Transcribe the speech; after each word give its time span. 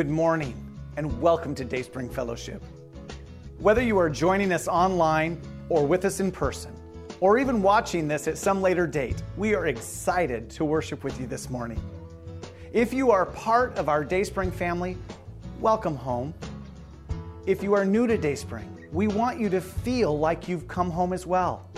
good 0.00 0.08
morning, 0.08 0.54
and 0.96 1.20
welcome 1.20 1.54
to 1.54 1.62
Dayspring 1.62 2.08
Fellowship. 2.08 2.62
Whether 3.58 3.82
you 3.82 3.98
are 3.98 4.08
joining 4.08 4.50
us 4.50 4.66
online 4.66 5.38
or 5.68 5.86
with 5.86 6.06
us 6.06 6.20
in 6.20 6.32
person, 6.32 6.74
or 7.20 7.36
even 7.36 7.60
watching 7.60 8.08
this 8.08 8.26
at 8.26 8.38
some 8.38 8.62
later 8.62 8.86
date, 8.86 9.22
we 9.36 9.54
are 9.54 9.66
excited 9.66 10.48
to 10.52 10.64
worship 10.64 11.04
with 11.04 11.20
you 11.20 11.26
this 11.26 11.50
morning. 11.50 11.78
If 12.72 12.94
you 12.94 13.10
are 13.10 13.26
part 13.26 13.76
of 13.76 13.90
our 13.90 14.02
Dayspring 14.02 14.50
family, 14.50 14.96
welcome 15.60 15.96
home. 15.96 16.32
If 17.44 17.62
you 17.62 17.74
are 17.74 17.84
new 17.84 18.06
to 18.06 18.16
Dayspring, 18.16 18.88
we 18.92 19.06
want 19.06 19.38
you 19.38 19.50
to 19.50 19.60
feel 19.60 20.18
like 20.18 20.48
you've 20.48 20.66
come 20.66 20.90
home 20.90 21.12
as 21.12 21.26
well. 21.26 21.68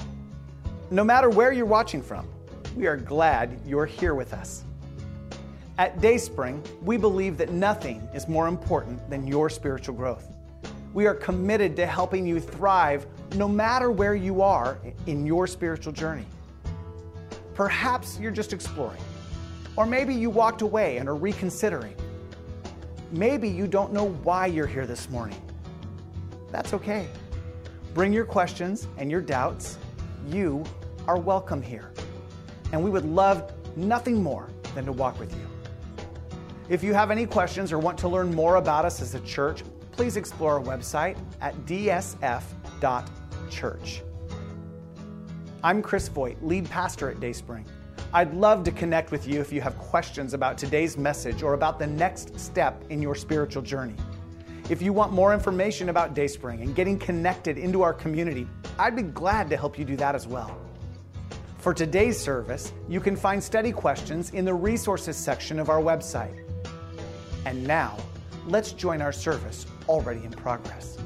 No 0.92 1.02
matter 1.02 1.28
where 1.28 1.50
you're 1.50 1.66
watching 1.66 2.00
from, 2.00 2.28
we 2.77 2.86
are 2.86 2.96
glad 2.96 3.59
you're 3.66 3.84
here 3.84 4.14
with 4.14 4.32
us. 4.32 4.62
At 5.78 6.02
Dayspring, 6.02 6.62
we 6.82 6.98
believe 6.98 7.38
that 7.38 7.50
nothing 7.50 8.06
is 8.12 8.28
more 8.28 8.46
important 8.46 9.08
than 9.08 9.26
your 9.26 9.48
spiritual 9.48 9.94
growth. 9.94 10.30
We 10.92 11.06
are 11.06 11.14
committed 11.14 11.76
to 11.76 11.86
helping 11.86 12.26
you 12.26 12.40
thrive 12.40 13.06
no 13.36 13.48
matter 13.48 13.90
where 13.90 14.14
you 14.14 14.42
are 14.42 14.78
in 15.06 15.24
your 15.24 15.46
spiritual 15.46 15.94
journey. 15.94 16.27
Perhaps 17.54 18.18
you're 18.20 18.30
just 18.30 18.52
exploring, 18.52 19.00
or 19.77 19.86
maybe 19.86 20.14
you 20.14 20.28
walked 20.28 20.60
away 20.60 20.98
and 20.98 21.08
are 21.08 21.14
reconsidering. 21.14 21.94
Maybe 23.10 23.48
you 23.48 23.66
don't 23.66 23.94
know 23.94 24.10
why 24.24 24.46
you're 24.46 24.66
here 24.66 24.86
this 24.86 25.08
morning. 25.08 25.41
That's 26.50 26.74
okay. 26.74 27.08
Bring 27.94 28.12
your 28.12 28.27
questions 28.27 28.88
and 28.98 29.10
your 29.10 29.22
doubts. 29.22 29.78
You 30.28 30.64
are 31.08 31.18
welcome 31.18 31.62
here. 31.62 31.92
And 32.72 32.84
we 32.84 32.91
would 32.91 33.06
love 33.06 33.50
nothing 33.75 34.22
more 34.22 34.50
than 34.75 34.84
to 34.84 34.92
walk 34.92 35.19
with 35.19 35.34
you. 35.34 35.52
If 36.68 36.84
you 36.84 36.94
have 36.94 37.10
any 37.10 37.27
questions 37.27 37.72
or 37.72 37.78
want 37.78 37.98
to 37.98 38.08
learn 38.08 38.32
more 38.32 38.56
about 38.56 38.84
us 38.84 39.02
as 39.02 39.16
a 39.16 39.20
church, 39.20 39.64
please 39.91 40.16
explore 40.16 40.58
our 40.58 40.64
website 40.64 41.16
at 41.41 41.56
dsf.church. 41.66 42.12
I'm 45.64 45.82
Chris 45.82 46.08
Voigt, 46.08 46.36
lead 46.42 46.70
pastor 46.70 47.10
at 47.10 47.19
Dayspring. 47.20 47.64
I'd 48.14 48.32
love 48.34 48.62
to 48.64 48.70
connect 48.70 49.10
with 49.10 49.27
you 49.27 49.41
if 49.41 49.52
you 49.52 49.60
have 49.60 49.77
questions 49.78 50.34
about 50.34 50.56
today's 50.56 50.96
message 50.96 51.42
or 51.42 51.54
about 51.54 51.78
the 51.78 51.86
next 51.86 52.38
step 52.38 52.84
in 52.91 53.02
your 53.02 53.14
spiritual 53.14 53.62
journey. 53.62 53.97
If 54.70 54.80
you 54.82 54.92
want 54.92 55.12
more 55.12 55.34
information 55.34 55.88
about 55.88 56.14
Dayspring 56.14 56.62
and 56.62 56.76
getting 56.76 56.98
connected 56.98 57.58
into 57.58 57.82
our 57.82 57.92
community, 57.92 58.47
I'd 58.78 58.94
be 58.94 59.02
glad 59.02 59.50
to 59.50 59.56
help 59.56 59.78
you 59.78 59.84
do 59.84 59.97
that 59.97 60.14
as 60.14 60.28
well. 60.28 60.56
For 61.58 61.74
today's 61.74 62.19
service, 62.19 62.72
you 62.88 63.00
can 63.00 63.16
find 63.16 63.42
study 63.42 63.72
questions 63.72 64.30
in 64.30 64.44
the 64.44 64.54
resources 64.54 65.16
section 65.16 65.58
of 65.58 65.69
our 65.69 65.80
website. 65.80 66.41
And 67.44 67.66
now, 67.66 67.96
let's 68.46 68.72
join 68.72 69.02
our 69.02 69.12
service 69.12 69.66
already 69.88 70.24
in 70.24 70.30
progress. 70.30 70.98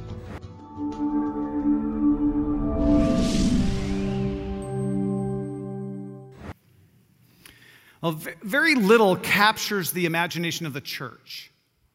Well, 8.02 8.20
very 8.42 8.74
little 8.74 9.16
captures 9.16 9.90
the 9.90 10.06
imagination 10.06 10.66
of 10.66 10.72
the 10.72 10.80
church, 10.80 11.50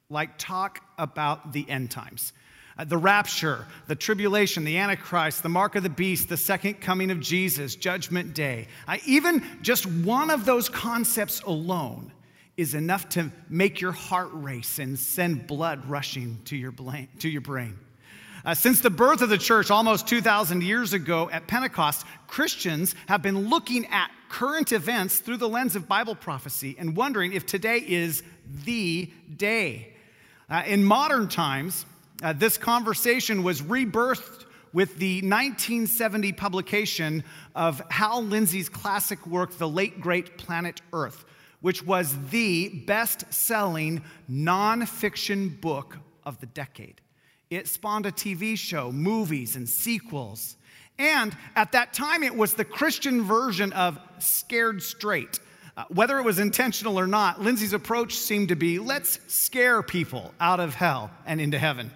like 0.09 0.38
talk 0.38 0.84
about 0.97 1.53
the 1.53 1.69
end 1.69 1.92
times. 1.92 2.34
Uh, 2.78 2.84
the 2.84 2.97
rapture, 2.97 3.66
the 3.88 3.95
tribulation, 3.95 4.64
the 4.64 4.78
Antichrist, 4.78 5.44
the 5.44 5.50
mark 5.50 5.75
of 5.75 5.84
the 5.84 5.89
beast, 5.89 6.28
the 6.28 6.38
second 6.38 6.81
coming 6.81 7.12
of 7.12 7.19
Jesus, 7.19 7.75
Judgment 7.75 8.34
Day. 8.34 8.67
Uh, 8.88 8.97
even 9.06 9.44
just 9.62 9.86
one 9.86 10.30
of 10.30 10.45
those 10.45 10.67
concepts 10.67 11.42
alone 11.42 12.12
is 12.62 12.76
enough 12.76 13.10
to 13.10 13.32
make 13.50 13.82
your 13.82 13.92
heart 13.92 14.30
race 14.32 14.78
and 14.78 14.98
send 14.98 15.48
blood 15.48 15.84
rushing 15.90 16.40
to 16.46 16.56
your, 16.56 16.74
to 17.20 17.28
your 17.28 17.42
brain. 17.42 17.78
Uh, 18.46 18.54
since 18.54 18.82
the 18.82 18.90
birth 18.90 19.22
of 19.22 19.30
the 19.30 19.38
church 19.38 19.72
almost 19.72 20.08
2,000 20.08 20.64
years 20.64 20.94
ago 20.94 21.28
at 21.32 21.48
Pentecost, 21.48 22.06
Christians 22.28 22.96
have 23.08 23.24
been 23.24 23.50
looking 23.50 23.88
at 23.88 24.12
current 24.30 24.72
events 24.72 25.18
through 25.18 25.38
the 25.38 25.50
lens 25.50 25.76
of 25.76 25.88
Bible 25.88 26.16
prophecy 26.16 26.76
and 26.80 26.96
wondering 26.96 27.34
if 27.34 27.46
today 27.46 27.84
is 27.86 28.22
the 28.64 29.12
day. 29.36 29.94
Uh, 30.48 30.62
in 30.66 30.84
modern 30.84 31.28
times, 31.28 31.86
uh, 32.22 32.34
this 32.34 32.58
conversation 32.58 33.42
was 33.42 33.62
rebirthed 33.62 34.46
with 34.74 34.96
the 34.98 35.16
1970 35.18 36.32
publication 36.34 37.24
of 37.56 37.82
Hal 37.90 38.24
Lindsey's 38.24 38.70
classic 38.70 39.26
work, 39.26 39.58
The 39.58 39.68
Late 39.68 40.00
Great 40.00 40.38
Planet 40.38 40.80
Earth, 40.94 41.26
which 41.62 41.84
was 41.84 42.16
the 42.30 42.70
best 42.70 43.32
selling 43.34 44.04
nonfiction 44.30 45.60
book 45.62 45.98
of 46.24 46.40
the 46.40 46.48
decade. 46.48 47.02
It 47.50 47.68
spawned 47.68 48.06
a 48.06 48.12
TV 48.12 48.58
show, 48.58 48.92
movies, 48.92 49.56
and 49.56 49.68
sequels. 49.68 50.58
And 50.98 51.36
at 51.56 51.72
that 51.72 51.94
time, 51.94 52.24
it 52.24 52.36
was 52.36 52.54
the 52.54 52.66
Christian 52.66 53.24
version 53.24 53.74
of 53.74 54.00
Scared 54.20 54.82
Straight. 54.84 55.40
Uh, 55.76 55.86
whether 55.90 56.18
it 56.20 56.24
was 56.24 56.40
intentional 56.40 57.00
or 57.00 57.08
not, 57.08 57.42
Lindsey's 57.42 57.74
approach 57.74 58.16
seemed 58.16 58.50
to 58.50 58.56
be 58.56 58.78
let's 58.78 59.20
scare 59.28 59.82
people 59.82 60.34
out 60.40 60.60
of 60.60 60.76
hell 60.76 61.12
and 61.26 61.40
into 61.40 61.58
heaven. 61.58 61.92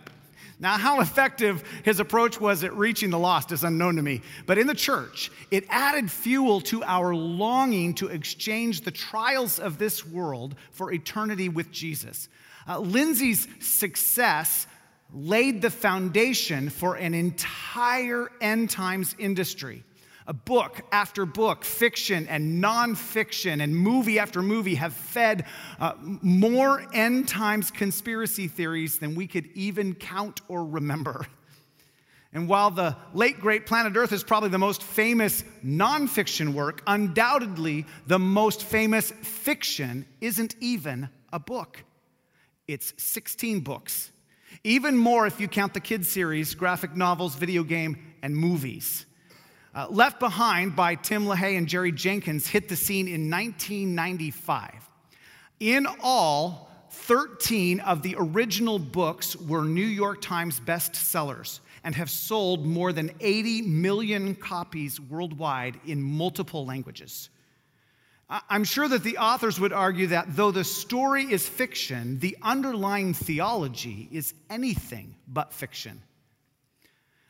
Now, 0.59 0.77
how 0.77 1.01
effective 1.01 1.63
his 1.83 1.99
approach 1.99 2.39
was 2.39 2.63
at 2.63 2.73
reaching 2.73 3.09
the 3.09 3.19
lost 3.19 3.51
is 3.51 3.63
unknown 3.63 3.97
to 3.97 4.01
me. 4.01 4.21
But 4.45 4.57
in 4.57 4.67
the 4.67 4.73
church, 4.73 5.29
it 5.51 5.65
added 5.69 6.09
fuel 6.09 6.61
to 6.61 6.83
our 6.83 7.13
longing 7.13 7.93
to 7.95 8.07
exchange 8.07 8.81
the 8.81 8.91
trials 8.91 9.59
of 9.59 9.77
this 9.77 10.05
world 10.05 10.55
for 10.71 10.93
eternity 10.93 11.49
with 11.49 11.71
Jesus. 11.71 12.29
Uh, 12.67 12.79
Lindsey's 12.79 13.47
success 13.59 14.65
laid 15.13 15.61
the 15.61 15.69
foundation 15.69 16.69
for 16.69 16.95
an 16.95 17.13
entire 17.13 18.29
end 18.39 18.69
times 18.69 19.15
industry. 19.19 19.83
A 20.27 20.33
book 20.33 20.81
after 20.91 21.25
book, 21.25 21.63
fiction 21.63 22.27
and 22.27 22.63
nonfiction, 22.63 23.61
and 23.61 23.75
movie 23.75 24.17
after 24.17 24.41
movie 24.41 24.75
have 24.75 24.93
fed 24.93 25.45
uh, 25.79 25.93
more 26.01 26.83
end 26.93 27.27
times 27.27 27.69
conspiracy 27.69 28.47
theories 28.47 28.97
than 28.97 29.13
we 29.13 29.27
could 29.27 29.47
even 29.53 29.93
count 29.93 30.41
or 30.47 30.65
remember. 30.65 31.27
And 32.33 32.49
while 32.49 32.69
the 32.69 32.97
late 33.13 33.39
great 33.39 33.65
Planet 33.65 33.95
Earth 33.95 34.11
is 34.11 34.23
probably 34.23 34.49
the 34.49 34.57
most 34.57 34.83
famous 34.83 35.43
nonfiction 35.63 36.53
work, 36.53 36.81
undoubtedly 36.85 37.85
the 38.07 38.19
most 38.19 38.63
famous 38.63 39.11
fiction 39.11 40.05
isn't 40.19 40.55
even 40.59 41.07
a 41.31 41.39
book. 41.39 41.83
It's 42.67 42.93
16 42.97 43.61
books. 43.61 44.11
Even 44.63 44.97
more 44.97 45.27
if 45.27 45.39
you 45.39 45.47
count 45.47 45.73
the 45.73 45.79
kids' 45.79 46.09
series, 46.09 46.55
graphic 46.55 46.95
novels, 46.95 47.35
video 47.35 47.63
game, 47.63 48.15
and 48.21 48.35
movies. 48.35 49.05
Uh, 49.75 49.87
Left 49.89 50.21
Behind 50.21 50.73
by 50.73 50.95
Tim 50.95 51.25
LaHaye 51.25 51.57
and 51.57 51.67
Jerry 51.67 51.91
Jenkins 51.91 52.47
hit 52.47 52.69
the 52.69 52.77
scene 52.77 53.07
in 53.07 53.29
1995. 53.29 54.71
In 55.59 55.85
all, 56.01 56.71
13 56.91 57.81
of 57.81 58.01
the 58.01 58.15
original 58.17 58.79
books 58.79 59.35
were 59.35 59.65
New 59.65 59.85
York 59.85 60.21
Times 60.21 60.61
bestsellers 60.61 61.59
and 61.83 61.93
have 61.93 62.09
sold 62.09 62.65
more 62.65 62.93
than 62.93 63.11
80 63.19 63.63
million 63.63 64.33
copies 64.33 65.01
worldwide 65.01 65.77
in 65.85 66.01
multiple 66.01 66.65
languages. 66.65 67.29
I'm 68.29 68.63
sure 68.63 68.87
that 68.87 69.03
the 69.03 69.17
authors 69.17 69.59
would 69.59 69.73
argue 69.73 70.07
that 70.07 70.37
though 70.37 70.51
the 70.51 70.63
story 70.63 71.25
is 71.25 71.47
fiction, 71.47 72.17
the 72.19 72.37
underlying 72.41 73.13
theology 73.13 74.07
is 74.09 74.33
anything 74.49 75.15
but 75.27 75.53
fiction. 75.53 76.01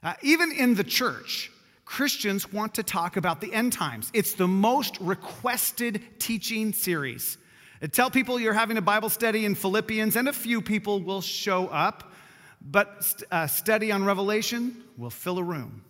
Uh, 0.03 0.13
even 0.21 0.51
in 0.51 0.75
the 0.75 0.83
church, 0.83 1.51
Christians 1.85 2.51
want 2.51 2.75
to 2.75 2.83
talk 2.83 3.15
about 3.15 3.39
the 3.39 3.53
end 3.53 3.71
times. 3.71 4.09
It's 4.13 4.33
the 4.33 4.47
most 4.47 4.99
requested 4.99 6.01
teaching 6.19 6.73
series. 6.73 7.37
Uh, 7.81 7.87
tell 7.87 8.09
people 8.09 8.39
you're 8.39 8.53
having 8.53 8.77
a 8.77 8.81
Bible 8.81 9.09
study 9.09 9.45
in 9.45 9.55
Philippians, 9.55 10.15
and 10.15 10.27
a 10.27 10.33
few 10.33 10.61
people 10.61 11.01
will 11.01 11.21
show 11.21 11.67
up, 11.67 12.11
but 12.61 13.23
a 13.31 13.35
uh, 13.35 13.47
study 13.47 13.91
on 13.91 14.03
Revelation 14.03 14.83
will 14.97 15.11
fill 15.11 15.37
a 15.37 15.43
room. 15.43 15.83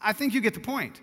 I 0.00 0.12
think 0.12 0.34
you 0.34 0.40
get 0.40 0.54
the 0.54 0.60
point. 0.60 1.00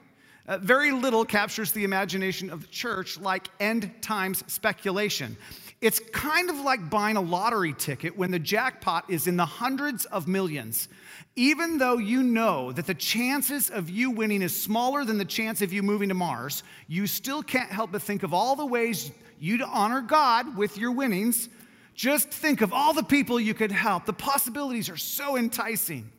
Uh, 0.47 0.57
very 0.57 0.91
little 0.91 1.25
captures 1.25 1.73
the 1.73 1.83
imagination 1.83 2.49
of 2.49 2.61
the 2.61 2.67
church 2.67 3.19
like 3.19 3.49
end 3.59 3.91
times 4.01 4.43
speculation. 4.47 5.35
It's 5.79 5.99
kind 6.11 6.49
of 6.49 6.57
like 6.59 6.89
buying 6.89 7.17
a 7.17 7.21
lottery 7.21 7.73
ticket 7.73 8.17
when 8.17 8.31
the 8.31 8.39
jackpot 8.39 9.05
is 9.09 9.27
in 9.27 9.37
the 9.37 9.45
hundreds 9.45 10.05
of 10.05 10.27
millions. 10.27 10.89
Even 11.35 11.77
though 11.77 11.99
you 11.99 12.23
know 12.23 12.71
that 12.71 12.87
the 12.87 12.95
chances 12.95 13.69
of 13.69 13.87
you 13.87 14.09
winning 14.09 14.41
is 14.41 14.59
smaller 14.59 15.05
than 15.05 15.19
the 15.19 15.25
chance 15.25 15.61
of 15.61 15.71
you 15.71 15.83
moving 15.83 16.09
to 16.09 16.15
Mars, 16.15 16.63
you 16.87 17.05
still 17.05 17.43
can't 17.43 17.69
help 17.69 17.91
but 17.91 18.01
think 18.01 18.23
of 18.23 18.33
all 18.33 18.55
the 18.55 18.65
ways 18.65 19.11
you'd 19.39 19.61
honor 19.61 20.01
God 20.01 20.57
with 20.57 20.79
your 20.79 20.91
winnings. 20.91 21.47
Just 21.93 22.29
think 22.29 22.61
of 22.61 22.73
all 22.73 22.93
the 22.93 23.03
people 23.03 23.39
you 23.39 23.53
could 23.53 23.71
help. 23.71 24.05
The 24.05 24.13
possibilities 24.13 24.89
are 24.89 24.97
so 24.97 25.37
enticing. 25.37 26.11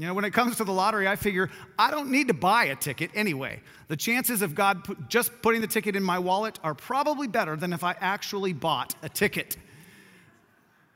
You 0.00 0.06
know, 0.06 0.14
when 0.14 0.24
it 0.24 0.30
comes 0.30 0.56
to 0.56 0.64
the 0.64 0.72
lottery, 0.72 1.06
I 1.06 1.14
figure 1.14 1.50
I 1.78 1.90
don't 1.90 2.10
need 2.10 2.28
to 2.28 2.34
buy 2.34 2.64
a 2.64 2.74
ticket 2.74 3.10
anyway. 3.14 3.60
The 3.88 3.98
chances 3.98 4.40
of 4.40 4.54
God 4.54 4.82
put, 4.82 5.10
just 5.10 5.30
putting 5.42 5.60
the 5.60 5.66
ticket 5.66 5.94
in 5.94 6.02
my 6.02 6.18
wallet 6.18 6.58
are 6.64 6.74
probably 6.74 7.28
better 7.28 7.54
than 7.54 7.74
if 7.74 7.84
I 7.84 7.94
actually 8.00 8.54
bought 8.54 8.94
a 9.02 9.10
ticket. 9.10 9.58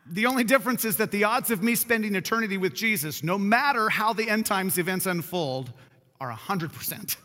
The 0.06 0.24
only 0.24 0.42
difference 0.42 0.86
is 0.86 0.96
that 0.96 1.10
the 1.10 1.24
odds 1.24 1.50
of 1.50 1.62
me 1.62 1.74
spending 1.74 2.14
eternity 2.14 2.56
with 2.56 2.72
Jesus, 2.72 3.22
no 3.22 3.36
matter 3.36 3.90
how 3.90 4.14
the 4.14 4.26
end 4.26 4.46
times 4.46 4.78
events 4.78 5.04
unfold, 5.04 5.70
are 6.18 6.32
100%. 6.32 7.16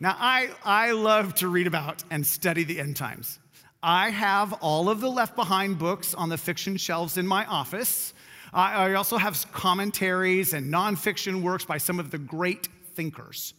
now, 0.00 0.16
I, 0.18 0.50
I 0.64 0.90
love 0.90 1.36
to 1.36 1.46
read 1.46 1.68
about 1.68 2.02
and 2.10 2.26
study 2.26 2.64
the 2.64 2.80
end 2.80 2.96
times. 2.96 3.38
I 3.80 4.10
have 4.10 4.54
all 4.54 4.88
of 4.88 5.00
the 5.00 5.10
Left 5.10 5.36
Behind 5.36 5.78
books 5.78 6.14
on 6.14 6.30
the 6.30 6.38
fiction 6.38 6.78
shelves 6.78 7.16
in 7.16 7.28
my 7.28 7.44
office. 7.44 8.13
I, 8.54 8.94
also 8.94 9.16
have 9.16 9.50
commentaries 9.52 10.52
and 10.52 10.72
nonfiction 10.72 11.42
works 11.42 11.64
by 11.64 11.78
some 11.78 11.98
of 11.98 12.12
the 12.12 12.18
great 12.18 12.68
thinkers. 12.94 13.52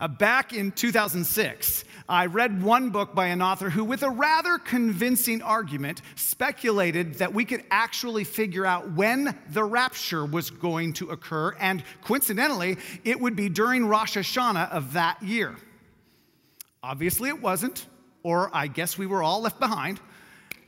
Uh, 0.00 0.08
back 0.08 0.52
in 0.52 0.72
2006, 0.72 1.84
I 2.08 2.26
read 2.26 2.60
one 2.60 2.90
book 2.90 3.14
by 3.14 3.26
an 3.26 3.40
author 3.40 3.70
who, 3.70 3.84
with 3.84 4.02
a 4.02 4.10
rather 4.10 4.58
convincing 4.58 5.42
argument, 5.42 6.02
speculated 6.16 7.14
that 7.14 7.32
we 7.32 7.44
could 7.44 7.62
actually 7.70 8.24
figure 8.24 8.66
out 8.66 8.90
when 8.90 9.38
the 9.50 9.62
rapture 9.62 10.26
was 10.26 10.50
going 10.50 10.94
to 10.94 11.10
occur, 11.10 11.54
and 11.60 11.84
coincidentally, 12.02 12.78
it 13.04 13.20
would 13.20 13.36
be 13.36 13.48
during 13.48 13.86
Rosh 13.86 14.16
Hashanah 14.16 14.72
of 14.72 14.94
that 14.94 15.22
year. 15.22 15.54
Obviously, 16.82 17.28
it 17.28 17.40
wasn't, 17.40 17.86
or 18.24 18.50
I 18.52 18.66
guess 18.66 18.98
we 18.98 19.06
were 19.06 19.22
all 19.22 19.42
left 19.42 19.60
behind. 19.60 20.00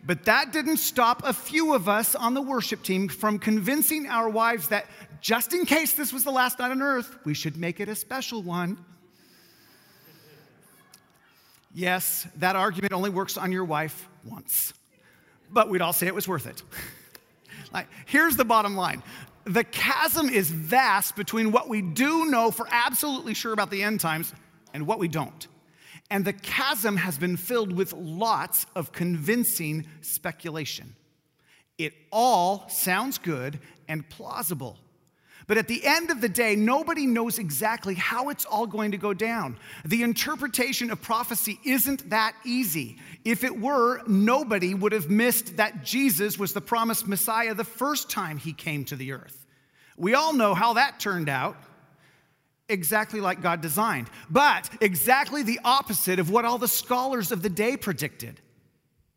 But 0.06 0.24
that 0.26 0.52
didn't 0.52 0.76
stop 0.76 1.22
a 1.24 1.32
few 1.32 1.74
of 1.74 1.88
us 1.88 2.14
on 2.14 2.34
the 2.34 2.42
worship 2.42 2.82
team 2.82 3.08
from 3.08 3.38
convincing 3.38 4.06
our 4.06 4.28
wives 4.28 4.68
that 4.68 4.86
just 5.20 5.54
in 5.54 5.64
case 5.64 5.94
this 5.94 6.12
was 6.12 6.24
the 6.24 6.30
last 6.30 6.58
night 6.58 6.70
on 6.70 6.82
earth, 6.82 7.16
we 7.24 7.32
should 7.32 7.56
make 7.56 7.80
it 7.80 7.88
a 7.88 7.94
special 7.94 8.42
one. 8.42 8.76
Yes, 11.74 12.26
that 12.36 12.54
argument 12.54 12.92
only 12.92 13.10
works 13.10 13.36
on 13.36 13.50
your 13.50 13.64
wife 13.64 14.08
once, 14.24 14.74
but 15.50 15.68
we'd 15.68 15.80
all 15.80 15.92
say 15.92 16.06
it 16.06 16.14
was 16.14 16.28
worth 16.28 16.46
it. 16.46 16.62
like, 17.72 17.88
here's 18.06 18.36
the 18.36 18.44
bottom 18.44 18.76
line 18.76 19.02
the 19.46 19.64
chasm 19.64 20.28
is 20.28 20.50
vast 20.50 21.16
between 21.16 21.52
what 21.52 21.68
we 21.68 21.82
do 21.82 22.26
know 22.26 22.50
for 22.50 22.66
absolutely 22.70 23.34
sure 23.34 23.52
about 23.52 23.70
the 23.70 23.82
end 23.82 24.00
times 24.00 24.32
and 24.72 24.86
what 24.86 24.98
we 24.98 25.08
don't. 25.08 25.48
And 26.14 26.24
the 26.24 26.32
chasm 26.32 26.96
has 26.96 27.18
been 27.18 27.36
filled 27.36 27.72
with 27.72 27.92
lots 27.92 28.66
of 28.76 28.92
convincing 28.92 29.84
speculation. 30.00 30.94
It 31.76 31.92
all 32.12 32.68
sounds 32.68 33.18
good 33.18 33.58
and 33.88 34.08
plausible. 34.08 34.78
But 35.48 35.58
at 35.58 35.66
the 35.66 35.84
end 35.84 36.12
of 36.12 36.20
the 36.20 36.28
day, 36.28 36.54
nobody 36.54 37.04
knows 37.04 37.40
exactly 37.40 37.96
how 37.96 38.28
it's 38.28 38.44
all 38.44 38.68
going 38.68 38.92
to 38.92 38.96
go 38.96 39.12
down. 39.12 39.58
The 39.84 40.04
interpretation 40.04 40.92
of 40.92 41.02
prophecy 41.02 41.58
isn't 41.64 42.08
that 42.10 42.36
easy. 42.46 42.98
If 43.24 43.42
it 43.42 43.60
were, 43.60 44.00
nobody 44.06 44.72
would 44.72 44.92
have 44.92 45.10
missed 45.10 45.56
that 45.56 45.82
Jesus 45.82 46.38
was 46.38 46.52
the 46.52 46.60
promised 46.60 47.08
Messiah 47.08 47.54
the 47.54 47.64
first 47.64 48.08
time 48.08 48.38
he 48.38 48.52
came 48.52 48.84
to 48.84 48.94
the 48.94 49.10
earth. 49.10 49.44
We 49.96 50.14
all 50.14 50.32
know 50.32 50.54
how 50.54 50.74
that 50.74 51.00
turned 51.00 51.28
out. 51.28 51.56
Exactly 52.68 53.20
like 53.20 53.42
God 53.42 53.60
designed, 53.60 54.08
but 54.30 54.70
exactly 54.80 55.42
the 55.42 55.60
opposite 55.64 56.18
of 56.18 56.30
what 56.30 56.44
all 56.44 56.56
the 56.56 56.68
scholars 56.68 57.30
of 57.30 57.42
the 57.42 57.50
day 57.50 57.76
predicted. 57.76 58.40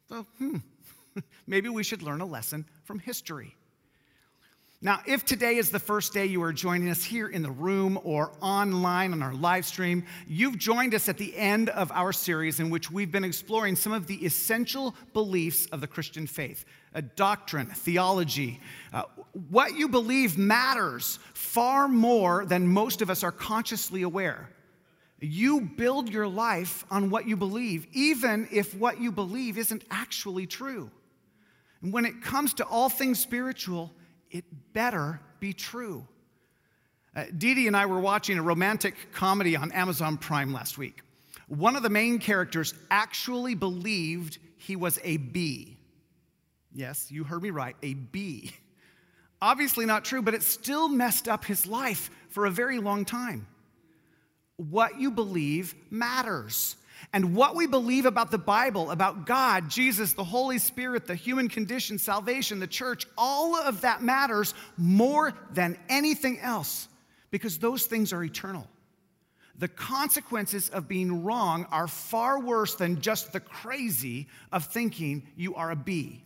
So, 0.10 0.26
hmm, 0.38 0.58
maybe 1.48 1.70
we 1.70 1.84
should 1.84 2.02
learn 2.02 2.22
a 2.22 2.26
lesson 2.26 2.66
from 2.84 3.00
history. 3.00 3.56
Now, 4.80 5.02
if 5.08 5.26
today 5.26 5.56
is 5.56 5.72
the 5.72 5.80
first 5.80 6.14
day 6.14 6.28
you 6.28 6.44
are 6.44 6.54
joining 6.54 6.90
us 6.90 7.04
here 7.04 7.28
in 7.28 7.42
the 7.42 7.50
room 7.50 8.00
or 8.04 8.32
online 8.42 9.12
on 9.12 9.24
our 9.24 9.34
live 9.34 9.66
stream, 9.66 10.06
you've 10.28 10.60
joined 10.60 10.94
us 10.94 11.10
at 11.10 11.18
the 11.18 11.36
end 11.36 11.70
of 11.70 11.92
our 11.92 12.14
series 12.14 12.60
in 12.60 12.70
which 12.70 12.92
we've 12.92 13.12
been 13.12 13.24
exploring 13.24 13.76
some 13.76 13.92
of 13.92 14.06
the 14.06 14.24
essential 14.24 14.94
beliefs 15.14 15.66
of 15.72 15.82
the 15.82 15.88
Christian 15.88 16.28
faith 16.28 16.64
a 16.94 17.02
doctrine, 17.02 17.68
theology. 17.68 18.60
Uh, 18.94 19.04
what 19.50 19.76
you 19.76 19.88
believe 19.88 20.38
matters 20.38 21.18
far 21.34 21.88
more 21.88 22.46
than 22.46 22.68
most 22.68 23.02
of 23.02 23.10
us 23.10 23.24
are 23.24 23.32
consciously 23.32 24.04
aware. 24.04 24.50
You 25.20 25.62
build 25.62 26.10
your 26.10 26.28
life 26.28 26.86
on 26.92 27.10
what 27.10 27.28
you 27.28 27.36
believe, 27.36 27.88
even 27.94 28.48
if 28.52 28.76
what 28.76 29.02
you 29.02 29.12
believe 29.12 29.58
isn't 29.58 29.84
actually 29.90 30.46
true. 30.46 30.92
And 31.82 31.92
when 31.92 32.06
it 32.06 32.22
comes 32.22 32.54
to 32.56 32.66
all 32.66 32.90
things 32.90 33.20
spiritual, 33.20 33.92
it 34.32 34.46
better 34.74 35.20
be 35.40 35.54
true. 35.54 36.08
Uh, 37.16 37.26
Dee 37.38 37.56
Dee 37.56 37.68
and 37.68 37.76
I 37.76 37.86
were 37.86 38.00
watching 38.00 38.38
a 38.38 38.44
romantic 38.44 38.96
comedy 39.12 39.56
on 39.56 39.72
Amazon 39.72 40.18
Prime 40.18 40.54
last 40.54 40.78
week. 40.78 41.02
One 41.48 41.76
of 41.76 41.84
the 41.84 41.90
main 41.90 42.20
characters 42.20 42.74
actually 42.92 43.56
believed 43.56 44.38
he 44.58 44.76
was 44.76 45.00
a 45.04 45.18
bee. 45.18 45.78
Yes, 46.74 47.10
you 47.10 47.24
heard 47.24 47.42
me 47.42 47.50
right, 47.50 47.76
a 47.82 47.94
bee. 47.94 48.52
Obviously 49.42 49.86
not 49.86 50.04
true, 50.04 50.22
but 50.22 50.34
it 50.34 50.44
still 50.44 50.90
messed 50.90 51.28
up 51.28 51.46
his 51.46 51.66
life 51.66 52.10
for 52.30 52.46
a 52.46 52.52
very 52.52 52.80
long 52.80 53.06
time. 53.06 53.48
What 54.58 55.00
you 55.00 55.12
believe 55.12 55.76
matters. 55.90 56.76
And 57.14 57.36
what 57.36 57.56
we 57.56 57.68
believe 57.68 58.06
about 58.06 58.32
the 58.32 58.38
Bible, 58.38 58.92
about 58.92 59.26
God, 59.26 59.70
Jesus, 59.70 60.14
the 60.14 60.24
Holy 60.24 60.58
Spirit, 60.58 61.08
the 61.08 61.16
human 61.16 61.48
condition, 61.48 61.98
salvation, 61.98 62.60
the 62.60 62.68
church, 62.68 63.06
all 63.18 63.56
of 63.56 63.82
that 63.82 64.02
matters 64.02 64.54
more 64.78 65.34
than 65.52 65.78
anything 65.90 66.40
else 66.40 66.88
because 67.32 67.58
those 67.58 67.86
things 67.86 68.14
are 68.14 68.24
eternal. 68.24 68.68
The 69.58 69.68
consequences 69.68 70.70
of 70.70 70.88
being 70.88 71.24
wrong 71.24 71.66
are 71.72 71.88
far 71.88 72.40
worse 72.40 72.76
than 72.76 73.02
just 73.02 73.34
the 73.34 73.40
crazy 73.40 74.28
of 74.52 74.66
thinking 74.66 75.28
you 75.36 75.56
are 75.56 75.72
a 75.72 75.76
bee. 75.76 76.24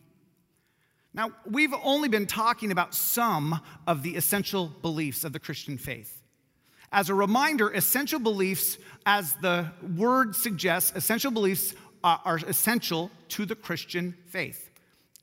Now, 1.14 1.32
we've 1.46 1.74
only 1.84 2.10
been 2.10 2.28
talking 2.28 2.72
about 2.72 2.94
some 2.94 3.62
of 3.86 4.04
the 4.04 4.16
essential 4.16 4.68
beliefs 4.68 5.24
of 5.24 5.34
the 5.34 5.40
Christian 5.40 5.78
faith. 5.78 6.21
As 6.92 7.10
a 7.10 7.16
reminder, 7.16 7.70
essential 7.70 8.20
beliefs, 8.20 8.78
as 9.06 9.34
the 9.36 9.72
word 9.96 10.36
suggests, 10.36 10.92
essential 10.96 11.32
beliefs 11.32 11.74
uh, 12.04 12.18
are 12.26 12.38
essential 12.48 13.10
to 13.30 13.46
the 13.46 13.56
Christian 13.56 14.16
faith. 14.28 14.70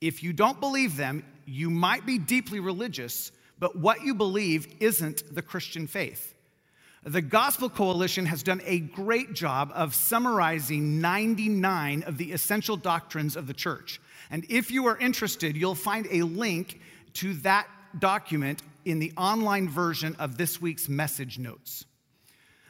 If 0.01 0.23
you 0.23 0.33
don't 0.33 0.59
believe 0.59 0.95
them, 0.95 1.23
you 1.45 1.69
might 1.69 2.05
be 2.05 2.17
deeply 2.17 2.59
religious, 2.59 3.31
but 3.59 3.75
what 3.77 4.03
you 4.03 4.15
believe 4.15 4.67
isn't 4.79 5.23
the 5.33 5.41
Christian 5.41 5.87
faith. 5.87 6.33
The 7.03 7.21
Gospel 7.21 7.69
Coalition 7.69 8.25
has 8.25 8.43
done 8.43 8.61
a 8.65 8.79
great 8.79 9.33
job 9.33 9.71
of 9.73 9.95
summarizing 9.95 10.99
99 10.99 12.03
of 12.03 12.17
the 12.17 12.31
essential 12.33 12.77
doctrines 12.77 13.35
of 13.35 13.47
the 13.47 13.53
church. 13.53 14.01
And 14.31 14.45
if 14.49 14.69
you 14.69 14.87
are 14.87 14.97
interested, 14.97 15.55
you'll 15.55 15.75
find 15.75 16.07
a 16.11 16.23
link 16.23 16.81
to 17.13 17.33
that 17.35 17.67
document 17.97 18.61
in 18.85 18.99
the 18.99 19.13
online 19.17 19.69
version 19.69 20.15
of 20.19 20.37
this 20.37 20.61
week's 20.61 20.89
message 20.89 21.39
notes. 21.39 21.85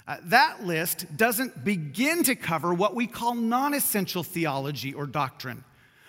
Uh, 0.07 0.17
that 0.23 0.63
list 0.65 1.05
doesn't 1.17 1.63
begin 1.63 2.23
to 2.23 2.35
cover 2.35 2.73
what 2.73 2.95
we 2.95 3.05
call 3.05 3.35
non 3.35 3.73
essential 3.73 4.23
theology 4.23 4.93
or 4.93 5.05
doctrine. 5.05 5.63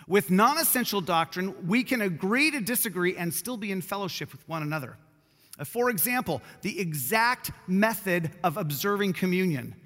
With 0.09 0.30
non 0.30 0.59
essential 0.59 1.00
doctrine, 1.00 1.69
we 1.69 1.85
can 1.85 2.00
agree 2.00 2.50
to 2.50 2.61
disagree 2.61 3.16
and 3.16 3.33
still 3.33 3.57
be 3.57 3.71
in 3.71 3.83
fellowship 3.83 4.33
with 4.33 4.49
one 4.49 4.62
another. 4.62 4.97
Uh, 5.59 5.64
for 5.64 5.90
example, 5.90 6.40
the 6.62 6.80
exact 6.80 7.50
method 7.66 8.30
of 8.42 8.57
observing 8.57 9.12
communion. 9.12 9.76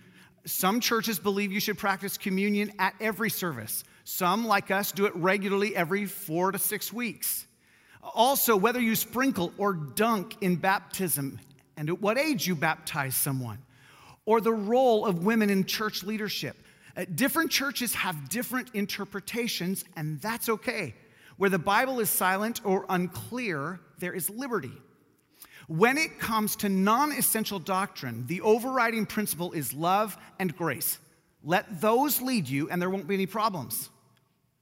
Some 0.46 0.78
churches 0.78 1.18
believe 1.18 1.50
you 1.50 1.60
should 1.60 1.78
practice 1.78 2.16
communion 2.16 2.72
at 2.78 2.94
every 3.00 3.30
service. 3.30 3.82
Some, 4.04 4.46
like 4.46 4.70
us, 4.70 4.92
do 4.92 5.06
it 5.06 5.16
regularly 5.16 5.74
every 5.74 6.06
four 6.06 6.52
to 6.52 6.58
six 6.58 6.92
weeks. 6.92 7.46
Also, 8.12 8.56
whether 8.56 8.80
you 8.80 8.94
sprinkle 8.94 9.52
or 9.56 9.72
dunk 9.72 10.36
in 10.40 10.56
baptism, 10.56 11.40
and 11.76 11.88
at 11.88 12.00
what 12.00 12.18
age 12.18 12.46
you 12.46 12.54
baptize 12.54 13.16
someone, 13.16 13.58
or 14.26 14.40
the 14.40 14.52
role 14.52 15.06
of 15.06 15.24
women 15.24 15.50
in 15.50 15.64
church 15.64 16.02
leadership. 16.02 16.56
Uh, 16.96 17.04
different 17.14 17.50
churches 17.50 17.94
have 17.94 18.28
different 18.28 18.70
interpretations, 18.74 19.84
and 19.96 20.20
that's 20.20 20.48
okay. 20.48 20.94
Where 21.36 21.50
the 21.50 21.58
Bible 21.58 21.98
is 22.00 22.08
silent 22.08 22.60
or 22.64 22.86
unclear, 22.88 23.80
there 23.98 24.12
is 24.12 24.30
liberty. 24.30 24.72
When 25.66 25.98
it 25.98 26.18
comes 26.18 26.56
to 26.56 26.68
non 26.68 27.10
essential 27.12 27.58
doctrine, 27.58 28.26
the 28.26 28.40
overriding 28.42 29.06
principle 29.06 29.52
is 29.52 29.72
love 29.72 30.16
and 30.38 30.56
grace. 30.56 30.98
Let 31.42 31.80
those 31.80 32.22
lead 32.22 32.48
you, 32.48 32.70
and 32.70 32.80
there 32.80 32.90
won't 32.90 33.08
be 33.08 33.14
any 33.14 33.26
problems. 33.26 33.90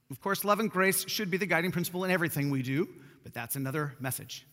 Of 0.09 0.19
course, 0.21 0.43
love 0.43 0.59
and 0.59 0.69
grace 0.69 1.07
should 1.07 1.29
be 1.29 1.37
the 1.37 1.45
guiding 1.45 1.71
principle 1.71 2.03
in 2.03 2.11
everything 2.11 2.49
we 2.49 2.61
do 2.61 2.87
but 3.23 3.33
that's 3.33 3.55
another 3.55 3.95
message. 3.99 4.45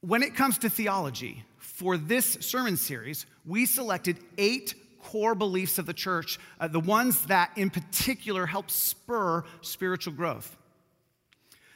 When 0.00 0.22
it 0.22 0.34
comes 0.34 0.58
to 0.58 0.70
theology, 0.70 1.44
for 1.58 1.96
this 1.96 2.38
sermon 2.40 2.76
series, 2.76 3.26
we 3.46 3.66
selected 3.66 4.18
eight 4.36 4.74
core 5.02 5.34
beliefs 5.34 5.78
of 5.78 5.86
the 5.86 5.92
church, 5.92 6.38
uh, 6.60 6.68
the 6.68 6.80
ones 6.80 7.26
that 7.26 7.52
in 7.56 7.70
particular 7.70 8.46
help 8.46 8.70
spur 8.70 9.44
spiritual 9.60 10.12
growth. 10.12 10.56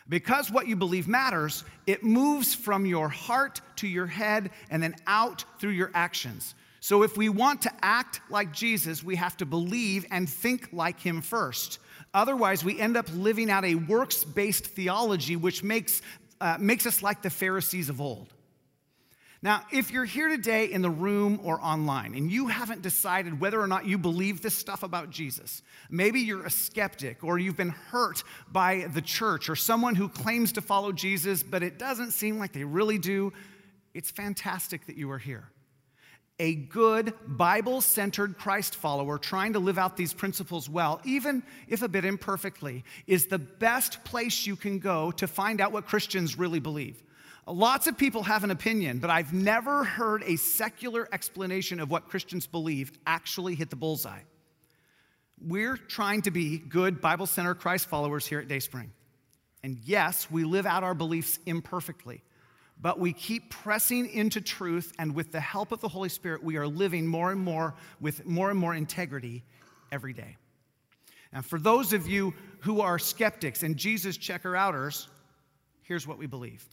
Because 0.09 0.51
what 0.51 0.67
you 0.67 0.77
believe 0.77 1.07
matters, 1.07 1.65
it 1.87 2.03
moves 2.03 2.55
from 2.55 2.85
your 2.85 3.09
heart 3.09 3.61
to 3.77 3.87
your 3.87 4.07
head 4.07 4.51
and 4.71 4.83
then 4.83 4.95
out 5.07 5.45
through 5.61 5.71
your 5.71 5.91
actions. 5.95 6.55
So, 6.81 7.05
if 7.05 7.17
we 7.17 7.29
want 7.29 7.63
to 7.63 7.73
act 7.81 8.21
like 8.29 8.53
Jesus, 8.53 9.05
we 9.05 9.15
have 9.15 9.37
to 9.37 9.47
believe 9.47 10.05
and 10.11 10.29
think 10.29 10.71
like 10.73 10.99
him 10.99 11.23
first. 11.23 11.79
Otherwise, 12.14 12.64
we 12.64 12.78
end 12.78 12.97
up 12.97 13.07
living 13.14 13.50
out 13.50 13.64
a 13.64 13.75
works 13.75 14.25
based 14.25 14.66
theology, 14.66 15.37
which 15.37 15.62
makes, 15.62 16.02
uh, 16.40 16.57
makes 16.61 16.87
us 16.87 17.02
like 17.02 17.23
the 17.23 17.31
Pharisees 17.31 17.88
of 17.88 18.00
old. 18.00 18.33
Now, 19.45 19.62
if 19.73 19.90
you're 19.90 20.04
here 20.04 20.28
today 20.28 20.66
in 20.66 20.83
the 20.83 20.90
room 20.90 21.40
or 21.42 21.61
online 21.61 22.14
and 22.14 22.31
you 22.31 22.47
haven't 22.47 22.81
decided 22.81 23.40
whether 23.40 23.61
or 23.61 23.66
not 23.66 23.87
you 23.87 23.99
believe 23.99 24.40
this 24.40 24.54
stuff 24.54 24.85
about 24.85 25.11
Jesus, 25.11 25.62
maybe 25.90 26.21
you're 26.21 26.47
a 26.47 26.50
skeptic 26.50 27.25
or 27.25 27.40
you've 27.40 27.57
been 27.57 27.71
hurt 27.71 28.23
by 28.52 28.87
the 28.95 29.02
church 29.02 29.49
or 29.49 29.57
someone 29.57 29.97
who 29.97 30.09
claims 30.09 30.52
to 30.52 30.61
follow 30.61 30.92
Jesus, 30.92 31.42
but 31.42 31.64
it 31.64 31.76
doesn't 31.76 32.12
seem 32.12 32.38
like 32.38 32.52
they 32.52 32.62
really 32.62 32.99
do, 32.99 33.33
it's 33.95 34.12
fantastic 34.12 34.87
that 34.87 34.97
you 34.97 35.11
are 35.11 35.19
here. 35.19 35.51
A 36.39 36.55
good 36.55 37.15
Bible 37.27 37.81
centered 37.81 38.39
Christ 38.39 38.75
follower 38.75 39.19
trying 39.19 39.53
to 39.53 39.59
live 39.59 39.79
out 39.79 39.97
these 39.97 40.15
principles 40.15 40.69
well, 40.69 41.01
even 41.05 41.43
if 41.69 41.83
a 41.83 41.89
bit 41.89 42.05
imperfectly, 42.05 42.85
is 43.07 43.27
the 43.27 43.39
best 43.39 44.03
place 44.05 44.47
you 44.47 44.57
can 44.57 44.79
go 44.79 45.12
to 45.12 45.27
find 45.27 45.61
out 45.61 45.73
what 45.73 45.87
Christians 45.87 46.39
really 46.39 46.61
believe. 46.61 47.03
Lots 47.47 47.87
of 47.87 47.99
people 47.99 48.23
have 48.23 48.45
an 48.45 48.51
opinion, 48.51 48.99
but 48.99 49.11
I've 49.11 49.33
never 49.33 49.83
heard 49.85 50.23
a 50.25 50.37
secular 50.37 51.09
explanation 51.12 51.81
of 51.81 51.91
what 51.91 52.09
Christians 52.09 52.47
believe 52.47 52.93
actually 53.07 53.55
hit 53.57 53.69
the 53.69 53.77
bullseye. 53.77 54.23
We're 55.45 55.77
trying 55.77 56.23
to 56.23 56.31
be 56.31 56.59
good 56.59 57.01
Bible 57.01 57.27
centered 57.27 57.57
Christ 57.57 57.89
followers 57.89 58.27
here 58.27 58.39
at 58.39 58.47
Dayspring. 58.47 58.93
And 59.65 59.79
yes, 59.85 60.31
we 60.31 60.45
live 60.45 60.67
out 60.67 60.85
our 60.85 60.95
beliefs 60.95 61.39
imperfectly, 61.47 62.23
but 62.83 62.99
we 62.99 63.12
keep 63.12 63.49
pressing 63.49 64.11
into 64.11 64.41
truth, 64.41 64.93
and 64.99 65.15
with 65.15 65.31
the 65.31 65.41
help 65.41 65.71
of 65.71 65.81
the 65.81 65.89
Holy 65.89 66.09
Spirit, 66.09 66.43
we 66.43 66.57
are 66.57 66.67
living 66.67 67.07
more 67.07 67.31
and 67.31 67.41
more 67.41 67.75
with 68.01 68.27
more 68.27 68.51
and 68.51 68.59
more 68.59 68.75
integrity 68.75 69.45
every 69.93 70.12
day. 70.12 70.37
And 71.33 71.47
for 71.47 71.61
those 71.61 71.93
of 71.93 72.09
you 72.09 72.35
who 72.61 72.81
are 72.81 72.99
skeptics 72.99 73.62
and 73.62 73.77
Jesus 73.77 74.17
checker 74.17 74.57
outers, 74.57 75.07
here's 75.83 76.07
what 76.07 76.19
we 76.19 76.27
believe. 76.27 76.69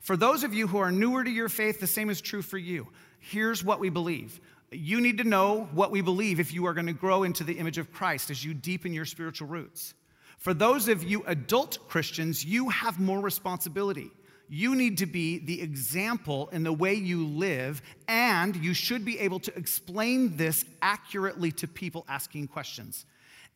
For 0.00 0.16
those 0.16 0.42
of 0.42 0.52
you 0.52 0.66
who 0.66 0.78
are 0.78 0.90
newer 0.90 1.22
to 1.22 1.30
your 1.30 1.48
faith, 1.48 1.78
the 1.78 1.86
same 1.86 2.10
is 2.10 2.20
true 2.20 2.42
for 2.42 2.58
you. 2.58 2.88
Here's 3.20 3.62
what 3.62 3.78
we 3.78 3.88
believe. 3.88 4.40
You 4.72 5.00
need 5.00 5.18
to 5.18 5.24
know 5.24 5.68
what 5.72 5.92
we 5.92 6.00
believe 6.00 6.40
if 6.40 6.52
you 6.52 6.66
are 6.66 6.74
going 6.74 6.88
to 6.88 6.92
grow 6.92 7.22
into 7.22 7.44
the 7.44 7.58
image 7.58 7.78
of 7.78 7.92
Christ 7.92 8.28
as 8.30 8.44
you 8.44 8.54
deepen 8.54 8.92
your 8.92 9.04
spiritual 9.04 9.46
roots. 9.46 9.94
For 10.38 10.52
those 10.52 10.88
of 10.88 11.04
you 11.04 11.22
adult 11.28 11.78
Christians, 11.88 12.44
you 12.44 12.70
have 12.70 12.98
more 12.98 13.20
responsibility. 13.20 14.10
You 14.54 14.74
need 14.74 14.98
to 14.98 15.06
be 15.06 15.38
the 15.38 15.62
example 15.62 16.50
in 16.52 16.62
the 16.62 16.72
way 16.72 16.92
you 16.92 17.26
live, 17.26 17.80
and 18.06 18.54
you 18.56 18.74
should 18.74 19.02
be 19.02 19.18
able 19.18 19.40
to 19.40 19.56
explain 19.56 20.36
this 20.36 20.66
accurately 20.82 21.50
to 21.52 21.66
people 21.66 22.04
asking 22.06 22.48
questions. 22.48 23.06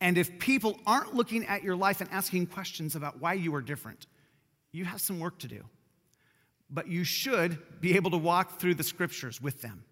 And 0.01 0.17
if 0.17 0.39
people 0.39 0.79
aren't 0.87 1.13
looking 1.13 1.45
at 1.45 1.61
your 1.61 1.75
life 1.75 2.01
and 2.01 2.09
asking 2.11 2.47
questions 2.47 2.95
about 2.95 3.21
why 3.21 3.33
you 3.33 3.53
are 3.53 3.61
different, 3.61 4.07
you 4.71 4.85
have 4.85 4.99
some 4.99 5.19
work 5.19 5.37
to 5.39 5.47
do 5.47 5.63
but 6.69 6.87
you 6.87 7.03
should 7.03 7.57
be 7.81 7.95
able 7.95 8.11
to 8.11 8.17
walk 8.17 8.59
through 8.59 8.75
the 8.75 8.83
scriptures 8.83 9.41
with 9.41 9.61
them. 9.61 9.83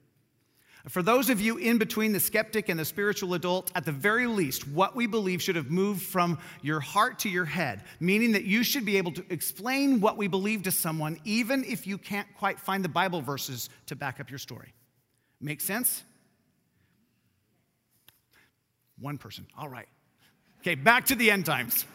For 0.89 1.01
those 1.01 1.32
of 1.32 1.42
you 1.42 1.58
in 1.58 1.80
between 1.80 2.12
the 2.12 2.20
skeptic 2.20 2.70
and 2.70 2.80
the 2.80 2.86
spiritual 2.86 3.34
adult, 3.34 3.72
at 3.74 3.86
the 3.86 3.92
very 3.92 4.27
least, 4.27 4.68
what 4.68 4.96
we 4.96 5.08
believe 5.08 5.42
should 5.42 5.56
have 5.56 5.72
moved 5.72 6.04
from 6.04 6.38
your 6.62 6.80
heart 6.80 7.18
to 7.20 7.30
your 7.30 7.46
head, 7.46 7.84
meaning 8.00 8.34
that 8.34 8.44
you 8.44 8.63
should 8.63 8.86
be 8.86 8.98
able 8.98 9.12
to 9.13 9.25
explain 9.32 10.00
what 10.00 10.15
we 10.15 10.27
believe 10.27 10.62
to 10.63 10.72
someone, 10.72 11.20
even 11.25 11.63
if 11.63 11.88
you 11.88 11.98
can't 11.98 12.27
quite 12.38 12.60
find 12.60 12.84
the 12.84 12.89
Bible 12.89 13.20
verses 13.20 13.70
to 13.88 13.96
back 13.96 14.20
up 14.20 14.30
your 14.30 14.38
story. 14.38 14.74
Make 15.42 15.60
sense? 15.60 16.04
One 19.00 19.18
person. 19.18 19.48
All 19.58 19.68
right. 19.68 19.88
Okay, 20.62 20.75
back 20.75 21.08
to 21.08 21.15
the 21.15 21.32
end 21.32 21.48
times. 21.48 21.86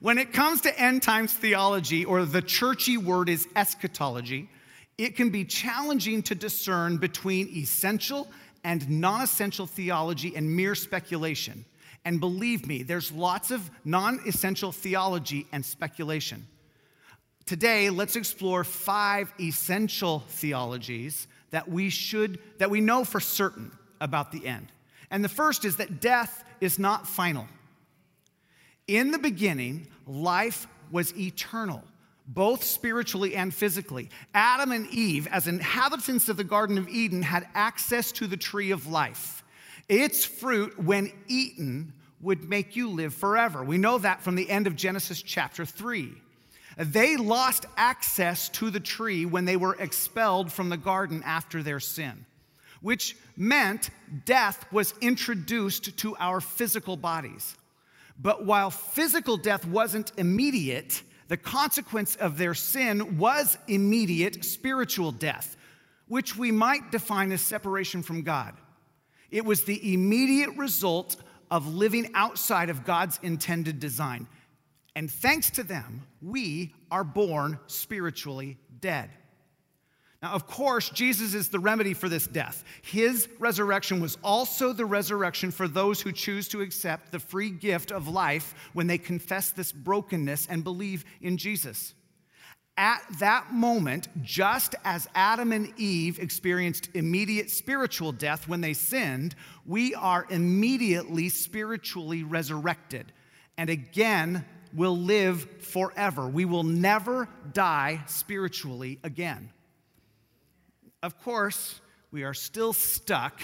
When 0.00 0.18
it 0.18 0.32
comes 0.34 0.60
to 0.62 0.78
end 0.78 1.02
times 1.02 1.32
theology, 1.32 2.04
or 2.04 2.26
the 2.26 2.42
churchy 2.42 2.98
word 2.98 3.30
is 3.30 3.48
eschatology, 3.56 4.50
it 5.02 5.16
can 5.16 5.30
be 5.30 5.44
challenging 5.44 6.22
to 6.22 6.34
discern 6.34 6.96
between 6.96 7.48
essential 7.48 8.28
and 8.62 8.88
non 8.88 9.22
essential 9.22 9.66
theology 9.66 10.36
and 10.36 10.54
mere 10.54 10.76
speculation. 10.76 11.64
And 12.04 12.20
believe 12.20 12.66
me, 12.66 12.84
there's 12.84 13.10
lots 13.10 13.50
of 13.50 13.68
non 13.84 14.20
essential 14.26 14.70
theology 14.70 15.46
and 15.50 15.64
speculation. 15.64 16.46
Today, 17.46 17.90
let's 17.90 18.14
explore 18.14 18.62
five 18.62 19.32
essential 19.40 20.20
theologies 20.28 21.26
that 21.50 21.68
we 21.68 21.90
should, 21.90 22.38
that 22.58 22.70
we 22.70 22.80
know 22.80 23.04
for 23.04 23.18
certain 23.18 23.72
about 24.00 24.30
the 24.30 24.46
end. 24.46 24.68
And 25.10 25.24
the 25.24 25.28
first 25.28 25.64
is 25.64 25.76
that 25.76 26.00
death 26.00 26.44
is 26.60 26.78
not 26.78 27.08
final. 27.08 27.48
In 28.86 29.10
the 29.10 29.18
beginning, 29.18 29.88
life 30.06 30.68
was 30.92 31.16
eternal, 31.18 31.82
both 32.34 32.64
spiritually 32.64 33.34
and 33.34 33.54
physically. 33.54 34.08
Adam 34.34 34.72
and 34.72 34.88
Eve, 34.88 35.26
as 35.28 35.46
inhabitants 35.46 36.28
of 36.28 36.36
the 36.36 36.44
Garden 36.44 36.78
of 36.78 36.88
Eden, 36.88 37.22
had 37.22 37.46
access 37.54 38.12
to 38.12 38.26
the 38.26 38.36
tree 38.36 38.70
of 38.70 38.86
life. 38.86 39.44
Its 39.88 40.24
fruit, 40.24 40.78
when 40.78 41.12
eaten, 41.28 41.92
would 42.20 42.48
make 42.48 42.76
you 42.76 42.88
live 42.88 43.12
forever. 43.12 43.62
We 43.62 43.78
know 43.78 43.98
that 43.98 44.22
from 44.22 44.36
the 44.36 44.48
end 44.48 44.66
of 44.66 44.76
Genesis 44.76 45.20
chapter 45.20 45.66
3. 45.66 46.12
They 46.78 47.16
lost 47.16 47.66
access 47.76 48.48
to 48.50 48.70
the 48.70 48.80
tree 48.80 49.26
when 49.26 49.44
they 49.44 49.56
were 49.56 49.76
expelled 49.78 50.50
from 50.50 50.68
the 50.68 50.76
garden 50.76 51.22
after 51.26 51.62
their 51.62 51.80
sin, 51.80 52.24
which 52.80 53.16
meant 53.36 53.90
death 54.24 54.64
was 54.72 54.94
introduced 55.00 55.96
to 55.98 56.16
our 56.16 56.40
physical 56.40 56.96
bodies. 56.96 57.56
But 58.18 58.46
while 58.46 58.70
physical 58.70 59.36
death 59.36 59.66
wasn't 59.66 60.12
immediate, 60.16 61.02
the 61.28 61.36
consequence 61.36 62.16
of 62.16 62.38
their 62.38 62.54
sin 62.54 63.18
was 63.18 63.56
immediate 63.68 64.44
spiritual 64.44 65.12
death, 65.12 65.56
which 66.08 66.36
we 66.36 66.52
might 66.52 66.90
define 66.90 67.32
as 67.32 67.40
separation 67.40 68.02
from 68.02 68.22
God. 68.22 68.54
It 69.30 69.44
was 69.44 69.64
the 69.64 69.94
immediate 69.94 70.56
result 70.56 71.16
of 71.50 71.74
living 71.74 72.10
outside 72.14 72.70
of 72.70 72.84
God's 72.84 73.18
intended 73.22 73.80
design. 73.80 74.26
And 74.94 75.10
thanks 75.10 75.50
to 75.52 75.62
them, 75.62 76.02
we 76.20 76.74
are 76.90 77.04
born 77.04 77.58
spiritually 77.66 78.58
dead. 78.80 79.10
Now, 80.22 80.34
of 80.34 80.46
course, 80.46 80.88
Jesus 80.88 81.34
is 81.34 81.48
the 81.48 81.58
remedy 81.58 81.94
for 81.94 82.08
this 82.08 82.28
death. 82.28 82.62
His 82.82 83.28
resurrection 83.40 84.00
was 84.00 84.16
also 84.22 84.72
the 84.72 84.86
resurrection 84.86 85.50
for 85.50 85.66
those 85.66 86.00
who 86.00 86.12
choose 86.12 86.46
to 86.48 86.60
accept 86.60 87.10
the 87.10 87.18
free 87.18 87.50
gift 87.50 87.90
of 87.90 88.06
life 88.06 88.54
when 88.72 88.86
they 88.86 88.98
confess 88.98 89.50
this 89.50 89.72
brokenness 89.72 90.46
and 90.46 90.62
believe 90.62 91.04
in 91.20 91.36
Jesus. 91.36 91.94
At 92.76 93.02
that 93.18 93.52
moment, 93.52 94.08
just 94.22 94.76
as 94.84 95.08
Adam 95.14 95.50
and 95.50 95.72
Eve 95.76 96.20
experienced 96.20 96.88
immediate 96.94 97.50
spiritual 97.50 98.12
death 98.12 98.46
when 98.46 98.60
they 98.60 98.74
sinned, 98.74 99.34
we 99.66 99.92
are 99.94 100.26
immediately 100.30 101.28
spiritually 101.28 102.22
resurrected 102.22 103.12
and 103.58 103.68
again 103.68 104.44
will 104.72 104.96
live 104.96 105.46
forever. 105.60 106.28
We 106.28 106.44
will 106.44 106.62
never 106.62 107.28
die 107.52 108.04
spiritually 108.06 109.00
again 109.02 109.50
of 111.02 111.20
course, 111.22 111.80
we 112.10 112.22
are 112.24 112.34
still 112.34 112.72
stuck 112.72 113.40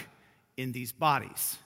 in 0.56 0.72
these 0.72 0.92
bodies. 0.92 1.56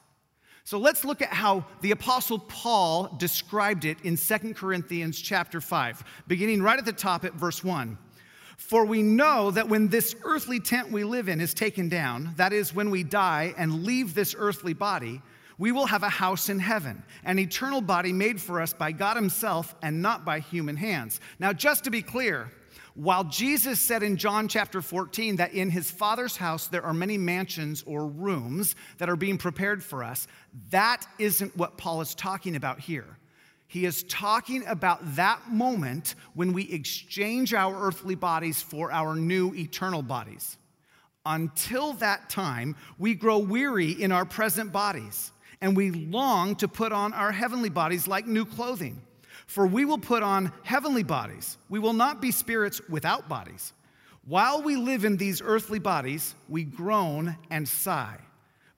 So 0.65 0.79
let's 0.79 1.05
look 1.05 1.21
at 1.21 1.29
how 1.29 1.65
the 1.81 1.91
apostle 1.91 2.39
Paul 2.39 3.15
described 3.19 3.85
it 3.85 3.99
in 4.03 4.17
2 4.17 4.55
Corinthians 4.55 5.21
chapter 5.21 5.61
5, 5.61 6.05
beginning 6.29 6.63
right 6.63 6.79
at 6.79 6.85
the 6.85 6.93
top 6.93 7.25
at 7.25 7.35
verse 7.35 7.65
1. 7.65 7.99
For 8.57 8.85
we 8.85 9.03
know 9.03 9.51
that 9.51 9.69
when 9.69 9.89
this 9.89 10.15
earthly 10.23 10.61
tent 10.61 10.93
we 10.93 11.03
live 11.03 11.29
in 11.29 11.41
is 11.41 11.53
taken 11.53 11.89
down, 11.89 12.33
that 12.37 12.53
is, 12.53 12.75
when 12.75 12.91
we 12.91 13.03
die 13.03 13.55
and 13.59 13.85
leave 13.85 14.15
this 14.15 14.37
earthly 14.39 14.73
body, 14.73 15.21
we 15.59 15.73
will 15.73 15.87
have 15.87 16.05
a 16.05 16.09
house 16.09 16.49
in 16.49 16.61
heaven, 16.61 17.03
an 17.25 17.41
eternal 17.41 17.81
body 17.81 18.13
made 18.13 18.41
for 18.41 18.61
us 18.61 18.73
by 18.73 18.93
God 18.93 19.17
Himself 19.17 19.75
and 19.83 20.01
not 20.01 20.25
by 20.25 20.39
human 20.39 20.77
hands. 20.77 21.21
Now, 21.41 21.53
just 21.53 21.85
to 21.85 21.91
be 21.91 22.03
clear, 22.03 22.51
while 22.95 23.25
Jesus 23.25 23.81
said 23.81 24.03
in 24.03 24.17
John 24.17 24.49
chapter 24.49 24.83
14 24.83 25.37
that 25.37 25.55
in 25.55 25.71
his 25.71 25.91
Father's 25.91 26.37
house 26.37 26.67
there 26.67 26.85
are 26.85 26.93
many 26.93 27.17
mansions 27.17 27.83
or 27.87 28.07
rooms 28.07 28.75
that 28.99 29.09
are 29.09 29.17
being 29.17 29.39
prepared 29.39 29.83
for 29.83 30.05
us, 30.05 30.27
that 30.71 31.07
isn't 31.19 31.57
what 31.57 31.79
Paul 31.79 32.01
is 32.01 32.15
talking 32.15 32.57
about 32.57 32.81
here. 32.81 33.19
He 33.67 33.87
is 33.87 34.03
talking 34.03 34.67
about 34.67 35.17
that 35.17 35.51
moment 35.51 36.15
when 36.35 36.53
we 36.53 36.71
exchange 36.71 37.55
our 37.55 37.87
earthly 37.87 38.15
bodies 38.15 38.61
for 38.61 38.93
our 38.93 39.17
new 39.17 39.55
eternal 39.55 40.03
bodies. 40.03 40.59
Until 41.25 41.95
that 41.95 42.29
time, 42.29 42.77
we 42.99 43.15
grow 43.15 43.39
weary 43.39 43.93
in 43.93 44.13
our 44.13 44.27
present 44.27 44.73
bodies 44.73 45.33
and 45.63 45.75
we 45.75 45.91
long 45.91 46.57
to 46.57 46.69
put 46.69 46.93
on 46.93 47.15
our 47.15 47.33
heavenly 47.33 47.71
bodies 47.71 48.07
like 48.07 48.27
new 48.27 48.45
clothing. 48.45 49.01
For 49.47 49.67
we 49.67 49.85
will 49.85 49.99
put 49.99 50.23
on 50.23 50.53
heavenly 50.63 51.03
bodies. 51.03 51.59
We 51.69 51.79
will 51.79 51.93
not 51.93 52.21
be 52.21 52.31
spirits 52.31 52.81
without 52.89 53.29
bodies. 53.29 53.73
While 54.25 54.63
we 54.63 54.77
live 54.77 55.05
in 55.05 55.17
these 55.17 55.43
earthly 55.43 55.81
bodies, 55.81 56.35
we 56.49 56.65
groan 56.65 57.37
and 57.51 57.69
sigh. 57.69 58.19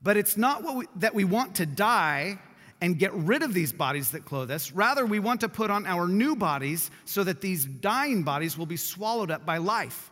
But 0.02 0.16
it's 0.16 0.36
not 0.36 0.62
we, 0.62 0.86
that 0.96 1.14
we 1.14 1.24
want 1.24 1.56
to 1.56 1.66
die 1.66 2.38
and 2.80 2.98
get 2.98 3.12
rid 3.14 3.42
of 3.42 3.54
these 3.54 3.72
bodies 3.72 4.10
that 4.10 4.24
clothe 4.24 4.50
us. 4.50 4.72
Rather, 4.72 5.06
we 5.06 5.18
want 5.18 5.40
to 5.40 5.48
put 5.48 5.70
on 5.70 5.86
our 5.86 6.06
new 6.06 6.36
bodies 6.36 6.90
so 7.04 7.24
that 7.24 7.40
these 7.40 7.64
dying 7.64 8.22
bodies 8.22 8.58
will 8.58 8.66
be 8.66 8.76
swallowed 8.76 9.30
up 9.30 9.46
by 9.46 9.58
life. 9.58 10.10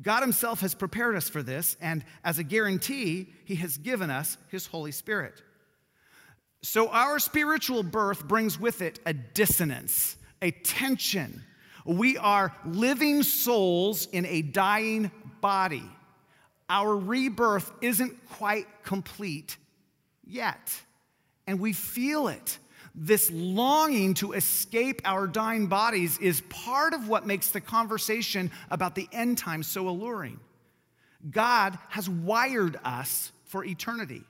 God 0.00 0.20
Himself 0.20 0.60
has 0.60 0.74
prepared 0.74 1.16
us 1.16 1.28
for 1.28 1.42
this, 1.42 1.76
and 1.80 2.04
as 2.24 2.38
a 2.38 2.44
guarantee, 2.44 3.28
He 3.44 3.56
has 3.56 3.78
given 3.78 4.10
us 4.10 4.36
His 4.48 4.66
Holy 4.66 4.92
Spirit. 4.92 5.42
So, 6.62 6.88
our 6.88 7.18
spiritual 7.18 7.82
birth 7.82 8.26
brings 8.26 8.58
with 8.58 8.82
it 8.82 8.98
a 9.06 9.12
dissonance, 9.12 10.16
a 10.42 10.50
tension. 10.50 11.44
We 11.84 12.18
are 12.18 12.54
living 12.66 13.22
souls 13.22 14.06
in 14.06 14.26
a 14.26 14.42
dying 14.42 15.10
body. 15.40 15.88
Our 16.68 16.96
rebirth 16.96 17.70
isn't 17.80 18.28
quite 18.30 18.66
complete 18.82 19.56
yet, 20.26 20.74
and 21.46 21.60
we 21.60 21.72
feel 21.72 22.28
it. 22.28 22.58
This 22.94 23.30
longing 23.30 24.14
to 24.14 24.32
escape 24.32 25.00
our 25.04 25.28
dying 25.28 25.68
bodies 25.68 26.18
is 26.18 26.40
part 26.50 26.92
of 26.92 27.08
what 27.08 27.26
makes 27.26 27.50
the 27.50 27.60
conversation 27.60 28.50
about 28.70 28.96
the 28.96 29.08
end 29.12 29.38
times 29.38 29.68
so 29.68 29.88
alluring. 29.88 30.40
God 31.30 31.78
has 31.88 32.08
wired 32.08 32.78
us 32.84 33.30
for 33.46 33.64
eternity. 33.64 34.24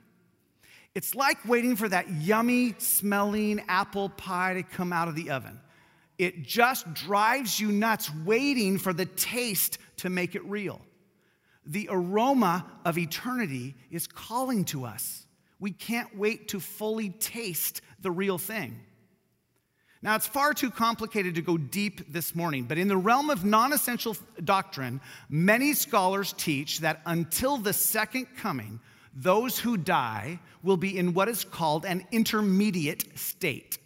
It's 0.95 1.15
like 1.15 1.47
waiting 1.47 1.75
for 1.75 1.87
that 1.87 2.09
yummy 2.09 2.75
smelling 2.77 3.63
apple 3.67 4.09
pie 4.09 4.55
to 4.55 4.63
come 4.63 4.91
out 4.91 5.07
of 5.07 5.15
the 5.15 5.29
oven. 5.31 5.59
It 6.17 6.43
just 6.43 6.93
drives 6.93 7.59
you 7.59 7.71
nuts 7.71 8.11
waiting 8.25 8.77
for 8.77 8.91
the 8.91 9.05
taste 9.05 9.77
to 9.97 10.09
make 10.09 10.35
it 10.35 10.43
real. 10.43 10.81
The 11.65 11.87
aroma 11.91 12.65
of 12.83 12.97
eternity 12.97 13.75
is 13.91 14.07
calling 14.07 14.65
to 14.65 14.85
us. 14.85 15.25
We 15.59 15.71
can't 15.71 16.17
wait 16.17 16.49
to 16.49 16.59
fully 16.59 17.09
taste 17.09 17.81
the 18.01 18.11
real 18.11 18.37
thing. 18.37 18.79
Now, 20.01 20.15
it's 20.15 20.27
far 20.27 20.53
too 20.53 20.71
complicated 20.71 21.35
to 21.35 21.41
go 21.41 21.57
deep 21.57 22.11
this 22.11 22.33
morning, 22.33 22.63
but 22.63 22.77
in 22.77 22.87
the 22.87 22.97
realm 22.97 23.29
of 23.29 23.43
non 23.43 23.73
essential 23.73 24.15
doctrine, 24.43 25.01
many 25.29 25.73
scholars 25.73 26.33
teach 26.37 26.79
that 26.79 27.01
until 27.05 27.57
the 27.57 27.73
second 27.73 28.27
coming, 28.37 28.79
those 29.21 29.59
who 29.59 29.75
die 29.75 30.39
will 30.63 30.77
be 30.77 30.97
in 30.97 31.13
what 31.13 31.27
is 31.27 31.43
called 31.43 31.85
an 31.85 32.05
intermediate 32.11 33.17
state. 33.17 33.77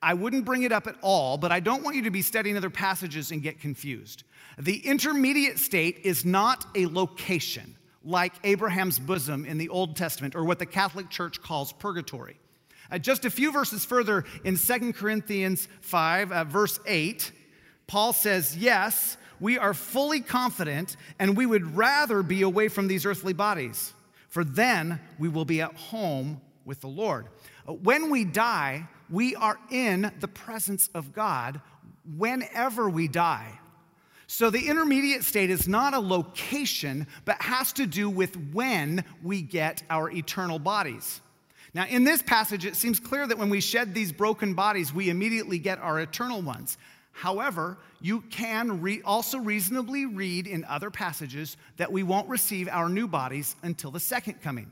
I 0.00 0.14
wouldn't 0.14 0.44
bring 0.44 0.62
it 0.62 0.70
up 0.70 0.86
at 0.86 0.94
all, 1.02 1.36
but 1.36 1.50
I 1.50 1.58
don't 1.58 1.82
want 1.82 1.96
you 1.96 2.02
to 2.02 2.10
be 2.10 2.22
studying 2.22 2.56
other 2.56 2.70
passages 2.70 3.32
and 3.32 3.42
get 3.42 3.60
confused. 3.60 4.22
The 4.56 4.78
intermediate 4.86 5.58
state 5.58 6.00
is 6.04 6.24
not 6.24 6.64
a 6.76 6.86
location 6.86 7.76
like 8.04 8.34
Abraham's 8.44 8.98
bosom 8.98 9.44
in 9.44 9.58
the 9.58 9.68
Old 9.68 9.96
Testament 9.96 10.36
or 10.36 10.44
what 10.44 10.60
the 10.60 10.66
Catholic 10.66 11.10
Church 11.10 11.42
calls 11.42 11.72
purgatory. 11.72 12.38
Uh, 12.90 12.98
just 12.98 13.24
a 13.24 13.30
few 13.30 13.50
verses 13.50 13.84
further 13.84 14.24
in 14.44 14.56
2 14.56 14.92
Corinthians 14.92 15.66
5, 15.80 16.32
uh, 16.32 16.44
verse 16.44 16.78
8, 16.86 17.32
Paul 17.88 18.12
says, 18.12 18.56
Yes, 18.56 19.16
we 19.40 19.58
are 19.58 19.74
fully 19.74 20.20
confident, 20.20 20.96
and 21.18 21.36
we 21.36 21.46
would 21.46 21.76
rather 21.76 22.22
be 22.22 22.42
away 22.42 22.68
from 22.68 22.86
these 22.86 23.04
earthly 23.04 23.32
bodies 23.32 23.92
for 24.38 24.44
then 24.44 25.00
we 25.18 25.28
will 25.28 25.44
be 25.44 25.60
at 25.62 25.74
home 25.74 26.40
with 26.64 26.80
the 26.80 26.86
Lord. 26.86 27.26
Uh, 27.66 27.72
when 27.72 28.08
we 28.08 28.22
die, 28.24 28.86
we 29.10 29.34
are 29.34 29.58
in 29.68 30.12
the 30.20 30.28
presence 30.28 30.88
of 30.94 31.12
God 31.12 31.60
whenever 32.16 32.88
we 32.88 33.08
die. 33.08 33.58
So 34.28 34.48
the 34.48 34.68
intermediate 34.68 35.24
state 35.24 35.50
is 35.50 35.66
not 35.66 35.92
a 35.92 35.98
location, 35.98 37.08
but 37.24 37.42
has 37.42 37.72
to 37.72 37.86
do 37.86 38.08
with 38.08 38.36
when 38.52 39.02
we 39.24 39.42
get 39.42 39.82
our 39.90 40.08
eternal 40.08 40.60
bodies. 40.60 41.20
Now, 41.74 41.86
in 41.86 42.04
this 42.04 42.22
passage, 42.22 42.64
it 42.64 42.76
seems 42.76 43.00
clear 43.00 43.26
that 43.26 43.38
when 43.38 43.50
we 43.50 43.60
shed 43.60 43.92
these 43.92 44.12
broken 44.12 44.54
bodies, 44.54 44.94
we 44.94 45.10
immediately 45.10 45.58
get 45.58 45.80
our 45.80 45.98
eternal 45.98 46.42
ones. 46.42 46.78
However, 47.18 47.78
you 48.00 48.20
can 48.30 48.80
re- 48.80 49.02
also 49.02 49.38
reasonably 49.38 50.06
read 50.06 50.46
in 50.46 50.64
other 50.66 50.88
passages 50.88 51.56
that 51.76 51.90
we 51.90 52.04
won't 52.04 52.28
receive 52.28 52.68
our 52.68 52.88
new 52.88 53.08
bodies 53.08 53.56
until 53.64 53.90
the 53.90 53.98
second 53.98 54.40
coming, 54.40 54.70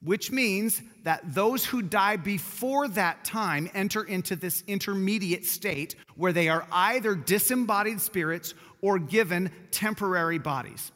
which 0.00 0.30
means 0.30 0.80
that 1.02 1.34
those 1.34 1.64
who 1.64 1.82
die 1.82 2.18
before 2.18 2.86
that 2.86 3.24
time 3.24 3.68
enter 3.74 4.04
into 4.04 4.36
this 4.36 4.62
intermediate 4.68 5.44
state 5.44 5.96
where 6.14 6.32
they 6.32 6.48
are 6.48 6.64
either 6.70 7.16
disembodied 7.16 8.00
spirits 8.00 8.54
or 8.80 9.00
given 9.00 9.50
temporary 9.72 10.38
bodies. 10.38 10.92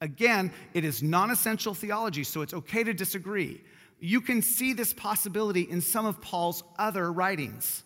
Again, 0.00 0.52
it 0.72 0.84
is 0.84 1.02
non 1.02 1.32
essential 1.32 1.74
theology, 1.74 2.22
so 2.22 2.42
it's 2.42 2.54
okay 2.54 2.84
to 2.84 2.94
disagree. 2.94 3.60
You 3.98 4.20
can 4.20 4.40
see 4.40 4.72
this 4.72 4.92
possibility 4.92 5.62
in 5.62 5.80
some 5.80 6.06
of 6.06 6.20
Paul's 6.20 6.62
other 6.78 7.10
writings. 7.10 7.82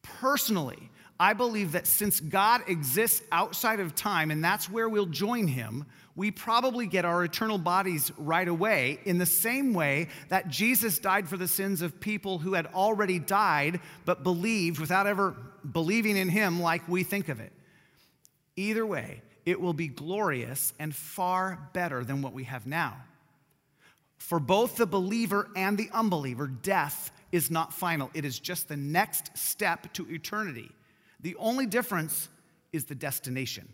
Personally, 0.00 0.88
I 1.22 1.34
believe 1.34 1.70
that 1.72 1.86
since 1.86 2.18
God 2.18 2.62
exists 2.66 3.22
outside 3.30 3.78
of 3.78 3.94
time 3.94 4.32
and 4.32 4.42
that's 4.42 4.68
where 4.68 4.88
we'll 4.88 5.06
join 5.06 5.46
him, 5.46 5.86
we 6.16 6.32
probably 6.32 6.88
get 6.88 7.04
our 7.04 7.22
eternal 7.22 7.58
bodies 7.58 8.10
right 8.18 8.48
away 8.48 8.98
in 9.04 9.18
the 9.18 9.24
same 9.24 9.72
way 9.72 10.08
that 10.30 10.48
Jesus 10.48 10.98
died 10.98 11.28
for 11.28 11.36
the 11.36 11.46
sins 11.46 11.80
of 11.80 12.00
people 12.00 12.38
who 12.38 12.54
had 12.54 12.66
already 12.66 13.20
died 13.20 13.78
but 14.04 14.24
believed 14.24 14.80
without 14.80 15.06
ever 15.06 15.36
believing 15.70 16.16
in 16.16 16.28
him 16.28 16.60
like 16.60 16.88
we 16.88 17.04
think 17.04 17.28
of 17.28 17.38
it. 17.38 17.52
Either 18.56 18.84
way, 18.84 19.22
it 19.46 19.60
will 19.60 19.74
be 19.74 19.86
glorious 19.86 20.72
and 20.80 20.92
far 20.92 21.70
better 21.72 22.02
than 22.02 22.20
what 22.20 22.32
we 22.32 22.42
have 22.42 22.66
now. 22.66 22.96
For 24.18 24.40
both 24.40 24.74
the 24.74 24.86
believer 24.86 25.48
and 25.54 25.78
the 25.78 25.88
unbeliever, 25.92 26.48
death 26.48 27.12
is 27.30 27.48
not 27.48 27.72
final, 27.72 28.10
it 28.12 28.24
is 28.24 28.40
just 28.40 28.66
the 28.66 28.76
next 28.76 29.38
step 29.38 29.92
to 29.92 30.12
eternity. 30.12 30.72
The 31.22 31.36
only 31.36 31.66
difference 31.66 32.28
is 32.72 32.84
the 32.84 32.94
destination. 32.94 33.68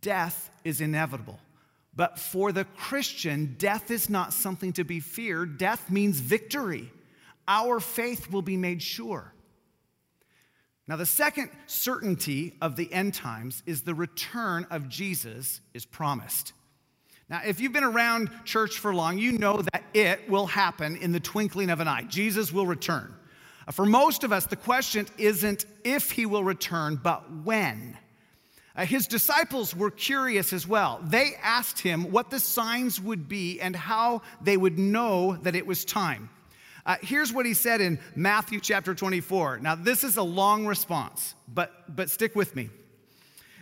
Death 0.00 0.50
is 0.64 0.80
inevitable. 0.80 1.38
But 1.94 2.18
for 2.18 2.52
the 2.52 2.64
Christian, 2.64 3.56
death 3.58 3.90
is 3.90 4.08
not 4.08 4.32
something 4.32 4.72
to 4.74 4.84
be 4.84 5.00
feared. 5.00 5.58
Death 5.58 5.90
means 5.90 6.20
victory. 6.20 6.90
Our 7.46 7.80
faith 7.80 8.30
will 8.30 8.42
be 8.42 8.56
made 8.56 8.82
sure. 8.82 9.32
Now, 10.86 10.96
the 10.96 11.06
second 11.06 11.50
certainty 11.66 12.54
of 12.62 12.76
the 12.76 12.90
end 12.92 13.14
times 13.14 13.62
is 13.66 13.82
the 13.82 13.94
return 13.94 14.66
of 14.70 14.88
Jesus 14.88 15.60
is 15.74 15.84
promised. 15.84 16.52
Now, 17.28 17.42
if 17.44 17.60
you've 17.60 17.74
been 17.74 17.84
around 17.84 18.30
church 18.44 18.78
for 18.78 18.94
long, 18.94 19.18
you 19.18 19.32
know 19.32 19.60
that 19.72 19.84
it 19.92 20.30
will 20.30 20.46
happen 20.46 20.96
in 20.96 21.12
the 21.12 21.20
twinkling 21.20 21.68
of 21.68 21.80
an 21.80 21.88
eye. 21.88 22.04
Jesus 22.08 22.52
will 22.52 22.66
return. 22.66 23.14
For 23.72 23.84
most 23.84 24.24
of 24.24 24.32
us, 24.32 24.46
the 24.46 24.56
question 24.56 25.06
isn't 25.18 25.66
if 25.84 26.10
he 26.10 26.26
will 26.26 26.44
return, 26.44 26.96
but 26.96 27.30
when. 27.44 27.96
Uh, 28.74 28.86
his 28.86 29.06
disciples 29.08 29.74
were 29.74 29.90
curious 29.90 30.52
as 30.52 30.66
well. 30.66 31.00
They 31.02 31.32
asked 31.42 31.80
him 31.80 32.12
what 32.12 32.30
the 32.30 32.38
signs 32.38 33.00
would 33.00 33.28
be 33.28 33.60
and 33.60 33.74
how 33.74 34.22
they 34.40 34.56
would 34.56 34.78
know 34.78 35.36
that 35.42 35.56
it 35.56 35.66
was 35.66 35.84
time. 35.84 36.30
Uh, 36.86 36.96
here's 37.02 37.32
what 37.32 37.44
he 37.44 37.54
said 37.54 37.80
in 37.80 37.98
Matthew 38.14 38.60
chapter 38.60 38.94
24. 38.94 39.58
Now, 39.58 39.74
this 39.74 40.04
is 40.04 40.16
a 40.16 40.22
long 40.22 40.64
response, 40.64 41.34
but, 41.52 41.94
but 41.94 42.08
stick 42.08 42.34
with 42.36 42.56
me. 42.56 42.70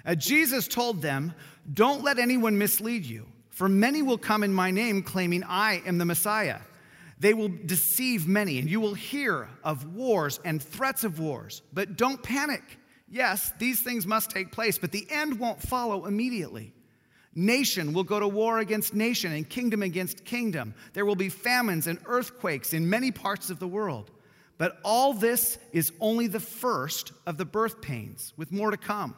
Uh, 0.05 0.15
Jesus 0.15 0.69
told 0.69 1.03
them, 1.03 1.33
Don't 1.73 2.05
let 2.05 2.19
anyone 2.19 2.59
mislead 2.59 3.05
you, 3.05 3.27
for 3.51 3.69
many 3.69 4.03
will 4.03 4.19
come 4.19 4.45
in 4.45 4.53
my 4.53 4.71
name 4.71 5.03
claiming 5.03 5.43
I 5.45 5.83
am 5.87 5.99
the 5.99 6.05
Messiah. 6.05 6.61
They 7.19 7.33
will 7.35 7.49
deceive 7.49 8.29
many, 8.29 8.59
and 8.59 8.69
you 8.69 8.81
will 8.81 8.95
hear 8.95 9.49
of 9.65 9.95
wars 9.95 10.39
and 10.45 10.63
threats 10.63 11.03
of 11.05 11.19
wars. 11.19 11.63
But 11.73 11.97
don't 11.97 12.23
panic. 12.23 12.63
Yes, 13.09 13.53
these 13.59 13.81
things 13.81 14.07
must 14.07 14.31
take 14.31 14.53
place, 14.53 14.79
but 14.79 14.93
the 14.93 15.07
end 15.11 15.39
won't 15.39 15.63
follow 15.63 16.07
immediately. 16.07 16.73
Nation 17.35 17.93
will 17.93 18.05
go 18.05 18.19
to 18.19 18.29
war 18.29 18.59
against 18.59 18.95
nation 18.95 19.33
and 19.33 19.49
kingdom 19.49 19.83
against 19.83 20.25
kingdom. 20.25 20.75
There 20.95 21.05
will 21.05 21.17
be 21.17 21.29
famines 21.29 21.87
and 21.87 21.99
earthquakes 22.07 22.73
in 22.73 22.89
many 22.89 23.11
parts 23.11 23.51
of 23.51 23.59
the 23.59 23.69
world. 23.69 24.11
But 24.59 24.79
all 24.85 25.13
this 25.13 25.59
is 25.73 25.93
only 26.01 26.29
the 26.29 26.41
first 26.41 27.13
of 27.27 27.37
the 27.37 27.45
birth 27.45 27.83
pains, 27.83 28.33
with 28.37 28.53
more 28.53 28.71
to 28.71 28.79
come. 28.79 29.15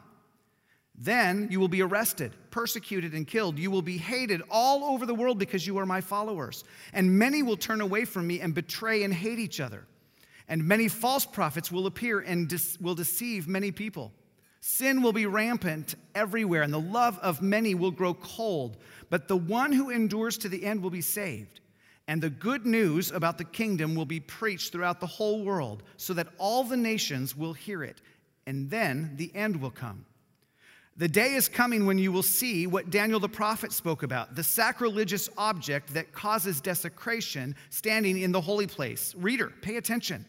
Then 1.01 1.47
you 1.49 1.61
will 1.61 1.69
be 1.69 1.81
arrested, 1.81 2.35
persecuted, 2.51 3.13
and 3.13 3.25
killed. 3.25 3.57
You 3.57 3.71
will 3.71 3.81
be 3.81 3.97
hated 3.97 4.41
all 4.51 4.83
over 4.83 5.05
the 5.05 5.15
world 5.15 5.39
because 5.39 5.65
you 5.65 5.77
are 5.77 5.85
my 5.85 6.01
followers. 6.01 6.65
And 6.91 7.17
many 7.17 7.41
will 7.41 7.55
turn 7.55 7.79
away 7.79 8.03
from 8.03 8.27
me 8.27 8.41
and 8.41 8.53
betray 8.53 9.03
and 9.03 9.13
hate 9.13 9.39
each 9.39 9.61
other. 9.61 9.85
And 10.49 10.65
many 10.65 10.89
false 10.89 11.25
prophets 11.25 11.71
will 11.71 11.85
appear 11.85 12.19
and 12.19 12.53
will 12.81 12.95
deceive 12.95 13.47
many 13.47 13.71
people. 13.71 14.11
Sin 14.59 15.01
will 15.01 15.13
be 15.13 15.25
rampant 15.25 15.95
everywhere, 16.13 16.63
and 16.63 16.73
the 16.73 16.81
love 16.81 17.17
of 17.19 17.41
many 17.41 17.75
will 17.75 17.91
grow 17.91 18.13
cold. 18.13 18.75
But 19.09 19.29
the 19.29 19.37
one 19.37 19.71
who 19.71 19.89
endures 19.89 20.37
to 20.39 20.49
the 20.49 20.65
end 20.65 20.83
will 20.83 20.89
be 20.89 20.99
saved. 21.01 21.61
And 22.09 22.21
the 22.21 22.29
good 22.29 22.65
news 22.65 23.11
about 23.11 23.37
the 23.37 23.45
kingdom 23.45 23.95
will 23.95 24.05
be 24.05 24.19
preached 24.19 24.73
throughout 24.73 24.99
the 24.99 25.07
whole 25.07 25.45
world, 25.45 25.83
so 25.95 26.13
that 26.15 26.27
all 26.37 26.65
the 26.65 26.75
nations 26.75 27.37
will 27.37 27.53
hear 27.53 27.83
it. 27.83 28.01
And 28.45 28.69
then 28.69 29.13
the 29.15 29.33
end 29.33 29.61
will 29.61 29.71
come. 29.71 30.05
The 30.99 31.07
day 31.07 31.35
is 31.35 31.47
coming 31.47 31.85
when 31.85 31.97
you 31.97 32.11
will 32.11 32.21
see 32.23 32.67
what 32.67 32.89
Daniel 32.89 33.21
the 33.21 33.29
prophet 33.29 33.71
spoke 33.71 34.03
about 34.03 34.35
the 34.35 34.43
sacrilegious 34.43 35.29
object 35.37 35.93
that 35.93 36.11
causes 36.11 36.59
desecration 36.59 37.55
standing 37.69 38.19
in 38.19 38.33
the 38.33 38.41
holy 38.41 38.67
place. 38.67 39.15
Reader, 39.15 39.53
pay 39.61 39.77
attention. 39.77 40.25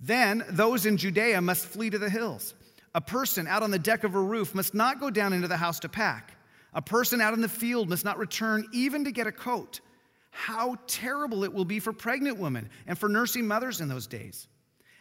Then 0.00 0.42
those 0.48 0.86
in 0.86 0.96
Judea 0.96 1.42
must 1.42 1.66
flee 1.66 1.90
to 1.90 1.98
the 1.98 2.08
hills. 2.08 2.54
A 2.94 3.00
person 3.02 3.46
out 3.46 3.62
on 3.62 3.70
the 3.70 3.78
deck 3.78 4.02
of 4.02 4.14
a 4.14 4.20
roof 4.20 4.54
must 4.54 4.72
not 4.72 5.00
go 5.00 5.10
down 5.10 5.34
into 5.34 5.48
the 5.48 5.58
house 5.58 5.78
to 5.80 5.88
pack. 5.90 6.34
A 6.72 6.80
person 6.80 7.20
out 7.20 7.34
in 7.34 7.42
the 7.42 7.46
field 7.46 7.90
must 7.90 8.06
not 8.06 8.16
return 8.16 8.66
even 8.72 9.04
to 9.04 9.12
get 9.12 9.26
a 9.26 9.32
coat. 9.32 9.80
How 10.30 10.78
terrible 10.86 11.44
it 11.44 11.52
will 11.52 11.66
be 11.66 11.78
for 11.78 11.92
pregnant 11.92 12.38
women 12.38 12.70
and 12.86 12.96
for 12.96 13.10
nursing 13.10 13.46
mothers 13.46 13.82
in 13.82 13.88
those 13.88 14.06
days. 14.06 14.48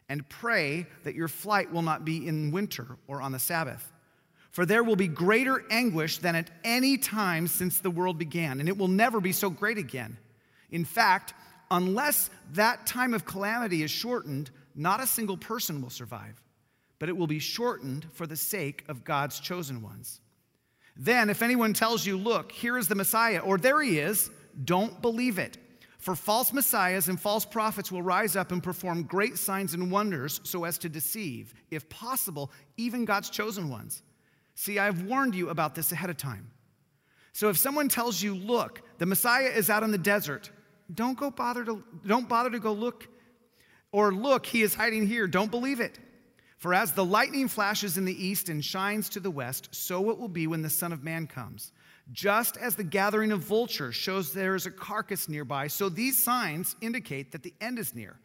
And 0.09 0.27
pray 0.27 0.87
that 1.05 1.15
your 1.15 1.29
flight 1.29 1.71
will 1.71 1.83
not 1.83 2.03
be 2.03 2.27
in 2.27 2.51
winter 2.51 2.97
or 3.07 3.21
on 3.21 3.31
the 3.31 3.39
Sabbath 3.39 3.93
for 4.51 4.65
there 4.65 4.83
will 4.83 4.95
be 4.95 5.07
greater 5.07 5.63
anguish 5.69 6.17
than 6.17 6.35
at 6.35 6.49
any 6.63 6.97
time 6.97 7.47
since 7.47 7.79
the 7.79 7.91
world 7.91 8.17
began, 8.17 8.59
and 8.59 8.67
it 8.67 8.77
will 8.77 8.87
never 8.87 9.19
be 9.21 9.31
so 9.31 9.49
great 9.49 9.77
again. 9.77 10.17
In 10.71 10.85
fact, 10.85 11.33
unless 11.69 12.29
that 12.53 12.85
time 12.85 13.13
of 13.13 13.25
calamity 13.25 13.83
is 13.83 13.91
shortened, 13.91 14.49
not 14.75 15.01
a 15.01 15.07
single 15.07 15.37
person 15.37 15.81
will 15.81 15.89
survive, 15.89 16.41
but 16.97 17.09
it 17.09 17.17
will 17.17 17.27
be 17.27 17.39
shortened 17.39 18.05
for 18.13 18.25
the 18.25 18.35
sake 18.35 18.83
of 18.87 19.03
God's 19.03 19.39
chosen 19.39 19.81
ones. 19.81 20.21
Then, 20.95 21.29
if 21.29 21.41
anyone 21.41 21.73
tells 21.73 22.05
you, 22.05 22.17
Look, 22.17 22.51
here 22.51 22.77
is 22.77 22.87
the 22.87 22.95
Messiah, 22.95 23.39
or 23.39 23.57
there 23.57 23.81
he 23.81 23.99
is, 23.99 24.29
don't 24.65 25.01
believe 25.01 25.39
it. 25.39 25.57
For 25.99 26.15
false 26.15 26.53
messiahs 26.53 27.09
and 27.09 27.19
false 27.19 27.45
prophets 27.45 27.91
will 27.91 28.01
rise 28.01 28.37
up 28.37 28.53
and 28.53 28.63
perform 28.63 29.03
great 29.03 29.37
signs 29.37 29.73
and 29.73 29.91
wonders 29.91 30.39
so 30.43 30.63
as 30.63 30.77
to 30.79 30.89
deceive, 30.89 31.53
if 31.71 31.89
possible, 31.89 32.51
even 32.77 33.03
God's 33.03 33.29
chosen 33.29 33.69
ones. 33.69 34.01
See, 34.59 34.77
I've 34.77 35.03
warned 35.03 35.35
you 35.35 35.51
about 35.51 35.73
this 35.73 35.93
ahead 35.93 36.09
of 36.09 36.17
time. 36.17 36.51
So 37.31 37.47
if 37.47 37.57
someone 37.57 37.87
tells 37.87 38.21
you, 38.21 38.35
look, 38.35 38.81
the 38.97 39.05
Messiah 39.05 39.45
is 39.45 39.69
out 39.69 39.83
in 39.83 39.91
the 39.91 39.97
desert, 39.97 40.51
don't 40.93 41.17
go 41.17 41.31
bother 41.31 41.63
to 41.63 41.81
don't 42.05 42.27
bother 42.27 42.49
to 42.49 42.59
go 42.59 42.73
look 42.73 43.07
or 43.93 44.11
look, 44.11 44.45
he 44.45 44.61
is 44.61 44.75
hiding 44.75 45.07
here. 45.07 45.27
Don't 45.27 45.49
believe 45.49 45.79
it. 45.79 45.97
For 46.57 46.73
as 46.73 46.91
the 46.91 47.05
lightning 47.05 47.47
flashes 47.47 47.97
in 47.97 48.03
the 48.03 48.25
east 48.27 48.49
and 48.49 48.63
shines 48.63 49.07
to 49.11 49.21
the 49.21 49.31
west, 49.31 49.69
so 49.71 50.09
it 50.09 50.17
will 50.17 50.27
be 50.27 50.45
when 50.45 50.61
the 50.61 50.69
Son 50.69 50.91
of 50.91 51.05
Man 51.05 51.25
comes. 51.25 51.71
Just 52.11 52.57
as 52.57 52.75
the 52.75 52.83
gathering 52.83 53.31
of 53.31 53.39
vultures 53.39 53.95
shows 53.95 54.33
there 54.33 54.55
is 54.55 54.65
a 54.65 54.71
carcass 54.71 55.29
nearby, 55.29 55.67
so 55.67 55.87
these 55.87 56.21
signs 56.21 56.75
indicate 56.81 57.31
that 57.31 57.43
the 57.43 57.53
end 57.61 57.79
is 57.79 57.95
near. 57.95 58.19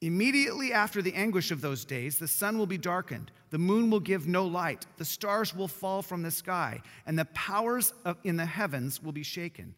Immediately 0.00 0.72
after 0.72 1.02
the 1.02 1.14
anguish 1.14 1.50
of 1.50 1.60
those 1.60 1.84
days, 1.84 2.18
the 2.18 2.28
sun 2.28 2.56
will 2.56 2.66
be 2.66 2.78
darkened, 2.78 3.32
the 3.50 3.58
moon 3.58 3.90
will 3.90 4.00
give 4.00 4.28
no 4.28 4.46
light, 4.46 4.86
the 4.96 5.04
stars 5.04 5.54
will 5.54 5.66
fall 5.66 6.02
from 6.02 6.22
the 6.22 6.30
sky, 6.30 6.80
and 7.04 7.18
the 7.18 7.24
powers 7.26 7.92
of, 8.04 8.16
in 8.22 8.36
the 8.36 8.46
heavens 8.46 9.02
will 9.02 9.12
be 9.12 9.24
shaken. 9.24 9.74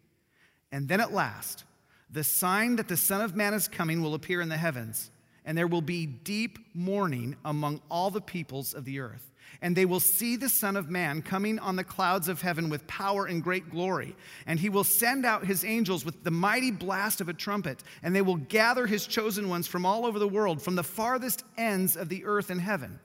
And 0.73 0.89
then 0.89 1.01
at 1.01 1.13
last, 1.13 1.65
the 2.11 2.25
sign 2.25 2.77
that 2.77 2.89
the 2.89 2.97
Son 2.97 3.23
of 3.23 3.35
Man 3.35 3.55
is 3.55 3.67
coming 3.67 4.03
will 4.03 4.15
appear 4.15 4.43
in 4.43 4.51
the 4.51 4.59
heavens, 4.59 5.11
and 5.45 5.57
there 5.57 5.67
will 5.67 5.81
be 5.81 6.05
deep 6.05 6.59
mourning 6.75 7.37
among 7.45 7.81
all 7.91 8.11
the 8.11 8.21
peoples 8.21 8.75
of 8.75 8.85
the 8.85 9.01
earth 9.01 9.30
and 9.63 9.77
they 9.77 9.85
will 9.85 10.01
see 10.01 10.37
the 10.37 10.49
Son 10.49 10.77
of 10.77 10.91
Man 10.91 11.23
coming 11.23 11.59
on 11.59 11.77
the 11.77 11.85
clouds 11.85 12.29
of 12.29 12.41
heaven 12.41 12.69
with 12.69 12.87
power 12.87 13.27
and 13.27 13.43
great 13.43 13.71
glory. 13.71 14.17
And 14.47 14.59
he 14.59 14.69
will 14.69 14.85
send 14.85 15.27
out 15.27 15.47
his 15.47 15.65
angels 15.65 16.05
with 16.05 16.25
the 16.25 16.31
mighty 16.31 16.71
blast 16.71 17.21
of 17.21 17.29
a 17.29 17.35
trumpet, 17.35 17.83
and 18.03 18.15
they 18.15 18.23
will 18.23 18.37
gather 18.37 18.87
his 18.87 19.07
chosen 19.07 19.49
ones 19.49 19.67
from 19.67 19.85
all 19.85 20.07
over 20.07 20.19
the 20.19 20.29
world, 20.29 20.63
from 20.63 20.77
the 20.77 20.83
farthest 20.83 21.45
ends 21.59 21.97
of 21.97 22.09
the 22.09 22.25
earth 22.25 22.51
and 22.51 22.61
heaven. 22.61 22.99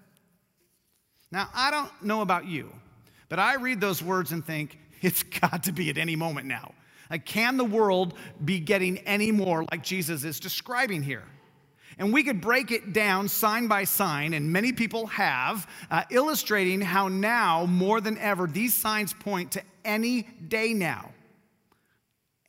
Now, 1.32 1.50
I 1.54 1.72
don't 1.72 2.04
know 2.04 2.22
about 2.22 2.46
you, 2.46 2.72
but 3.30 3.40
I 3.40 3.56
read 3.56 3.82
those 3.82 4.02
words 4.02 4.32
and 4.32 4.46
think, 4.46 4.80
it's 5.02 5.24
got 5.42 5.64
to 5.64 5.72
be 5.72 5.90
at 5.90 5.98
any 5.98 6.16
moment 6.16 6.48
now. 6.48 6.74
Like, 7.10 7.26
can 7.26 7.58
the 7.58 7.66
world 7.66 8.16
be 8.44 8.60
getting 8.60 8.98
any 9.00 9.32
more 9.32 9.64
like 9.72 9.84
Jesus 9.84 10.24
is 10.24 10.40
describing 10.40 11.04
here? 11.04 11.24
And 11.98 12.12
we 12.12 12.24
could 12.24 12.42
break 12.42 12.72
it 12.72 12.92
down 12.92 13.30
sign 13.30 13.68
by 13.68 13.86
sign, 13.86 14.34
and 14.34 14.52
many 14.52 14.74
people 14.74 15.08
have, 15.08 15.70
uh, 15.90 16.04
illustrating 16.10 16.82
how 16.82 17.08
now, 17.08 17.66
more 17.66 18.02
than 18.02 18.18
ever, 18.18 18.48
these 18.48 18.74
signs 18.74 19.14
point 19.14 19.52
to 19.52 19.62
any 19.86 20.24
day 20.24 20.74
now. 20.74 21.12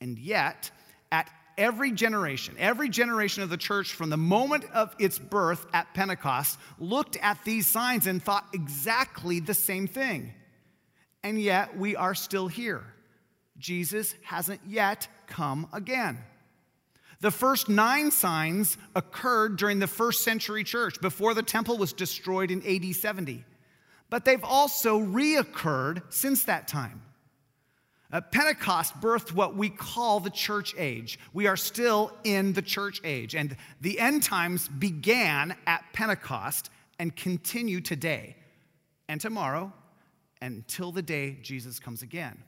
And 0.01 0.19
yet, 0.19 0.69
at 1.11 1.29
every 1.57 1.91
generation, 1.91 2.55
every 2.59 2.89
generation 2.89 3.41
of 3.41 3.49
the 3.49 3.57
church 3.57 3.93
from 3.93 4.09
the 4.09 4.17
moment 4.17 4.65
of 4.73 4.93
its 4.99 5.17
birth 5.17 5.65
at 5.73 5.93
Pentecost 5.93 6.59
looked 6.77 7.17
at 7.21 7.43
these 7.45 7.67
signs 7.67 8.05
and 8.05 8.21
thought 8.21 8.47
exactly 8.53 9.39
the 9.39 9.53
same 9.53 9.87
thing. 9.87 10.33
And 11.23 11.41
yet, 11.41 11.77
we 11.77 11.95
are 11.95 12.15
still 12.15 12.47
here. 12.47 12.83
Jesus 13.57 14.13
hasn't 14.23 14.61
yet 14.67 15.07
come 15.25 15.67
again. 15.73 16.19
The 17.19 17.31
first 17.31 17.67
nine 17.67 18.11
signs 18.11 18.77
occurred 18.95 19.57
during 19.57 19.79
the 19.79 19.87
first 19.87 20.23
century 20.23 20.63
church 20.63 21.01
before 21.01 21.33
the 21.33 21.41
temple 21.41 21.77
was 21.77 21.93
destroyed 21.93 22.51
in 22.51 22.65
AD 22.65 22.95
70. 22.95 23.43
But 24.09 24.23
they've 24.23 24.43
also 24.43 24.99
reoccurred 24.99 26.03
since 26.09 26.43
that 26.43 26.67
time. 26.67 27.01
Uh, 28.11 28.21
Pentecost 28.21 28.93
birthed 29.01 29.33
what 29.33 29.55
we 29.55 29.69
call 29.69 30.19
the 30.19 30.29
church 30.29 30.73
age. 30.77 31.19
We 31.33 31.47
are 31.47 31.57
still 31.57 32.13
in 32.23 32.53
the 32.53 32.61
church 32.61 33.01
age, 33.03 33.35
and 33.35 33.57
the 33.81 33.99
end 33.99 34.23
times 34.23 34.69
began 34.69 35.55
at 35.65 35.83
Pentecost 35.91 36.69
and 36.99 37.13
continue 37.15 37.81
today 37.81 38.37
and 39.09 39.19
tomorrow 39.19 39.73
until 40.41 40.91
the 40.91 41.01
day 41.01 41.37
Jesus 41.41 41.79
comes 41.79 42.01
again. 42.01 42.43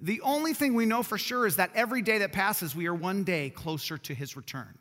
The 0.00 0.20
only 0.22 0.54
thing 0.54 0.74
we 0.74 0.86
know 0.86 1.02
for 1.02 1.18
sure 1.18 1.46
is 1.46 1.56
that 1.56 1.70
every 1.74 2.02
day 2.02 2.18
that 2.18 2.32
passes, 2.32 2.74
we 2.74 2.86
are 2.86 2.94
one 2.94 3.24
day 3.24 3.50
closer 3.50 3.96
to 3.98 4.14
his 4.14 4.36
return. 4.36 4.78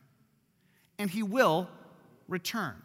And 0.97 1.09
he 1.09 1.23
will 1.23 1.69
return. 2.27 2.75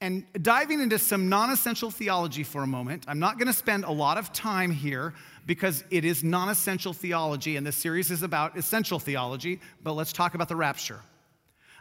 And 0.00 0.24
diving 0.42 0.80
into 0.80 0.98
some 0.98 1.28
non 1.28 1.50
essential 1.50 1.90
theology 1.90 2.42
for 2.42 2.62
a 2.62 2.66
moment, 2.66 3.04
I'm 3.08 3.18
not 3.18 3.38
going 3.38 3.46
to 3.46 3.52
spend 3.52 3.84
a 3.84 3.90
lot 3.90 4.18
of 4.18 4.32
time 4.32 4.70
here 4.70 5.14
because 5.46 5.84
it 5.90 6.04
is 6.04 6.22
non 6.22 6.50
essential 6.50 6.92
theology, 6.92 7.56
and 7.56 7.66
this 7.66 7.76
series 7.76 8.10
is 8.10 8.22
about 8.22 8.58
essential 8.58 8.98
theology, 8.98 9.60
but 9.82 9.92
let's 9.92 10.12
talk 10.12 10.34
about 10.34 10.48
the 10.48 10.56
rapture. 10.56 11.00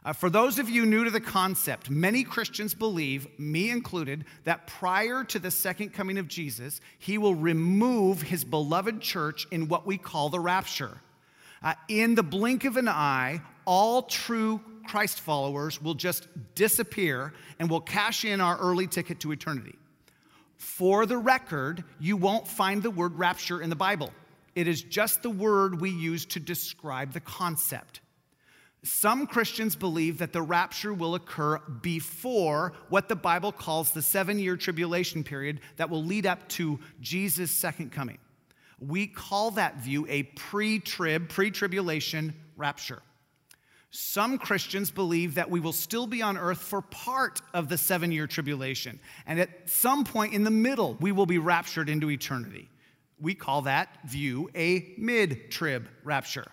Uh, 0.06 0.14
for 0.14 0.30
those 0.30 0.60
of 0.60 0.70
you 0.70 0.86
new 0.86 1.04
to 1.04 1.10
the 1.10 1.20
concept, 1.20 1.90
many 1.90 2.24
Christians 2.24 2.76
believe, 2.76 3.28
me 3.40 3.72
included, 3.72 4.24
that 4.44 4.68
prior 4.68 5.24
to 5.24 5.40
the 5.40 5.50
second 5.50 5.94
coming 5.94 6.20
of 6.20 6.28
Jesus, 6.28 6.80
he 7.00 7.18
will 7.18 7.34
remove 7.34 8.22
his 8.22 8.46
beloved 8.46 9.02
church 9.02 9.48
in 9.50 9.68
what 9.68 9.88
we 9.88 9.98
call 9.98 10.30
the 10.30 10.40
rapture. 10.40 11.02
Uh, 11.64 11.74
in 11.90 12.14
the 12.14 12.22
blink 12.22 12.66
of 12.66 12.78
an 12.78 12.88
eye, 12.88 13.42
all 13.66 14.04
true 14.04 14.62
Christ 14.86 15.22
followers 15.22 15.82
will 15.82 15.96
just 15.96 16.28
disappear 16.54 17.34
and 17.58 17.68
will 17.68 17.82
cash 17.82 18.26
in 18.26 18.40
our 18.42 18.60
early 18.60 18.86
ticket 18.86 19.20
to 19.22 19.32
eternity. 19.32 19.76
For 20.58 21.08
the 21.08 21.18
record, 21.18 21.84
you 22.00 22.16
won't 22.16 22.48
find 22.48 22.84
the 22.84 22.92
word 22.92 23.18
rapture 23.18 23.60
in 23.60 23.72
the 23.72 23.76
Bible. 23.76 24.12
It 24.54 24.68
is 24.68 24.84
just 24.84 25.24
the 25.24 25.32
word 25.32 25.82
we 25.82 25.90
use 25.90 26.26
to 26.28 26.40
describe 26.40 27.12
the 27.12 27.20
concept. 27.20 28.02
Some 28.86 29.26
Christians 29.26 29.76
believe 29.76 30.20
that 30.20 30.32
the 30.32 30.44
rapture 30.44 30.94
will 30.94 31.16
occur 31.16 31.58
before 31.58 32.74
what 32.90 33.10
the 33.10 33.16
Bible 33.16 33.52
calls 33.52 33.90
the 33.90 34.02
seven 34.04 34.38
year 34.38 34.56
tribulation 34.56 35.24
period 35.24 35.62
that 35.78 35.90
will 35.90 36.04
lead 36.04 36.28
up 36.28 36.48
to 36.50 36.80
Jesus' 37.02 37.50
second 37.50 37.92
coming. 37.92 38.20
We 38.80 39.08
call 39.08 39.52
that 39.52 39.78
view 39.78 40.06
a 40.08 40.24
pre 40.24 40.80
trib, 40.80 41.30
pre 41.30 41.50
tribulation 41.50 42.36
rapture. 42.58 43.02
Some 43.90 44.38
Christians 44.38 44.92
believe 44.92 45.34
that 45.36 45.50
we 45.50 45.60
will 45.60 45.74
still 45.74 46.06
be 46.06 46.22
on 46.22 46.38
earth 46.38 46.60
for 46.62 46.82
part 46.82 47.42
of 47.56 47.70
the 47.70 47.80
seven 47.80 48.12
year 48.12 48.28
tribulation, 48.28 49.00
and 49.26 49.40
at 49.40 49.68
some 49.68 50.04
point 50.04 50.34
in 50.34 50.44
the 50.44 50.52
middle, 50.52 50.96
we 51.00 51.12
will 51.12 51.26
be 51.26 51.40
raptured 51.40 51.90
into 51.90 52.12
eternity. 52.12 52.70
We 53.20 53.34
call 53.34 53.64
that 53.64 53.98
view 54.06 54.52
a 54.54 54.94
mid 55.00 55.50
trib 55.50 55.88
rapture. 56.04 56.46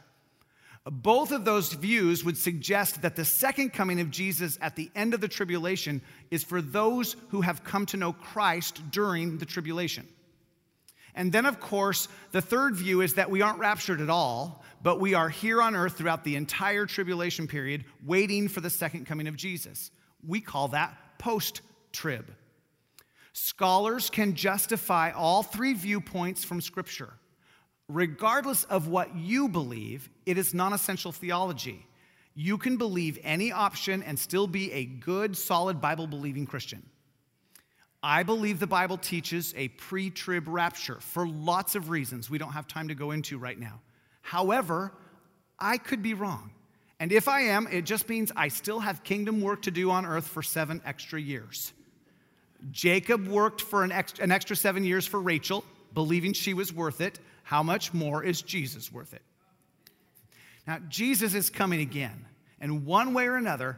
Both 0.84 1.30
of 1.30 1.44
those 1.44 1.72
views 1.72 2.24
would 2.24 2.36
suggest 2.36 3.02
that 3.02 3.14
the 3.14 3.24
second 3.24 3.72
coming 3.72 4.00
of 4.00 4.10
Jesus 4.10 4.58
at 4.60 4.74
the 4.74 4.90
end 4.96 5.14
of 5.14 5.20
the 5.20 5.28
tribulation 5.28 6.02
is 6.30 6.42
for 6.42 6.60
those 6.60 7.14
who 7.28 7.40
have 7.42 7.62
come 7.62 7.86
to 7.86 7.96
know 7.96 8.12
Christ 8.12 8.82
during 8.90 9.38
the 9.38 9.46
tribulation. 9.46 10.08
And 11.14 11.30
then, 11.30 11.46
of 11.46 11.60
course, 11.60 12.08
the 12.32 12.40
third 12.40 12.74
view 12.74 13.00
is 13.00 13.14
that 13.14 13.30
we 13.30 13.42
aren't 13.42 13.60
raptured 13.60 14.00
at 14.00 14.10
all, 14.10 14.64
but 14.82 14.98
we 14.98 15.14
are 15.14 15.28
here 15.28 15.62
on 15.62 15.76
earth 15.76 15.98
throughout 15.98 16.24
the 16.24 16.36
entire 16.36 16.86
tribulation 16.86 17.46
period, 17.46 17.84
waiting 18.04 18.48
for 18.48 18.60
the 18.60 18.70
second 18.70 19.06
coming 19.06 19.28
of 19.28 19.36
Jesus. 19.36 19.92
We 20.26 20.40
call 20.40 20.68
that 20.68 20.96
post 21.18 21.60
trib. 21.92 22.34
Scholars 23.34 24.10
can 24.10 24.34
justify 24.34 25.12
all 25.12 25.42
three 25.42 25.74
viewpoints 25.74 26.44
from 26.44 26.60
Scripture 26.60 27.12
regardless 27.92 28.64
of 28.64 28.88
what 28.88 29.14
you 29.16 29.48
believe, 29.48 30.08
it 30.26 30.38
is 30.38 30.54
non 30.54 30.72
essential 30.72 31.12
theology. 31.12 31.86
You 32.34 32.56
can 32.56 32.76
believe 32.76 33.18
any 33.22 33.52
option 33.52 34.02
and 34.02 34.18
still 34.18 34.46
be 34.46 34.72
a 34.72 34.84
good, 34.84 35.36
solid 35.36 35.80
Bible 35.80 36.06
believing 36.06 36.46
Christian. 36.46 36.82
I 38.02 38.22
believe 38.22 38.58
the 38.58 38.66
Bible 38.66 38.98
teaches 38.98 39.54
a 39.56 39.68
pre 39.68 40.10
trib 40.10 40.48
rapture 40.48 40.98
for 41.00 41.28
lots 41.28 41.74
of 41.74 41.90
reasons 41.90 42.28
we 42.28 42.38
don't 42.38 42.52
have 42.52 42.66
time 42.66 42.88
to 42.88 42.94
go 42.94 43.10
into 43.10 43.38
right 43.38 43.58
now. 43.58 43.80
However, 44.22 44.92
I 45.58 45.78
could 45.78 46.02
be 46.02 46.14
wrong. 46.14 46.50
And 46.98 47.12
if 47.12 47.28
I 47.28 47.42
am, 47.42 47.68
it 47.70 47.82
just 47.82 48.08
means 48.08 48.32
I 48.36 48.48
still 48.48 48.80
have 48.80 49.02
kingdom 49.02 49.40
work 49.40 49.62
to 49.62 49.70
do 49.70 49.90
on 49.90 50.06
earth 50.06 50.26
for 50.26 50.42
seven 50.42 50.80
extra 50.84 51.20
years. 51.20 51.72
Jacob 52.70 53.26
worked 53.26 53.60
for 53.60 53.82
an 53.82 53.90
extra, 53.90 54.22
an 54.22 54.30
extra 54.30 54.54
seven 54.54 54.84
years 54.84 55.06
for 55.06 55.20
Rachel, 55.20 55.64
believing 55.94 56.32
she 56.32 56.54
was 56.54 56.72
worth 56.72 57.00
it. 57.00 57.18
How 57.52 57.62
much 57.62 57.92
more 57.92 58.24
is 58.24 58.40
Jesus 58.40 58.90
worth 58.90 59.12
it? 59.12 59.20
Now, 60.66 60.78
Jesus 60.88 61.34
is 61.34 61.50
coming 61.50 61.82
again, 61.82 62.24
and 62.62 62.86
one 62.86 63.12
way 63.12 63.26
or 63.26 63.36
another, 63.36 63.76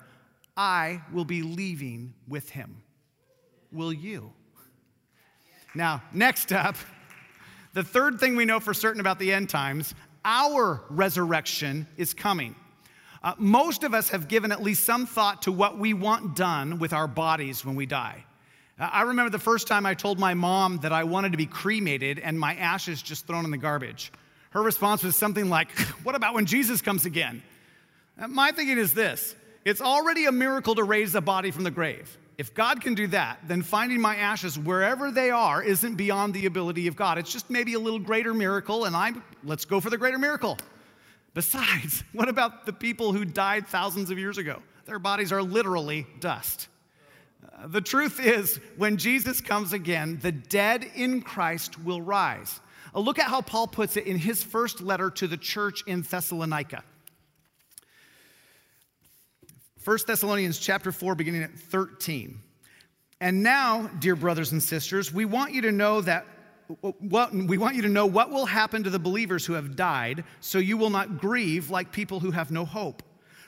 I 0.57 1.03
will 1.13 1.25
be 1.25 1.43
leaving 1.43 2.15
with 2.29 2.49
him. 2.49 2.85
Will 3.73 3.93
you? 3.93 4.33
Now, 5.75 6.05
next 6.13 6.53
up, 6.53 6.77
the 7.73 7.83
third 7.83 8.21
thing 8.21 8.37
we 8.37 8.45
know 8.45 8.61
for 8.61 8.75
certain 8.75 9.01
about 9.01 9.19
the 9.19 9.33
end 9.33 9.49
times 9.49 9.93
our 10.25 10.85
resurrection 10.89 11.89
is 11.97 12.15
coming. 12.15 12.55
Uh, 13.25 13.35
most 13.39 13.83
of 13.83 13.93
us 13.93 14.09
have 14.11 14.29
given 14.29 14.53
at 14.53 14.63
least 14.63 14.85
some 14.85 15.05
thought 15.05 15.43
to 15.43 15.51
what 15.51 15.81
we 15.81 15.95
want 15.95 16.37
done 16.37 16.79
with 16.79 16.93
our 16.93 17.09
bodies 17.09 17.65
when 17.65 17.75
we 17.75 17.87
die. 17.87 18.25
I 18.79 19.03
remember 19.03 19.31
the 19.31 19.39
first 19.39 19.69
time 19.69 19.87
I 19.87 19.95
told 19.95 20.19
my 20.19 20.35
mom 20.35 20.79
that 20.79 20.93
I 20.93 21.05
wanted 21.05 21.33
to 21.33 21.39
be 21.39 21.47
cremated 21.47 22.19
and 22.19 22.39
my 22.39 22.55
ashes 22.57 23.01
just 23.01 23.27
thrown 23.27 23.45
in 23.45 23.51
the 23.51 23.59
garbage. 23.59 24.13
Her 24.51 24.63
response 24.63 25.03
was 25.03 25.17
something 25.17 25.49
like, 25.49 25.71
What 26.03 26.15
about 26.15 26.35
when 26.35 26.47
Jesus 26.47 26.81
comes 26.81 27.07
again? 27.07 27.43
Uh, 28.21 28.29
my 28.29 28.53
thinking 28.53 28.79
is 28.79 28.95
this 28.95 29.35
it's 29.65 29.81
already 29.81 30.27
a 30.27 30.33
miracle 30.33 30.75
to 30.75 30.85
raise 30.85 31.15
a 31.15 31.21
body 31.21 31.51
from 31.51 31.65
the 31.65 31.71
grave. 31.71 32.19
If 32.37 32.53
God 32.53 32.81
can 32.81 32.95
do 32.95 33.07
that, 33.09 33.39
then 33.47 33.63
finding 33.63 34.01
my 34.01 34.17
ashes 34.17 34.59
wherever 34.59 35.13
they 35.13 35.31
are 35.31 35.63
isn't 35.63 35.95
beyond 35.95 36.35
the 36.35 36.47
ability 36.47 36.89
of 36.89 36.97
God. 36.97 37.17
It's 37.17 37.33
just 37.33 37.49
maybe 37.49 37.75
a 37.75 37.79
little 37.79 38.01
greater 38.01 38.35
miracle, 38.35 38.87
and 38.87 38.97
I'm 38.97 39.23
let's 39.45 39.65
go 39.65 39.81
for 39.81 39.89
the 39.89 39.99
greater 39.99 40.19
miracle. 40.19 40.59
Besides, 41.33 42.03
what 42.13 42.29
about 42.29 42.67
the 42.67 42.73
people 42.73 43.13
who 43.13 43.25
died 43.25 43.69
thousands 43.69 44.11
of 44.11 44.19
years 44.19 44.39
ago? 44.39 44.63
Their 44.85 44.99
bodies 44.99 45.33
are 45.33 45.43
literally 45.43 46.07
dust. 46.21 46.69
Uh, 47.55 47.67
the 47.69 47.81
truth 47.81 48.21
is, 48.21 48.59
when 48.77 48.97
Jesus 48.97 49.41
comes 49.41 49.73
again, 49.73 50.19
the 50.23 50.33
dead 50.33 50.87
in 50.95 51.23
Christ 51.23 51.79
will 51.83 52.03
rise. 52.03 52.61
Uh, 52.95 53.01
look 53.01 53.19
at 53.19 53.27
how 53.27 53.41
Paul 53.41 53.67
puts 53.67 53.97
it 53.97 54.07
in 54.07 54.19
his 54.19 54.43
first 54.43 54.81
letter 54.81 55.11
to 55.11 55.27
the 55.27 55.37
church 55.37 55.83
in 55.87 56.03
Thessalonica. 56.03 56.83
1 59.85 59.99
Thessalonians 60.07 60.59
chapter 60.59 60.93
4 60.93 61.15
beginning 61.15 61.43
at 61.43 61.55
13. 61.55 62.39
And 63.21 63.43
now, 63.43 63.91
dear 63.99 64.17
brothers 64.17 64.53
and 64.53 64.63
sisters, 64.63 65.13
we 65.13 65.25
want 65.25 65.53
you 65.53 65.63
to 65.63 65.73
know 65.73 66.01
that 66.01 66.27
what, 67.01 67.35
we 67.35 67.59
want 67.59 67.77
you 67.77 67.83
to 67.83 67.89
know 67.89 68.07
what 68.07 68.31
will 68.31 68.47
happen 68.47 68.83
to 68.85 68.91
the 68.91 68.99
believers 68.99 69.45
who 69.45 69.53
have 69.53 69.77
died, 69.77 70.25
so 70.41 70.59
you 70.59 70.79
will 70.79 70.89
not 70.89 71.19
grieve 71.19 71.69
like 71.69 71.93
people 71.93 72.21
who 72.21 72.31
have 72.31 72.51
no 72.51 72.65
hope. 72.65 73.03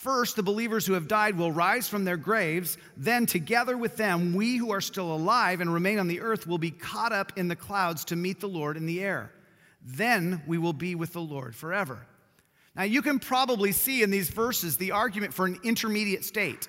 First, 0.00 0.36
the 0.36 0.42
believers 0.42 0.86
who 0.86 0.94
have 0.94 1.08
died 1.08 1.36
will 1.36 1.52
rise 1.52 1.86
from 1.86 2.06
their 2.06 2.16
graves. 2.16 2.78
Then, 2.96 3.26
together 3.26 3.76
with 3.76 3.98
them, 3.98 4.32
we 4.32 4.56
who 4.56 4.72
are 4.72 4.80
still 4.80 5.14
alive 5.14 5.60
and 5.60 5.70
remain 5.70 5.98
on 5.98 6.08
the 6.08 6.22
earth 6.22 6.46
will 6.46 6.56
be 6.56 6.70
caught 6.70 7.12
up 7.12 7.34
in 7.36 7.48
the 7.48 7.54
clouds 7.54 8.06
to 8.06 8.16
meet 8.16 8.40
the 8.40 8.48
Lord 8.48 8.78
in 8.78 8.86
the 8.86 9.02
air. 9.02 9.30
Then 9.84 10.40
we 10.46 10.56
will 10.56 10.72
be 10.72 10.94
with 10.94 11.12
the 11.12 11.20
Lord 11.20 11.54
forever. 11.54 11.98
Now, 12.74 12.84
you 12.84 13.02
can 13.02 13.18
probably 13.18 13.72
see 13.72 14.02
in 14.02 14.10
these 14.10 14.30
verses 14.30 14.78
the 14.78 14.92
argument 14.92 15.34
for 15.34 15.44
an 15.44 15.58
intermediate 15.64 16.24
state. 16.24 16.66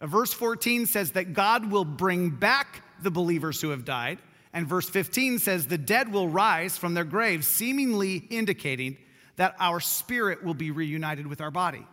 Uh, 0.00 0.06
verse 0.06 0.32
14 0.32 0.86
says 0.86 1.10
that 1.10 1.34
God 1.34 1.70
will 1.70 1.84
bring 1.84 2.30
back 2.30 2.82
the 3.02 3.10
believers 3.10 3.60
who 3.60 3.68
have 3.68 3.84
died, 3.84 4.18
and 4.54 4.66
verse 4.66 4.88
15 4.88 5.40
says 5.40 5.66
the 5.66 5.76
dead 5.76 6.10
will 6.10 6.26
rise 6.26 6.78
from 6.78 6.94
their 6.94 7.04
graves, 7.04 7.46
seemingly 7.46 8.16
indicating 8.16 8.96
that 9.36 9.56
our 9.60 9.78
spirit 9.78 10.42
will 10.42 10.54
be 10.54 10.70
reunited 10.70 11.26
with 11.26 11.42
our 11.42 11.50
body. 11.50 11.86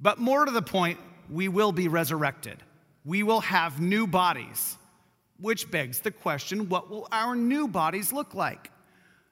But 0.00 0.18
more 0.18 0.44
to 0.44 0.50
the 0.50 0.62
point, 0.62 0.98
we 1.30 1.48
will 1.48 1.72
be 1.72 1.88
resurrected. 1.88 2.58
We 3.04 3.22
will 3.22 3.40
have 3.40 3.80
new 3.80 4.06
bodies, 4.06 4.76
which 5.38 5.70
begs 5.70 6.00
the 6.00 6.10
question 6.10 6.68
what 6.68 6.90
will 6.90 7.08
our 7.12 7.34
new 7.34 7.68
bodies 7.68 8.12
look 8.12 8.34
like? 8.34 8.70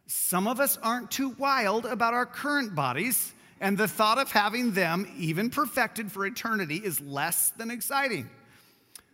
Some 0.07 0.47
of 0.47 0.61
us 0.61 0.79
aren't 0.83 1.11
too 1.11 1.31
wild 1.31 1.87
about 1.87 2.15
our 2.15 2.27
current 2.27 2.75
bodies, 2.75 3.33
and 3.61 3.79
the 3.79 3.89
thought 3.89 4.19
of 4.19 4.31
having 4.31 4.73
them, 4.73 5.11
even 5.17 5.49
perfected 5.49 6.11
for 6.11 6.27
eternity, 6.27 6.77
is 6.77 7.01
less 7.01 7.51
than 7.51 7.71
exciting. 7.71 8.29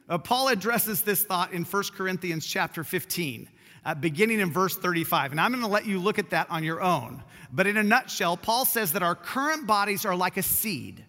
Uh, 0.09 0.19
Paul 0.19 0.49
addresses 0.49 1.03
this 1.03 1.23
thought 1.23 1.53
in 1.53 1.65
1 1.65 1.83
Corinthians 1.95 2.47
chapter 2.47 2.83
15, 2.83 3.49
uh, 3.85 3.95
beginning 3.95 4.41
in 4.41 4.51
verse 4.51 4.77
35. 4.77 5.33
And 5.33 5.41
I'm 5.41 5.51
going 5.53 5.63
to 5.63 5.69
let 5.69 5.87
you 5.87 5.99
look 5.99 6.19
at 6.19 6.31
that 6.31 6.51
on 6.51 6.65
your 6.65 6.81
own. 6.81 7.23
But 7.53 7.67
in 7.67 7.77
a 7.77 7.83
nutshell, 7.83 8.37
Paul 8.37 8.65
says 8.65 8.93
that 8.93 9.03
our 9.03 9.15
current 9.15 9.67
bodies 9.67 10.07
are 10.07 10.17
like 10.17 10.39
a 10.39 10.43
seed. 10.43 11.05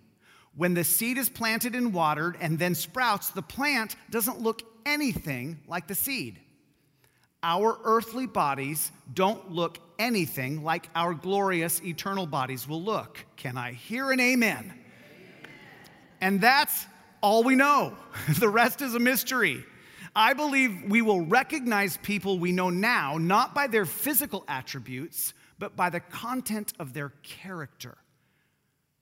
When 0.56 0.74
the 0.74 0.84
seed 0.84 1.18
is 1.18 1.30
planted 1.30 1.76
and 1.76 1.94
watered 1.94 2.38
and 2.42 2.60
then 2.60 2.76
sprouts, 2.76 3.30
the 3.30 3.42
plant 3.42 3.96
doesn't 4.10 4.42
look 4.42 4.62
anything 4.86 5.60
like 5.68 5.88
the 5.88 5.96
seed. 5.96 6.40
Our 7.42 7.80
earthly 7.84 8.28
bodies 8.28 8.92
don't 9.14 9.52
look 9.52 9.80
anything 9.98 10.64
like 10.64 10.90
our 10.96 11.14
glorious 11.14 11.82
eternal 11.84 12.26
bodies 12.26 12.68
will 12.68 12.82
look. 12.82 13.26
Can 13.38 13.58
I 13.58 13.72
hear 13.72 14.12
an 14.12 14.20
amen? 14.20 14.58
amen. 14.58 14.80
And 16.20 16.42
that's 16.42 16.86
all 17.22 17.44
we 17.44 17.56
know. 17.56 17.96
The 18.40 18.50
rest 18.50 18.82
is 18.82 18.96
a 18.96 19.00
mystery. 19.00 19.64
I 20.16 20.34
believe 20.34 20.84
we 20.90 21.02
will 21.02 21.22
recognize 21.22 21.98
people 21.98 22.40
we 22.40 22.52
know 22.52 22.70
now 22.70 23.18
not 23.18 23.54
by 23.54 23.68
their 23.68 23.86
physical 23.86 24.44
attributes, 24.48 25.34
but 25.60 25.76
by 25.76 25.90
the 25.90 26.00
content 26.00 26.74
of 26.80 26.94
their 26.94 27.10
character. 27.24 27.98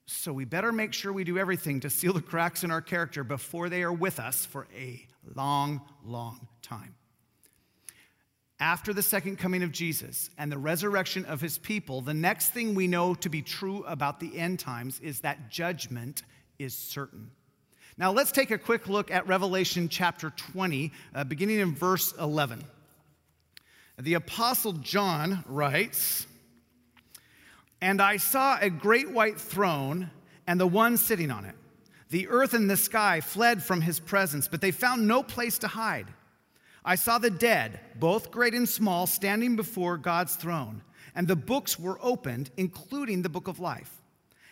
So 0.08 0.32
we 0.32 0.46
better 0.46 0.72
make 0.72 0.93
sure 0.93 1.12
we 1.12 1.26
do 1.26 1.38
everything 1.38 1.82
to 1.82 1.89
seal 1.89 2.13
the 2.13 2.22
cracks 2.22 2.63
in 2.63 2.72
our 2.72 2.82
character 2.82 3.26
before 3.26 3.67
they 3.67 3.84
are 3.84 3.91
with 3.91 4.20
us 4.20 4.46
for 4.46 4.65
a 4.76 5.06
long, 5.36 5.82
long 6.06 6.48
time. 6.62 6.96
After 8.60 8.93
the 8.93 9.04
second 9.04 9.38
coming 9.38 9.63
of 9.63 9.72
Jesus 9.74 10.30
and 10.38 10.50
the 10.50 10.58
resurrection 10.58 11.26
of 11.26 11.41
his 11.41 11.58
people, 11.58 12.02
the 12.02 12.13
next 12.13 12.50
thing 12.52 12.74
we 12.74 12.88
know 12.88 13.15
to 13.15 13.30
be 13.30 13.41
true 13.41 13.84
about 13.84 14.22
the 14.22 14.38
end 14.39 14.60
times 14.60 15.00
is 15.02 15.20
that 15.22 15.52
judgment 15.52 16.24
is 16.58 16.74
certain. 16.74 17.30
Now, 17.98 18.13
let's 18.13 18.32
take 18.32 18.50
a 18.50 18.58
quick 18.58 18.88
look 18.88 19.12
at 19.12 19.28
Revelation 19.28 19.89
chapter 19.89 20.30
20, 20.30 20.91
uh, 21.13 21.24
beginning 21.26 21.60
in 21.60 21.76
verse 21.76 22.13
11. 22.17 22.63
The 24.00 24.13
Apostle 24.13 24.74
John 24.74 25.43
writes, 25.48 26.28
And 27.82 28.02
I 28.02 28.18
saw 28.18 28.58
a 28.60 28.70
great 28.70 29.12
white 29.12 29.40
throne 29.40 30.10
and 30.48 30.60
the 30.60 30.68
one 30.68 30.98
sitting 30.98 31.32
on 31.32 31.46
it. 31.46 31.56
The 32.10 32.28
earth 32.30 32.54
and 32.54 32.70
the 32.70 32.78
sky 32.78 33.22
fled 33.22 33.62
from 33.62 33.82
his 33.82 34.00
presence, 34.00 34.48
but 34.48 34.62
they 34.62 34.72
found 34.72 35.08
no 35.08 35.22
place 35.22 35.58
to 35.60 35.68
hide. 35.68 36.08
I 36.86 36.96
saw 36.96 37.18
the 37.18 37.30
dead, 37.30 37.82
both 38.00 38.32
great 38.32 38.54
and 38.54 38.68
small, 38.68 39.08
standing 39.08 39.58
before 39.58 39.98
God's 39.98 40.38
throne, 40.38 40.82
and 41.16 41.28
the 41.28 41.36
books 41.36 41.78
were 41.78 42.00
opened, 42.02 42.50
including 42.56 43.22
the 43.22 43.30
book 43.30 43.50
of 43.50 43.60
life. 43.60 44.02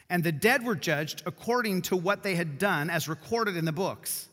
And 0.10 0.22
the 0.22 0.34
dead 0.34 0.66
were 0.66 0.76
judged 0.76 1.24
according 1.26 1.84
to 1.84 1.96
what 1.96 2.24
they 2.24 2.36
had 2.36 2.58
done, 2.58 2.90
as 2.90 3.08
recorded 3.08 3.56
in 3.56 3.64
the 3.64 3.72
books. 3.72 4.28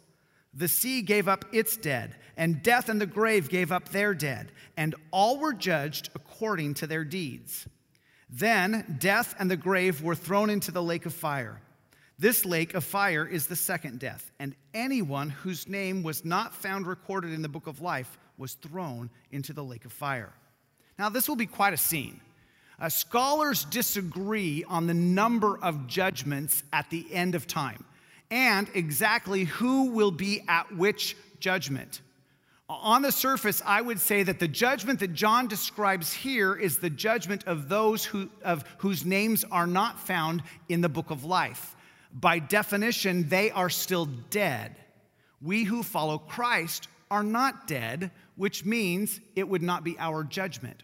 The 0.53 0.69
sea 0.69 1.01
gave 1.01 1.29
up 1.29 1.45
its 1.53 1.77
dead, 1.77 2.17
and 2.37 2.63
death 2.63 2.89
and 2.89 3.01
the 3.01 3.07
grave 3.07 3.49
gave 3.49 3.71
up 3.71 3.91
their 3.91 4.15
dead, 4.15 4.51
and 4.77 4.97
all 5.13 5.39
were 5.39 5.55
judged 5.55 6.11
according 6.17 6.75
to 6.75 6.89
their 6.89 7.05
deeds. 7.05 7.69
Then 8.33 8.97
death 8.99 9.35
and 9.39 9.51
the 9.51 9.57
grave 9.57 10.03
were 10.03 10.15
thrown 10.15 10.49
into 10.49 10.73
the 10.73 10.83
lake 10.83 11.05
of 11.05 11.13
fire. 11.13 11.61
This 12.19 12.45
lake 12.45 12.73
of 12.75 12.83
fire 12.83 13.27
is 13.27 13.47
the 13.47 13.57
second 13.57 13.99
death, 13.99 14.31
and 14.39 14.55
anyone 14.73 15.29
whose 15.29 15.69
name 15.69 16.03
was 16.03 16.25
not 16.25 16.55
found 16.55 16.87
recorded 16.87 17.33
in 17.33 17.43
the 17.43 17.49
book 17.49 17.67
of 17.67 17.83
life 17.83 18.19
was 18.39 18.55
thrown 18.55 19.11
into 19.31 19.53
the 19.53 19.63
lake 19.63 19.85
of 19.85 19.93
fire. 19.93 20.33
Now, 20.99 21.09
this 21.09 21.29
will 21.29 21.37
be 21.37 21.47
quite 21.47 21.75
a 21.75 21.79
scene. 21.79 22.21
Uh, 22.81 22.89
scholars 22.89 23.65
disagree 23.67 24.65
on 24.65 24.87
the 24.87 24.95
number 24.95 25.59
of 25.59 25.87
judgments 25.87 26.63
at 26.73 26.89
the 26.91 27.07
end 27.13 27.35
of 27.35 27.47
time 27.47 27.85
and 28.33 28.71
exactly 28.73 29.45
who 29.45 29.91
will 29.91 30.11
be 30.11 30.43
at 30.49 30.75
which 30.75 31.17
judgment. 31.39 32.01
On 32.81 33.03
the 33.03 33.13
surface, 33.13 33.61
I 33.65 33.81
would 33.81 34.01
say 34.01 34.23
that 34.23 34.39
the 34.39 34.49
judgment 34.49 35.01
that 35.01 35.13
John 35.13 35.47
describes 35.47 36.13
here 36.13 36.55
is 36.55 36.79
the 36.79 36.91
judgment 36.91 37.45
of 37.47 37.69
those 37.69 38.05
who, 38.05 38.31
of, 38.43 38.65
whose 38.79 39.05
names 39.05 39.45
are 39.51 39.67
not 39.67 40.01
found 40.01 40.43
in 40.69 40.81
the 40.81 40.89
book 40.89 41.11
of 41.11 41.25
life. 41.25 41.77
By 42.13 42.39
definition, 42.39 43.29
they 43.29 43.51
are 43.51 43.71
still 43.71 44.07
dead. 44.31 44.77
We 45.41 45.65
who 45.65 45.83
follow 45.83 46.19
Christ 46.19 46.89
are 47.11 47.23
not 47.23 47.67
dead, 47.67 48.11
which 48.37 48.65
means 48.65 49.21
it 49.37 49.49
would 49.49 49.63
not 49.63 49.85
be 49.85 49.97
our 49.99 50.25
judgment. 50.25 50.83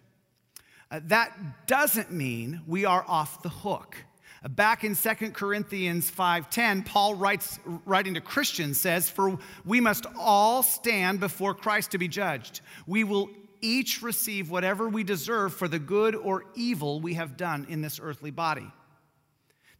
Uh, 0.90 1.00
that 1.04 1.66
doesn't 1.66 2.10
mean 2.10 2.62
we 2.66 2.84
are 2.84 3.04
off 3.06 3.42
the 3.42 3.48
hook. 3.48 3.96
Back 4.42 4.84
in 4.84 4.94
2 4.94 5.34
Corinthians 5.34 6.10
5:10, 6.10 6.84
Paul 6.84 7.16
writes 7.16 7.58
writing 7.64 8.14
to 8.14 8.20
Christians 8.20 8.80
says, 8.80 9.10
"For 9.10 9.38
we 9.64 9.80
must 9.80 10.06
all 10.16 10.62
stand 10.62 11.18
before 11.18 11.54
Christ 11.54 11.90
to 11.92 11.98
be 11.98 12.08
judged. 12.08 12.60
We 12.86 13.02
will 13.02 13.30
each 13.60 14.00
receive 14.02 14.50
whatever 14.50 14.88
we 14.88 15.02
deserve 15.02 15.54
for 15.54 15.66
the 15.66 15.80
good 15.80 16.14
or 16.14 16.44
evil 16.54 17.00
we 17.00 17.14
have 17.14 17.36
done 17.36 17.66
in 17.68 17.82
this 17.82 17.98
earthly 18.00 18.30
body." 18.30 18.70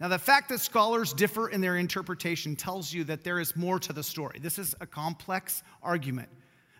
Now, 0.01 0.09
the 0.09 0.18
fact 0.18 0.49
that 0.49 0.61
scholars 0.61 1.12
differ 1.12 1.49
in 1.49 1.61
their 1.61 1.77
interpretation 1.77 2.55
tells 2.55 2.92
you 2.92 3.05
that 3.05 3.25
there 3.25 3.40
is 3.40 3.57
more 3.57 3.79
to 3.81 3.92
the 3.92 4.03
story. 4.03 4.38
This 4.40 4.59
is 4.59 4.75
a 4.81 4.87
complex 4.87 5.62
argument. 5.83 6.29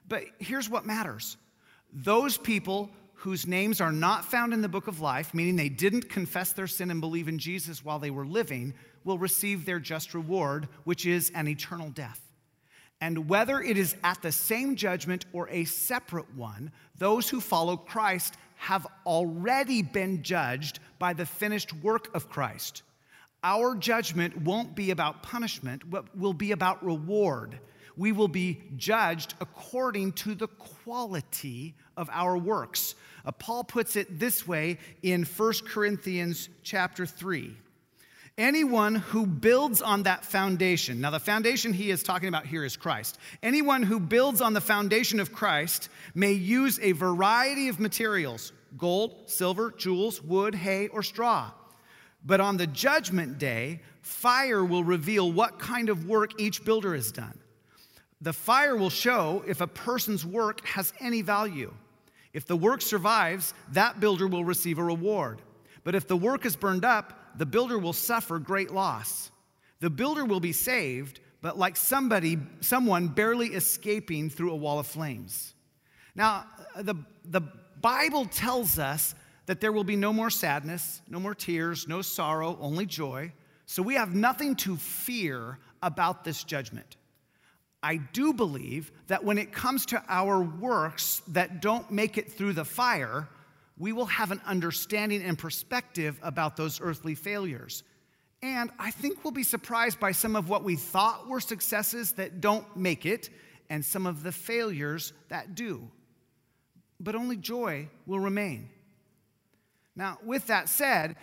But 0.09 0.25
here's 0.39 0.69
what 0.69 0.87
matters 0.87 1.37
those 1.93 2.37
people 2.37 2.91
whose 3.19 3.49
names 3.49 3.81
are 3.81 3.91
not 3.91 4.25
found 4.25 4.53
in 4.53 4.63
the 4.63 4.69
book 4.69 4.87
of 4.87 5.01
life, 5.01 5.35
meaning 5.35 5.57
they 5.57 5.69
didn't 5.69 6.09
confess 6.09 6.53
their 6.53 6.69
sin 6.69 6.89
and 6.91 7.01
believe 7.01 7.27
in 7.27 7.39
Jesus 7.39 7.85
while 7.85 7.99
they 7.99 8.11
were 8.11 8.27
living, 8.27 8.75
will 9.03 9.19
receive 9.19 9.65
their 9.65 9.81
just 9.81 10.15
reward, 10.15 10.69
which 10.85 11.05
is 11.05 11.33
an 11.35 11.49
eternal 11.49 11.91
death. 11.91 12.21
And 13.01 13.29
whether 13.29 13.61
it 13.61 13.77
is 13.77 13.97
at 14.05 14.23
the 14.23 14.31
same 14.31 14.77
judgment 14.77 15.25
or 15.33 15.49
a 15.49 15.65
separate 15.65 16.33
one, 16.37 16.71
those 16.97 17.29
who 17.29 17.41
follow 17.41 17.77
Christ 17.77 18.35
have 18.55 18.87
already 19.05 19.83
been 19.83 20.23
judged 20.23 20.79
by 21.01 21.13
the 21.13 21.27
finished 21.27 21.73
work 21.75 22.15
of 22.15 22.29
Christ. 22.29 22.83
Our 23.43 23.75
judgment 23.75 24.37
won't 24.43 24.77
be 24.77 24.91
about 24.93 25.25
punishment, 25.25 25.89
but 25.91 26.17
will 26.17 26.35
be 26.35 26.53
about 26.53 26.85
reward. 26.85 27.59
We 27.99 28.13
will 28.13 28.29
be 28.29 28.63
judged 28.77 29.35
according 29.41 30.13
to 30.13 30.37
the 30.37 30.47
quality 30.47 31.75
of 31.97 32.09
our 32.13 32.39
works. 32.39 32.95
Uh, 33.27 33.33
Paul 33.33 33.65
puts 33.65 33.97
it 33.97 34.21
this 34.21 34.47
way 34.47 34.79
in 35.03 35.25
1 35.25 35.53
Corinthians 35.67 36.49
chapter 36.63 37.05
3. 37.05 37.55
Anyone 38.39 38.95
who 38.95 39.27
builds 39.27 39.83
on 39.83 40.05
that 40.05 40.25
foundation, 40.25 41.01
now 41.01 41.11
the 41.11 41.19
foundation 41.19 41.73
he 41.73 41.91
is 41.91 42.05
talking 42.05 42.29
about 42.29 42.47
here 42.47 42.65
is 42.65 42.77
Christ. 42.77 43.19
Anyone 43.43 43.83
who 43.83 43.99
builds 43.99 44.41
on 44.41 44.53
the 44.53 44.61
foundation 44.61 45.19
of 45.19 45.33
Christ 45.33 45.89
may 46.15 46.33
use 46.33 46.79
a 46.81 46.93
variety 46.93 47.69
of 47.69 47.81
materials 47.81 48.53
gold, 48.77 49.29
silver, 49.29 49.73
jewels, 49.77 50.23
wood, 50.23 50.55
hay, 50.55 50.87
or 50.89 51.03
straw. 51.03 51.51
But 52.25 52.41
on 52.41 52.59
the 52.59 52.67
judgment 52.67 53.39
day, 53.39 53.81
fire 54.03 54.65
will 54.65 54.85
reveal 54.85 55.33
what 55.33 55.59
kind 55.59 55.89
of 55.89 56.07
work 56.07 56.41
each 56.41 56.65
builder 56.65 56.95
has 56.95 57.11
done. 57.11 57.39
The 58.21 58.33
fire 58.33 58.77
will 58.77 58.91
show 58.91 59.45
if 59.47 59.61
a 59.61 59.67
person's 59.67 60.27
work 60.27 60.65
has 60.67 60.93
any 61.01 61.23
value. 61.23 61.73
If 62.33 62.47
the 62.47 62.57
work 62.57 62.83
survives, 62.83 63.55
that 63.73 64.01
builder 64.01 64.27
will 64.27 64.45
receive 64.45 64.79
a 64.79 64.85
reward. 64.85 65.41
But 65.85 65.95
if 65.95 66.07
the 66.07 66.17
work 66.17 66.45
is 66.45 66.57
burned 66.57 66.85
up, 66.85 67.39
the 67.39 67.47
builder 67.47 67.79
will 67.79 67.93
suffer 67.93 68.39
great 68.39 68.73
loss. 68.73 69.31
The 69.81 69.91
builder 69.91 70.25
will 70.25 70.41
be 70.41 70.53
saved, 70.53 71.21
but 71.41 71.57
like 71.57 71.77
somebody, 71.77 72.39
someone 72.61 73.09
barely 73.09 73.49
escaping 73.49 74.29
through 74.29 74.53
a 74.53 74.57
wall 74.57 74.79
of 74.79 74.87
flames. 74.87 75.55
Now, 76.15 76.47
the, 76.77 76.97
the 77.25 77.43
Bible 77.81 78.27
tells 78.27 78.79
us 78.79 79.15
that 79.47 79.61
there 79.61 79.73
will 79.73 79.85
be 79.85 79.97
no 79.97 80.13
more 80.13 80.31
sadness, 80.31 81.01
no 81.09 81.19
more 81.19 81.35
tears, 81.35 81.89
no 81.89 82.03
sorrow, 82.03 82.59
only 82.61 82.85
joy. 82.85 83.33
So 83.65 83.83
we 83.83 83.95
have 83.95 84.15
nothing 84.15 84.57
to 84.57 84.77
fear 84.77 85.59
about 85.83 86.25
this 86.25 86.45
judgment. 86.45 86.98
I 87.83 87.97
do 87.97 88.33
believe 88.33 88.91
that 89.07 89.25
when 89.25 89.39
it 89.39 89.53
comes 89.53 89.87
to 89.87 90.03
our 90.09 90.43
works 90.43 91.23
that 91.29 91.63
don't 91.63 91.91
make 91.91 92.19
it 92.19 92.33
through 92.33 92.55
the 92.55 92.65
fire, 92.65 93.29
we 93.79 93.93
will 93.93 94.07
have 94.07 94.33
an 94.33 94.41
understanding 94.45 95.23
and 95.23 95.39
perspective 95.39 96.19
about 96.23 96.57
those 96.57 96.81
earthly 96.81 97.15
failures. 97.15 97.85
And 98.43 98.71
I 98.79 98.91
think 98.91 99.25
we'll 99.25 99.33
be 99.33 99.45
surprised 99.45 100.01
by 100.01 100.13
some 100.13 100.37
of 100.37 100.49
what 100.49 100.65
we 100.65 100.77
thought 100.77 101.29
were 101.29 101.41
successes 101.41 102.13
that 102.13 102.41
don't 102.41 102.77
make 102.77 103.07
it, 103.07 103.31
and 103.71 103.85
some 103.85 104.07
of 104.07 104.23
the 104.23 104.33
failures 104.33 105.13
that 105.29 105.55
do. 105.55 105.89
But 107.01 107.15
only 107.15 107.37
joy 107.37 107.89
will 108.07 108.21
remain. 108.21 108.71
Now, 109.95 110.19
with 110.25 110.47
that 110.47 110.69
said, 110.69 111.17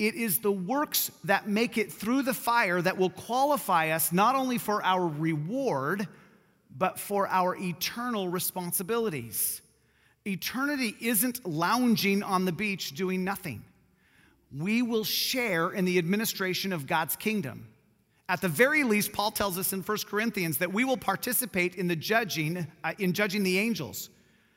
it 0.00 0.14
is 0.14 0.38
the 0.38 0.50
works 0.50 1.12
that 1.24 1.46
make 1.46 1.76
it 1.76 1.92
through 1.92 2.22
the 2.22 2.32
fire 2.32 2.80
that 2.80 2.96
will 2.96 3.10
qualify 3.10 3.90
us 3.90 4.12
not 4.12 4.34
only 4.34 4.56
for 4.56 4.82
our 4.82 5.06
reward, 5.06 6.08
but 6.76 6.98
for 6.98 7.28
our 7.28 7.54
eternal 7.54 8.26
responsibilities. 8.26 9.60
Eternity 10.26 10.96
isn't 11.02 11.46
lounging 11.46 12.22
on 12.22 12.46
the 12.46 12.52
beach 12.52 12.92
doing 12.92 13.24
nothing. 13.24 13.62
We 14.56 14.80
will 14.80 15.04
share 15.04 15.70
in 15.70 15.84
the 15.84 15.98
administration 15.98 16.72
of 16.72 16.86
God's 16.86 17.14
kingdom. 17.14 17.68
At 18.26 18.40
the 18.40 18.48
very 18.48 18.84
least, 18.84 19.12
Paul 19.12 19.30
tells 19.30 19.58
us 19.58 19.74
in 19.74 19.82
1 19.82 19.98
Corinthians 20.06 20.56
that 20.58 20.72
we 20.72 20.82
will 20.82 20.96
participate 20.96 21.74
in 21.74 21.88
the 21.88 21.96
judging, 21.96 22.66
uh, 22.82 22.94
in 22.98 23.12
judging 23.12 23.42
the 23.42 23.58
angels. 23.58 24.08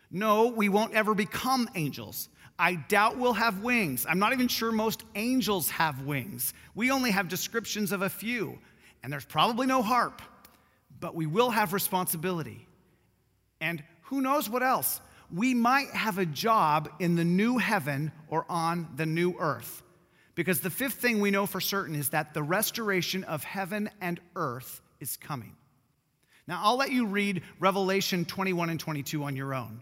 No, 0.09 0.47
we 0.47 0.69
won't 0.69 0.93
ever 0.93 1.13
become 1.13 1.69
angels. 1.75 2.29
I 2.57 2.75
doubt 2.75 3.17
we'll 3.17 3.33
have 3.33 3.63
wings. 3.63 4.05
I'm 4.07 4.19
not 4.19 4.33
even 4.33 4.47
sure 4.47 4.71
most 4.71 5.03
angels 5.15 5.69
have 5.71 6.03
wings. 6.03 6.53
We 6.75 6.91
only 6.91 7.11
have 7.11 7.27
descriptions 7.27 7.91
of 7.91 8.01
a 8.01 8.09
few, 8.09 8.59
and 9.01 9.11
there's 9.11 9.25
probably 9.25 9.65
no 9.65 9.81
harp, 9.81 10.21
but 10.99 11.15
we 11.15 11.25
will 11.25 11.49
have 11.49 11.73
responsibility. 11.73 12.67
And 13.59 13.83
who 14.03 14.21
knows 14.21 14.49
what 14.49 14.61
else? 14.61 15.01
We 15.33 15.53
might 15.53 15.89
have 15.89 16.19
a 16.19 16.25
job 16.25 16.89
in 16.99 17.15
the 17.15 17.23
new 17.23 17.57
heaven 17.57 18.11
or 18.27 18.45
on 18.49 18.89
the 18.95 19.05
new 19.05 19.35
earth. 19.39 19.81
Because 20.35 20.61
the 20.61 20.69
fifth 20.69 20.95
thing 20.95 21.21
we 21.21 21.31
know 21.31 21.45
for 21.45 21.61
certain 21.61 21.95
is 21.95 22.09
that 22.09 22.33
the 22.33 22.43
restoration 22.43 23.23
of 23.23 23.43
heaven 23.43 23.89
and 24.01 24.19
earth 24.35 24.81
is 24.99 25.17
coming. 25.17 25.55
Now, 26.47 26.61
I'll 26.63 26.77
let 26.77 26.91
you 26.91 27.05
read 27.05 27.43
Revelation 27.59 28.25
21 28.25 28.69
and 28.69 28.79
22 28.79 29.23
on 29.23 29.35
your 29.35 29.53
own. 29.53 29.81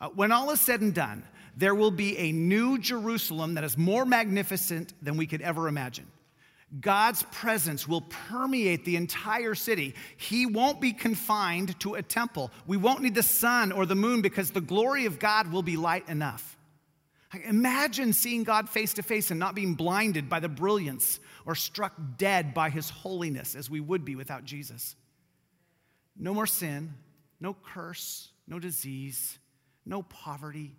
Uh, 0.00 0.08
when 0.10 0.30
all 0.32 0.50
is 0.50 0.60
said 0.60 0.80
and 0.80 0.94
done, 0.94 1.24
there 1.56 1.74
will 1.74 1.90
be 1.90 2.18
a 2.18 2.32
new 2.32 2.78
Jerusalem 2.78 3.54
that 3.54 3.64
is 3.64 3.78
more 3.78 4.04
magnificent 4.04 4.92
than 5.02 5.16
we 5.16 5.26
could 5.26 5.40
ever 5.40 5.68
imagine. 5.68 6.06
God's 6.80 7.22
presence 7.24 7.86
will 7.88 8.02
permeate 8.02 8.84
the 8.84 8.96
entire 8.96 9.54
city. 9.54 9.94
He 10.16 10.46
won't 10.46 10.80
be 10.80 10.92
confined 10.92 11.78
to 11.80 11.94
a 11.94 12.02
temple. 12.02 12.50
We 12.66 12.76
won't 12.76 13.02
need 13.02 13.14
the 13.14 13.22
sun 13.22 13.72
or 13.72 13.86
the 13.86 13.94
moon 13.94 14.20
because 14.20 14.50
the 14.50 14.60
glory 14.60 15.06
of 15.06 15.18
God 15.18 15.50
will 15.50 15.62
be 15.62 15.76
light 15.76 16.08
enough. 16.08 16.58
Imagine 17.44 18.12
seeing 18.12 18.44
God 18.44 18.68
face 18.68 18.94
to 18.94 19.02
face 19.02 19.30
and 19.30 19.40
not 19.40 19.54
being 19.54 19.74
blinded 19.74 20.28
by 20.28 20.40
the 20.40 20.48
brilliance 20.48 21.20
or 21.44 21.54
struck 21.54 21.94
dead 22.18 22.52
by 22.52 22.70
his 22.70 22.90
holiness 22.90 23.54
as 23.54 23.70
we 23.70 23.80
would 23.80 24.04
be 24.04 24.16
without 24.16 24.44
Jesus. 24.44 24.96
No 26.18 26.34
more 26.34 26.46
sin, 26.46 26.94
no 27.40 27.54
curse, 27.54 28.30
no 28.46 28.58
disease, 28.58 29.38
no 29.84 30.02
poverty, 30.02 30.74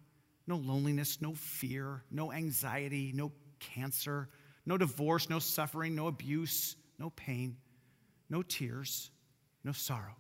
no 0.47 0.55
loneliness, 0.57 1.21
no 1.21 1.33
fear, 1.33 2.03
no 2.09 2.31
anxiety, 2.31 3.11
no 3.13 3.31
cancer, 3.59 4.29
no 4.65 4.77
divorce, 4.77 5.29
no 5.29 5.39
suffering, 5.39 5.95
no 5.95 6.07
abuse, 6.07 6.75
no 6.97 7.09
pain, 7.11 7.57
no 8.29 8.41
tears, 8.41 9.11
no 9.63 9.71
sorrow. 9.71 10.15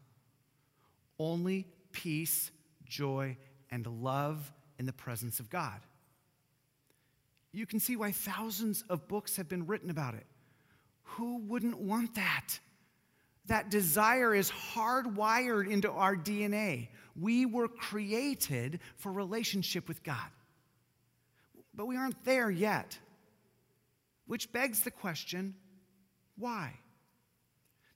Only 1.19 1.67
peace, 1.91 2.51
joy, 2.85 3.37
and 3.71 3.87
love 3.87 4.51
in 4.77 4.85
the 4.85 4.93
presence 4.93 5.39
of 5.39 5.49
God. 5.49 5.79
You 7.51 7.65
can 7.65 7.79
see 7.79 7.95
why 7.95 8.11
thousands 8.11 8.83
of 8.89 9.07
books 9.07 9.37
have 9.37 9.49
been 9.49 9.65
written 9.65 9.89
about 9.89 10.13
it. 10.13 10.27
Who 11.03 11.37
wouldn't 11.39 11.79
want 11.79 12.15
that? 12.15 12.59
That 13.47 13.69
desire 13.69 14.35
is 14.35 14.51
hardwired 14.51 15.69
into 15.69 15.91
our 15.91 16.15
DNA. 16.15 16.89
We 17.19 17.45
were 17.45 17.67
created 17.67 18.79
for 18.97 19.11
relationship 19.11 19.87
with 19.87 20.03
God. 20.03 20.29
But 21.73 21.87
we 21.87 21.95
aren't 21.95 22.23
there 22.25 22.51
yet. 22.51 22.97
Which 24.25 24.51
begs 24.51 24.81
the 24.81 24.91
question 24.91 25.55
why? 26.37 26.73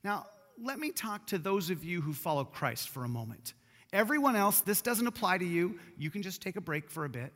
Now, 0.03 0.25
let 0.59 0.79
me 0.79 0.91
talk 0.91 1.27
to 1.27 1.37
those 1.37 1.69
of 1.69 1.83
you 1.83 2.01
who 2.01 2.13
follow 2.13 2.43
Christ 2.43 2.89
for 2.89 3.03
a 3.03 3.07
moment. 3.07 3.53
Everyone 3.93 4.35
else, 4.35 4.61
this 4.61 4.81
doesn't 4.81 5.05
apply 5.05 5.37
to 5.37 5.45
you. 5.45 5.77
You 5.97 6.09
can 6.09 6.21
just 6.21 6.41
take 6.41 6.55
a 6.55 6.61
break 6.61 6.89
for 6.89 7.05
a 7.05 7.09
bit. 7.09 7.33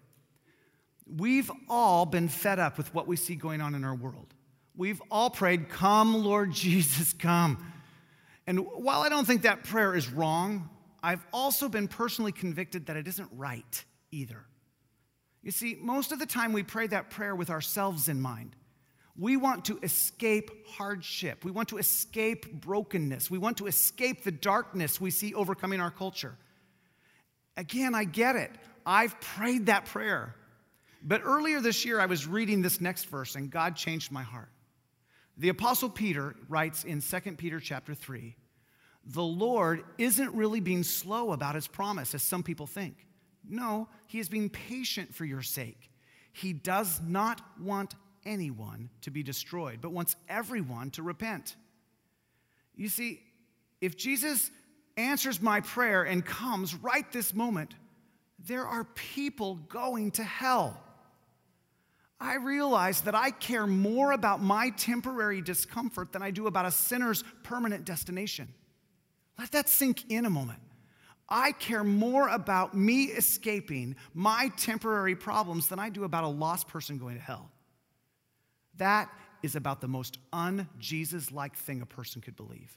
We've 1.06 1.52
all 1.70 2.06
been 2.06 2.28
fed 2.28 2.60
up 2.60 2.78
with 2.78 2.94
what 2.94 3.08
we 3.08 3.18
see 3.18 3.36
going 3.36 3.62
on 3.62 3.76
in 3.76 3.84
our 3.84 3.94
world. 3.94 4.34
We've 4.76 5.02
all 5.12 5.30
prayed, 5.30 5.70
Come, 5.70 6.24
Lord 6.24 6.52
Jesus, 6.52 7.14
come. 7.14 7.74
And 8.48 8.60
while 8.60 9.02
I 9.02 9.10
don't 9.10 9.26
think 9.26 9.44
that 9.44 9.64
prayer 9.64 9.96
is 9.96 10.10
wrong, 10.10 10.70
I've 11.02 11.26
also 11.34 11.70
been 11.70 11.88
personally 11.88 12.32
convicted 12.32 12.88
that 12.88 12.98
it 12.98 13.08
isn't 13.08 13.30
right 13.32 13.86
either. 14.12 14.46
You 15.42 15.52
see, 15.52 15.78
most 15.80 16.12
of 16.12 16.20
the 16.20 16.26
time 16.26 16.54
we 16.54 16.64
pray 16.64 16.88
that 16.88 17.10
prayer 17.10 17.36
with 17.36 17.50
ourselves 17.50 18.10
in 18.10 18.20
mind. 18.20 18.56
We 19.18 19.38
want 19.38 19.66
to 19.66 19.80
escape 19.82 20.68
hardship. 20.68 21.46
We 21.46 21.52
want 21.52 21.70
to 21.70 21.78
escape 21.78 22.52
brokenness. 22.52 23.32
We 23.32 23.38
want 23.38 23.58
to 23.58 23.68
escape 23.68 24.24
the 24.24 24.32
darkness 24.32 25.00
we 25.00 25.12
see 25.12 25.34
overcoming 25.34 25.80
our 25.80 25.92
culture. 25.92 26.38
Again, 27.56 27.96
I 27.96 28.04
get 28.04 28.36
it. 28.36 28.52
I've 28.86 29.20
prayed 29.22 29.68
that 29.68 29.86
prayer. 29.86 30.36
But 31.02 31.22
earlier 31.24 31.62
this 31.62 31.86
year, 31.86 32.02
I 32.02 32.08
was 32.08 32.28
reading 32.28 32.62
this 32.62 32.82
next 32.82 33.06
verse 33.06 33.36
and 33.36 33.50
God 33.50 33.76
changed 33.76 34.12
my 34.12 34.24
heart. 34.24 34.50
The 35.38 35.50
apostle 35.50 35.90
Peter 35.90 36.36
writes 36.48 36.84
in 36.84 37.02
2 37.02 37.20
Peter 37.34 37.60
chapter 37.60 37.94
3, 37.94 38.36
the 39.06 39.24
Lord 39.24 39.84
isn't 39.98 40.34
really 40.34 40.60
being 40.60 40.84
slow 40.84 41.32
about 41.32 41.56
his 41.56 41.68
promise 41.68 42.16
as 42.16 42.24
some 42.24 42.42
people 42.42 42.66
think. 42.66 43.06
No, 43.48 43.88
he 44.08 44.20
is 44.20 44.30
being 44.30 44.50
patient 44.50 45.14
for 45.14 45.26
your 45.26 45.44
sake. 45.44 45.92
He 46.34 46.54
does 46.54 47.00
not 47.06 47.42
want 47.62 47.94
anyone 48.26 48.90
to 49.02 49.12
be 49.12 49.22
destroyed, 49.22 49.80
but 49.82 49.92
wants 49.92 50.16
everyone 50.28 50.90
to 50.92 51.04
repent. 51.04 51.56
You 52.76 52.90
see, 52.90 53.22
if 53.82 53.96
Jesus 53.96 54.50
answers 54.98 55.42
my 55.42 55.62
prayer 55.62 56.04
and 56.04 56.26
comes 56.26 56.74
right 56.74 57.10
this 57.12 57.34
moment, 57.34 57.76
there 58.40 58.66
are 58.66 58.84
people 58.84 59.56
going 59.56 60.12
to 60.12 60.24
hell. 60.24 60.82
I 62.26 62.36
realize 62.36 63.02
that 63.02 63.14
I 63.14 63.30
care 63.30 63.68
more 63.68 64.12
about 64.12 64.42
my 64.42 64.72
temporary 64.72 65.42
discomfort 65.42 66.12
than 66.12 66.24
I 66.24 66.32
do 66.32 66.48
about 66.48 66.66
a 66.66 66.72
sinner's 66.72 67.24
permanent 67.44 67.86
destination. 67.86 68.48
Let 69.38 69.52
that 69.52 69.70
sink 69.70 70.10
in 70.10 70.26
a 70.26 70.30
moment. 70.30 70.60
I 71.30 71.52
care 71.52 71.84
more 71.84 72.28
about 72.28 72.76
me 72.76 73.06
escaping 73.06 73.96
my 74.14 74.52
temporary 74.58 75.16
problems 75.16 75.68
than 75.68 75.80
I 75.80 75.90
do 75.90 76.04
about 76.04 76.24
a 76.24 76.28
lost 76.28 76.68
person 76.68 76.98
going 76.98 77.16
to 77.16 77.22
hell. 77.22 77.52
That 78.78 79.10
is 79.44 79.56
about 79.56 79.80
the 79.80 79.88
most 79.88 80.18
un 80.34 80.68
Jesus 80.80 81.32
like 81.32 81.56
thing 81.56 81.82
a 81.82 81.86
person 81.86 82.22
could 82.22 82.36
believe. 82.36 82.76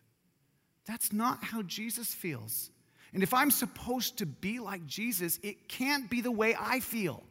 That's 0.86 1.12
not 1.12 1.42
how 1.42 1.62
Jesus 1.62 2.14
feels. 2.14 2.70
And 3.14 3.22
if 3.22 3.32
I'm 3.32 3.51
supposed 3.51 4.18
to 4.18 4.26
be 4.26 4.59
like 4.59 4.86
Jesus, 4.86 5.38
it 5.42 5.68
can't 5.68 6.11
be 6.11 6.20
the 6.20 6.30
way 6.30 6.55
I 6.59 6.80
feel. 6.80 7.22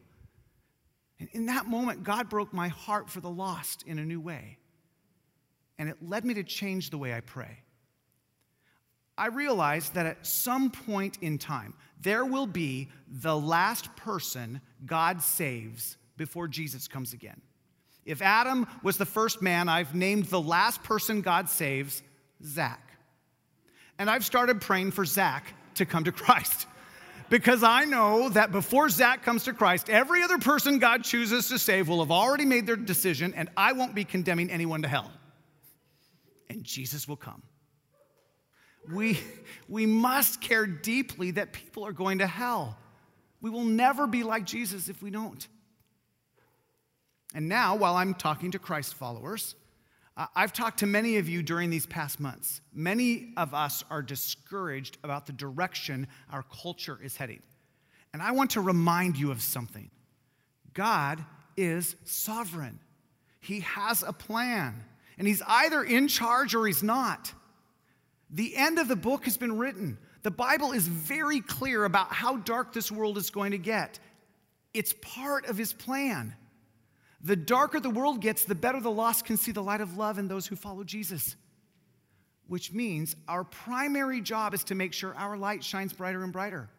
And 1.19 1.29
in 1.31 1.45
that 1.47 1.67
moment, 1.67 2.03
God 2.03 2.29
broke 2.29 2.53
my 2.53 2.67
heart 2.67 3.09
for 3.09 3.21
the 3.21 3.29
lost 3.29 3.83
in 3.87 3.99
a 3.99 4.05
new 4.05 4.19
way. 4.19 4.57
And 5.79 5.89
it 5.89 5.97
led 6.01 6.25
me 6.25 6.35
to 6.35 6.43
change 6.43 6.89
the 6.89 6.97
way 6.97 7.13
I 7.13 7.21
pray. 7.21 7.59
I 9.17 9.27
realized 9.27 9.95
that 9.95 10.05
at 10.05 10.27
some 10.27 10.69
point 10.69 11.17
in 11.21 11.39
time, 11.39 11.73
there 11.99 12.23
will 12.23 12.45
be 12.45 12.89
the 13.07 13.37
last 13.37 13.95
person 13.95 14.61
God 14.85 15.21
saves 15.21 15.97
before 16.17 16.47
Jesus 16.47 16.87
comes 16.87 17.13
again. 17.13 17.41
If 18.05 18.21
Adam 18.21 18.67
was 18.83 18.97
the 18.97 19.05
first 19.05 19.41
man, 19.41 19.69
I've 19.69 19.95
named 19.95 20.25
the 20.25 20.41
last 20.41 20.83
person 20.83 21.21
God 21.21 21.49
saves 21.49 22.03
Zach. 22.43 22.91
And 23.97 24.09
I've 24.09 24.23
started 24.23 24.61
praying 24.61 24.91
for 24.91 25.03
Zach 25.03 25.53
to 25.75 25.85
come 25.85 26.03
to 26.03 26.11
Christ 26.13 26.67
because 27.29 27.63
I 27.63 27.85
know 27.85 28.29
that 28.29 28.51
before 28.51 28.89
Zach 28.89 29.23
comes 29.23 29.43
to 29.45 29.53
Christ, 29.53 29.89
every 29.89 30.23
other 30.23 30.37
person 30.37 30.79
God 30.79 31.03
chooses 31.03 31.47
to 31.49 31.59
save 31.59 31.87
will 31.87 31.99
have 31.99 32.11
already 32.11 32.45
made 32.45 32.65
their 32.65 32.75
decision, 32.75 33.33
and 33.33 33.49
I 33.57 33.73
won't 33.73 33.95
be 33.95 34.03
condemning 34.03 34.49
anyone 34.49 34.81
to 34.81 34.87
hell. 34.87 35.11
And 36.49 36.63
Jesus 36.63 37.07
will 37.07 37.17
come 37.17 37.43
we, 38.91 39.19
we 39.67 39.85
must 39.85 40.41
care 40.41 40.65
deeply 40.65 41.31
that 41.31 41.53
people 41.53 41.85
are 41.85 41.91
going 41.91 42.19
to 42.19 42.27
hell. 42.27 42.77
We 43.41 43.49
will 43.49 43.63
never 43.63 44.07
be 44.07 44.23
like 44.23 44.45
Jesus 44.45 44.89
if 44.89 45.01
we 45.01 45.09
don't. 45.09 45.47
And 47.33 47.49
now, 47.49 47.75
while 47.75 47.95
I'm 47.95 48.13
talking 48.13 48.51
to 48.51 48.59
Christ 48.59 48.95
followers, 48.95 49.55
I've 50.35 50.51
talked 50.51 50.79
to 50.79 50.87
many 50.87 51.17
of 51.17 51.29
you 51.29 51.43
during 51.43 51.69
these 51.69 51.85
past 51.85 52.19
months. 52.19 52.61
Many 52.73 53.33
of 53.37 53.53
us 53.53 53.83
are 53.91 54.01
discouraged 54.01 54.97
about 55.03 55.27
the 55.27 55.33
direction 55.33 56.07
our 56.31 56.43
culture 56.43 56.97
is 57.03 57.15
heading. 57.15 57.43
And 58.13 58.21
I 58.21 58.31
want 58.31 58.51
to 58.51 58.61
remind 58.61 59.17
you 59.17 59.31
of 59.31 59.41
something 59.41 59.91
God 60.73 61.23
is 61.55 61.95
sovereign, 62.03 62.79
He 63.39 63.59
has 63.61 64.01
a 64.01 64.13
plan, 64.13 64.83
and 65.19 65.27
He's 65.27 65.43
either 65.47 65.83
in 65.83 66.07
charge 66.07 66.55
or 66.55 66.65
He's 66.65 66.81
not. 66.81 67.31
The 68.31 68.55
end 68.55 68.79
of 68.79 68.87
the 68.87 68.95
book 68.95 69.25
has 69.25 69.37
been 69.37 69.57
written. 69.57 69.97
The 70.23 70.31
Bible 70.31 70.71
is 70.71 70.87
very 70.87 71.41
clear 71.41 71.85
about 71.85 72.11
how 72.11 72.37
dark 72.37 72.73
this 72.73 72.91
world 72.91 73.17
is 73.17 73.29
going 73.29 73.51
to 73.51 73.57
get. 73.57 73.99
It's 74.73 74.93
part 75.01 75.45
of 75.47 75.57
his 75.57 75.73
plan. 75.73 76.35
The 77.21 77.35
darker 77.35 77.79
the 77.79 77.89
world 77.89 78.21
gets, 78.21 78.45
the 78.45 78.55
better 78.55 78.79
the 78.79 78.91
lost 78.91 79.25
can 79.25 79.37
see 79.37 79.51
the 79.51 79.63
light 79.63 79.81
of 79.81 79.97
love 79.97 80.19
in 80.19 80.27
those 80.27 80.45
who 80.47 80.55
follow 80.55 80.83
Jesus. 80.83 81.35
Which 82.47 82.71
means 82.71 83.15
our 83.27 83.43
primary 83.43 84.21
job 84.21 84.53
is 84.53 84.63
to 84.65 84.75
make 84.75 84.93
sure 84.93 85.13
our 85.15 85.37
light 85.37 85.63
shines 85.63 85.93
brighter 85.93 86.23
and 86.23 86.31
brighter. 86.31 86.69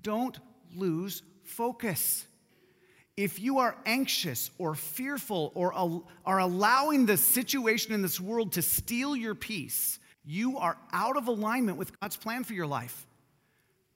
Don't 0.00 0.38
lose 0.76 1.22
focus. 1.42 2.26
If 3.16 3.40
you 3.40 3.58
are 3.58 3.76
anxious 3.84 4.50
or 4.58 4.74
fearful 4.74 5.52
or 5.54 5.74
are 6.24 6.38
allowing 6.38 7.06
the 7.06 7.16
situation 7.16 7.92
in 7.92 8.02
this 8.02 8.20
world 8.20 8.52
to 8.52 8.62
steal 8.62 9.16
your 9.16 9.34
peace, 9.34 9.98
you 10.24 10.58
are 10.58 10.76
out 10.92 11.16
of 11.16 11.26
alignment 11.26 11.76
with 11.76 11.98
God's 11.98 12.16
plan 12.16 12.44
for 12.44 12.52
your 12.52 12.66
life. 12.66 13.06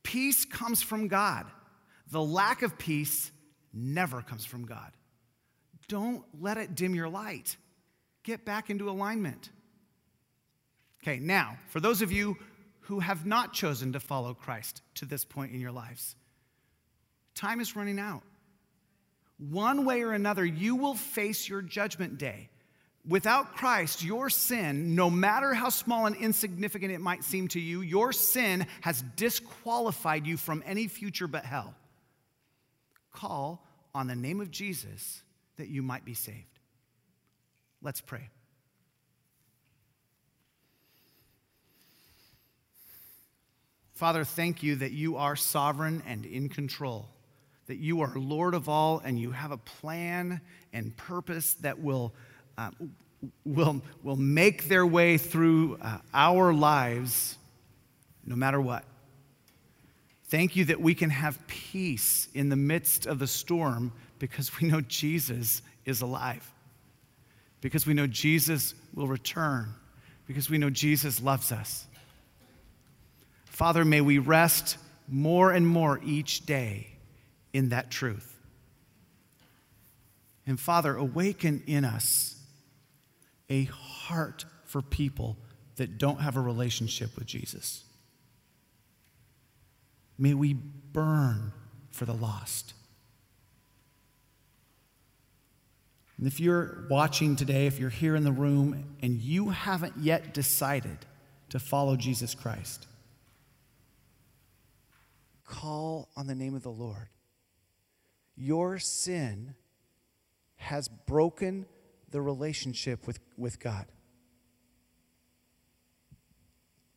Peace 0.02 0.44
comes 0.44 0.82
from 0.82 1.08
God. 1.08 1.46
The 2.10 2.22
lack 2.22 2.62
of 2.62 2.76
peace 2.76 3.30
never 3.72 4.20
comes 4.20 4.44
from 4.44 4.66
God. 4.66 4.90
Don't 5.88 6.24
let 6.40 6.56
it 6.56 6.74
dim 6.74 6.94
your 6.94 7.08
light. 7.08 7.56
Get 8.22 8.44
back 8.44 8.70
into 8.70 8.88
alignment. 8.88 9.50
Okay, 11.02 11.18
now, 11.18 11.58
for 11.68 11.80
those 11.80 12.00
of 12.00 12.10
you 12.10 12.38
who 12.80 13.00
have 13.00 13.26
not 13.26 13.52
chosen 13.52 13.92
to 13.92 14.00
follow 14.00 14.32
Christ 14.34 14.82
to 14.96 15.04
this 15.04 15.24
point 15.24 15.52
in 15.52 15.60
your 15.60 15.72
lives, 15.72 16.16
time 17.34 17.60
is 17.60 17.76
running 17.76 17.98
out. 17.98 18.22
One 19.38 19.84
way 19.84 20.02
or 20.02 20.12
another, 20.12 20.44
you 20.44 20.76
will 20.76 20.94
face 20.94 21.48
your 21.48 21.60
judgment 21.60 22.18
day. 22.18 22.48
Without 23.06 23.54
Christ, 23.54 24.02
your 24.02 24.30
sin, 24.30 24.94
no 24.94 25.10
matter 25.10 25.52
how 25.52 25.68
small 25.68 26.06
and 26.06 26.16
insignificant 26.16 26.90
it 26.90 27.02
might 27.02 27.22
seem 27.22 27.48
to 27.48 27.60
you, 27.60 27.82
your 27.82 28.12
sin 28.12 28.66
has 28.80 29.04
disqualified 29.16 30.26
you 30.26 30.38
from 30.38 30.62
any 30.64 30.88
future 30.88 31.26
but 31.26 31.44
hell. 31.44 31.74
Call 33.12 33.62
on 33.94 34.06
the 34.06 34.16
name 34.16 34.40
of 34.40 34.50
Jesus 34.50 35.22
that 35.56 35.68
you 35.68 35.82
might 35.82 36.04
be 36.04 36.14
saved. 36.14 36.58
Let's 37.82 38.00
pray. 38.00 38.28
Father, 43.92 44.24
thank 44.24 44.62
you 44.62 44.76
that 44.76 44.92
you 44.92 45.16
are 45.16 45.36
sovereign 45.36 46.02
and 46.06 46.26
in 46.26 46.48
control, 46.48 47.08
that 47.66 47.76
you 47.76 48.00
are 48.00 48.12
Lord 48.16 48.54
of 48.54 48.68
all 48.68 49.00
and 49.04 49.18
you 49.18 49.30
have 49.30 49.52
a 49.52 49.56
plan 49.56 50.40
and 50.72 50.96
purpose 50.96 51.54
that 51.54 51.78
will 51.80 52.12
uh, 52.58 52.70
will, 53.44 53.82
will 54.02 54.16
make 54.16 54.68
their 54.68 54.86
way 54.86 55.18
through 55.18 55.78
uh, 55.80 55.98
our 56.12 56.52
lives 56.52 57.38
no 58.26 58.36
matter 58.36 58.60
what. 58.60 58.84
Thank 60.28 60.56
you 60.56 60.64
that 60.66 60.80
we 60.80 60.94
can 60.94 61.10
have 61.10 61.46
peace 61.46 62.28
in 62.34 62.48
the 62.48 62.56
midst 62.56 63.06
of 63.06 63.18
the 63.18 63.26
storm 63.26 63.92
because 64.18 64.60
we 64.60 64.68
know 64.68 64.80
Jesus 64.80 65.62
is 65.84 66.00
alive, 66.00 66.50
because 67.60 67.86
we 67.86 67.94
know 67.94 68.06
Jesus 68.06 68.74
will 68.94 69.08
return, 69.08 69.74
because 70.26 70.48
we 70.48 70.58
know 70.58 70.70
Jesus 70.70 71.20
loves 71.20 71.52
us. 71.52 71.86
Father, 73.46 73.84
may 73.84 74.00
we 74.00 74.18
rest 74.18 74.78
more 75.08 75.52
and 75.52 75.66
more 75.66 76.00
each 76.04 76.46
day 76.46 76.88
in 77.52 77.68
that 77.70 77.90
truth. 77.90 78.38
And 80.46 80.58
Father, 80.58 80.96
awaken 80.96 81.62
in 81.66 81.84
us 81.84 82.36
a 83.48 83.64
heart 83.64 84.44
for 84.64 84.82
people 84.82 85.36
that 85.76 85.98
don't 85.98 86.20
have 86.20 86.36
a 86.36 86.40
relationship 86.40 87.16
with 87.16 87.26
Jesus. 87.26 87.84
May 90.18 90.34
we 90.34 90.54
burn 90.54 91.52
for 91.90 92.04
the 92.04 92.12
lost. 92.12 92.74
And 96.16 96.26
if 96.26 96.38
you're 96.38 96.86
watching 96.88 97.34
today, 97.36 97.66
if 97.66 97.80
you're 97.80 97.90
here 97.90 98.14
in 98.14 98.24
the 98.24 98.32
room 98.32 98.96
and 99.02 99.20
you 99.20 99.50
haven't 99.50 99.94
yet 99.98 100.32
decided 100.32 100.98
to 101.48 101.58
follow 101.58 101.96
Jesus 101.96 102.34
Christ, 102.34 102.86
call 105.44 106.08
on 106.16 106.26
the 106.26 106.34
name 106.34 106.54
of 106.54 106.62
the 106.62 106.70
Lord. 106.70 107.08
Your 108.36 108.78
sin 108.78 109.54
has 110.56 110.88
broken 110.88 111.66
the 112.10 112.20
relationship 112.20 113.06
with, 113.06 113.18
with 113.36 113.58
God. 113.58 113.86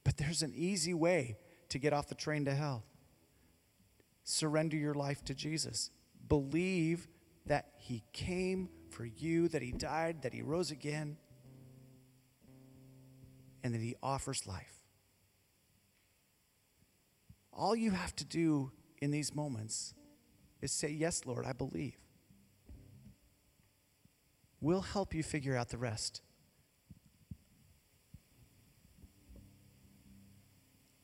But 0.04 0.18
there's 0.18 0.42
an 0.42 0.54
easy 0.56 0.94
way 0.94 1.38
to 1.70 1.80
get 1.80 1.92
off 1.92 2.08
the 2.08 2.16
train 2.16 2.46
to 2.46 2.54
hell. 2.54 2.84
Surrender 4.24 4.78
your 4.78 4.94
life 4.94 5.24
to 5.26 5.34
Jesus. 5.34 5.90
Believe 6.30 7.08
that 7.46 7.72
He 7.78 8.04
came 8.14 8.70
for 8.98 9.06
you, 9.06 9.48
that 9.50 9.62
He 9.62 9.72
died, 9.72 10.24
that 10.24 10.34
He 10.34 10.42
rose 10.42 10.72
again, 10.72 11.18
and 13.64 13.74
that 13.76 13.82
He 13.82 13.96
offers 14.02 14.48
life. 14.48 14.84
All 17.54 17.76
you 17.76 17.92
have 17.92 18.16
to 18.16 18.26
do 18.26 18.72
in 19.00 19.12
these 19.12 19.36
moments 19.36 19.94
is 20.62 20.72
say, 20.72 20.90
Yes, 20.90 21.28
Lord, 21.28 21.46
I 21.46 21.54
believe. 21.54 21.96
We'll 24.60 24.82
help 24.82 25.14
you 25.14 25.22
figure 25.22 25.56
out 25.56 25.70
the 25.70 25.78
rest. 25.78 26.22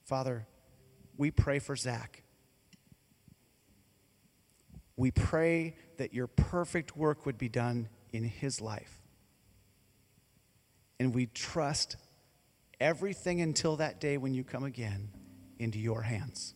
Father, 0.03 0.47
we 1.15 1.29
pray 1.29 1.59
for 1.59 1.75
Zach. 1.75 2.23
We 4.97 5.11
pray 5.11 5.75
that 5.97 6.13
your 6.13 6.27
perfect 6.27 6.95
work 6.95 7.25
would 7.25 7.37
be 7.37 7.49
done 7.49 7.87
in 8.11 8.23
his 8.23 8.61
life. 8.61 8.99
And 10.99 11.13
we 11.13 11.25
trust 11.27 11.97
everything 12.79 13.41
until 13.41 13.77
that 13.77 13.99
day 13.99 14.17
when 14.17 14.33
you 14.33 14.43
come 14.43 14.63
again 14.63 15.09
into 15.59 15.79
your 15.79 16.01
hands. 16.01 16.53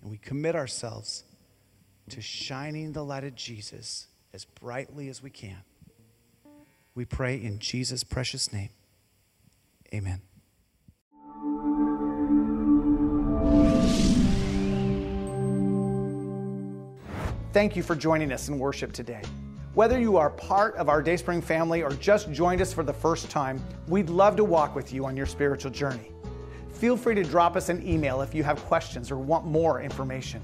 And 0.00 0.10
we 0.10 0.18
commit 0.18 0.56
ourselves 0.56 1.24
to 2.10 2.20
shining 2.20 2.92
the 2.92 3.04
light 3.04 3.24
of 3.24 3.34
Jesus 3.34 4.08
as 4.32 4.44
brightly 4.44 5.08
as 5.08 5.22
we 5.22 5.30
can. 5.30 5.62
We 6.94 7.04
pray 7.04 7.36
in 7.36 7.58
Jesus' 7.58 8.04
precious 8.04 8.52
name. 8.52 8.70
Amen. 9.94 10.22
Thank 17.52 17.76
you 17.76 17.82
for 17.82 17.94
joining 17.94 18.32
us 18.32 18.48
in 18.48 18.58
worship 18.58 18.92
today. 18.92 19.20
Whether 19.74 20.00
you 20.00 20.16
are 20.16 20.30
part 20.30 20.74
of 20.76 20.88
our 20.88 21.02
Dayspring 21.02 21.42
family 21.42 21.82
or 21.82 21.90
just 21.90 22.32
joined 22.32 22.62
us 22.62 22.72
for 22.72 22.82
the 22.82 22.94
first 22.94 23.28
time, 23.28 23.62
we'd 23.88 24.08
love 24.08 24.36
to 24.36 24.44
walk 24.44 24.74
with 24.74 24.90
you 24.90 25.04
on 25.04 25.18
your 25.18 25.26
spiritual 25.26 25.70
journey. 25.70 26.12
Feel 26.72 26.96
free 26.96 27.14
to 27.14 27.22
drop 27.22 27.54
us 27.54 27.68
an 27.68 27.86
email 27.86 28.22
if 28.22 28.34
you 28.34 28.42
have 28.42 28.58
questions 28.64 29.10
or 29.10 29.18
want 29.18 29.44
more 29.44 29.82
information. 29.82 30.40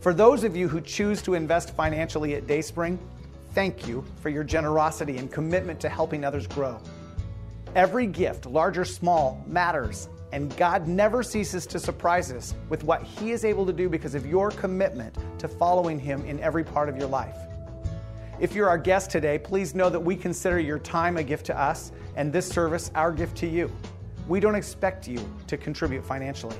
For 0.00 0.12
those 0.12 0.44
of 0.44 0.54
you 0.54 0.68
who 0.68 0.82
choose 0.82 1.22
to 1.22 1.32
invest 1.32 1.74
financially 1.74 2.34
at 2.34 2.46
Dayspring, 2.46 2.98
thank 3.54 3.88
you 3.88 4.04
for 4.20 4.28
your 4.28 4.44
generosity 4.44 5.16
and 5.16 5.32
commitment 5.32 5.80
to 5.80 5.88
helping 5.88 6.26
others 6.26 6.46
grow. 6.46 6.78
Every 7.74 8.06
gift, 8.06 8.44
large 8.44 8.76
or 8.76 8.84
small, 8.84 9.42
matters, 9.48 10.10
and 10.32 10.54
God 10.56 10.88
never 10.88 11.22
ceases 11.22 11.66
to 11.66 11.78
surprise 11.78 12.32
us 12.32 12.54
with 12.68 12.82
what 12.84 13.02
He 13.02 13.30
is 13.30 13.44
able 13.44 13.64
to 13.66 13.72
do 13.72 13.88
because 13.88 14.14
of 14.14 14.26
your 14.26 14.50
commitment 14.50 15.16
to 15.38 15.46
following 15.46 16.00
Him 16.00 16.24
in 16.24 16.40
every 16.40 16.64
part 16.64 16.88
of 16.88 16.96
your 16.96 17.06
life. 17.06 17.36
If 18.40 18.54
you're 18.54 18.68
our 18.68 18.78
guest 18.78 19.10
today, 19.10 19.38
please 19.38 19.74
know 19.74 19.90
that 19.90 20.00
we 20.00 20.16
consider 20.16 20.58
your 20.58 20.78
time 20.78 21.16
a 21.18 21.22
gift 21.22 21.46
to 21.46 21.60
us 21.60 21.92
and 22.16 22.32
this 22.32 22.48
service 22.48 22.90
our 22.94 23.12
gift 23.12 23.36
to 23.38 23.46
you. 23.46 23.70
We 24.26 24.40
don't 24.40 24.54
expect 24.54 25.06
you 25.06 25.18
to 25.46 25.56
contribute 25.56 26.04
financially. 26.04 26.56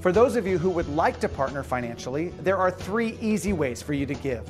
For 0.00 0.12
those 0.12 0.36
of 0.36 0.46
you 0.46 0.58
who 0.58 0.70
would 0.70 0.88
like 0.88 1.20
to 1.20 1.28
partner 1.28 1.62
financially, 1.62 2.28
there 2.40 2.56
are 2.56 2.70
three 2.70 3.18
easy 3.20 3.52
ways 3.52 3.82
for 3.82 3.92
you 3.92 4.06
to 4.06 4.14
give 4.14 4.48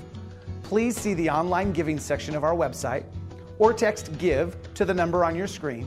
please 0.63 0.97
see 0.97 1.13
the 1.13 1.29
online 1.29 1.71
giving 1.71 1.99
section 1.99 2.35
of 2.35 2.45
our 2.45 2.55
website 2.55 3.05
or 3.59 3.75
text 3.75 4.17
GIVE 4.17 4.57
to 4.73 4.87
the 4.87 4.95
number 4.95 5.23
on 5.23 5.37
your 5.37 5.47
screen 5.47 5.87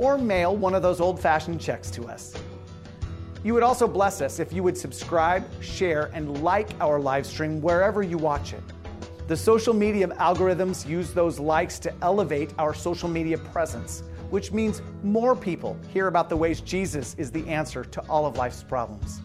or 0.00 0.16
mail 0.16 0.56
one 0.56 0.74
of 0.74 0.82
those 0.82 0.98
old 0.98 1.20
fashioned 1.20 1.60
checks 1.60 1.90
to 1.90 2.06
us. 2.06 2.34
You 3.44 3.52
would 3.52 3.62
also 3.62 3.86
bless 3.86 4.22
us 4.22 4.40
if 4.40 4.50
you 4.50 4.62
would 4.62 4.76
subscribe, 4.76 5.44
share, 5.62 6.10
and 6.14 6.42
like 6.42 6.70
our 6.80 6.98
live 6.98 7.26
stream 7.26 7.60
wherever 7.60 8.02
you 8.02 8.16
watch 8.16 8.54
it. 8.54 8.62
The 9.28 9.36
social 9.36 9.74
media 9.74 10.08
algorithms 10.08 10.88
use 10.88 11.12
those 11.12 11.38
likes 11.38 11.78
to 11.80 11.94
elevate 12.02 12.52
our 12.58 12.72
social 12.72 13.08
media 13.08 13.36
presence, 13.36 14.02
which 14.30 14.52
means 14.52 14.80
more 15.02 15.36
people 15.36 15.78
hear 15.92 16.06
about 16.06 16.30
the 16.30 16.36
ways 16.36 16.62
Jesus 16.62 17.14
is 17.18 17.30
the 17.30 17.46
answer 17.46 17.84
to 17.84 18.00
all 18.08 18.24
of 18.24 18.36
life's 18.38 18.62
problems. 18.62 19.20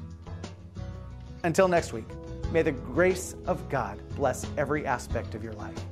Until 1.44 1.70
next 1.70 1.94
week. 1.94 2.06
May 2.52 2.62
the 2.62 2.72
grace 2.72 3.36
of 3.48 3.68
God 3.70 4.00
bless 4.16 4.46
every 4.58 4.86
aspect 4.86 5.36
of 5.36 5.44
your 5.44 5.54
life. 5.54 5.84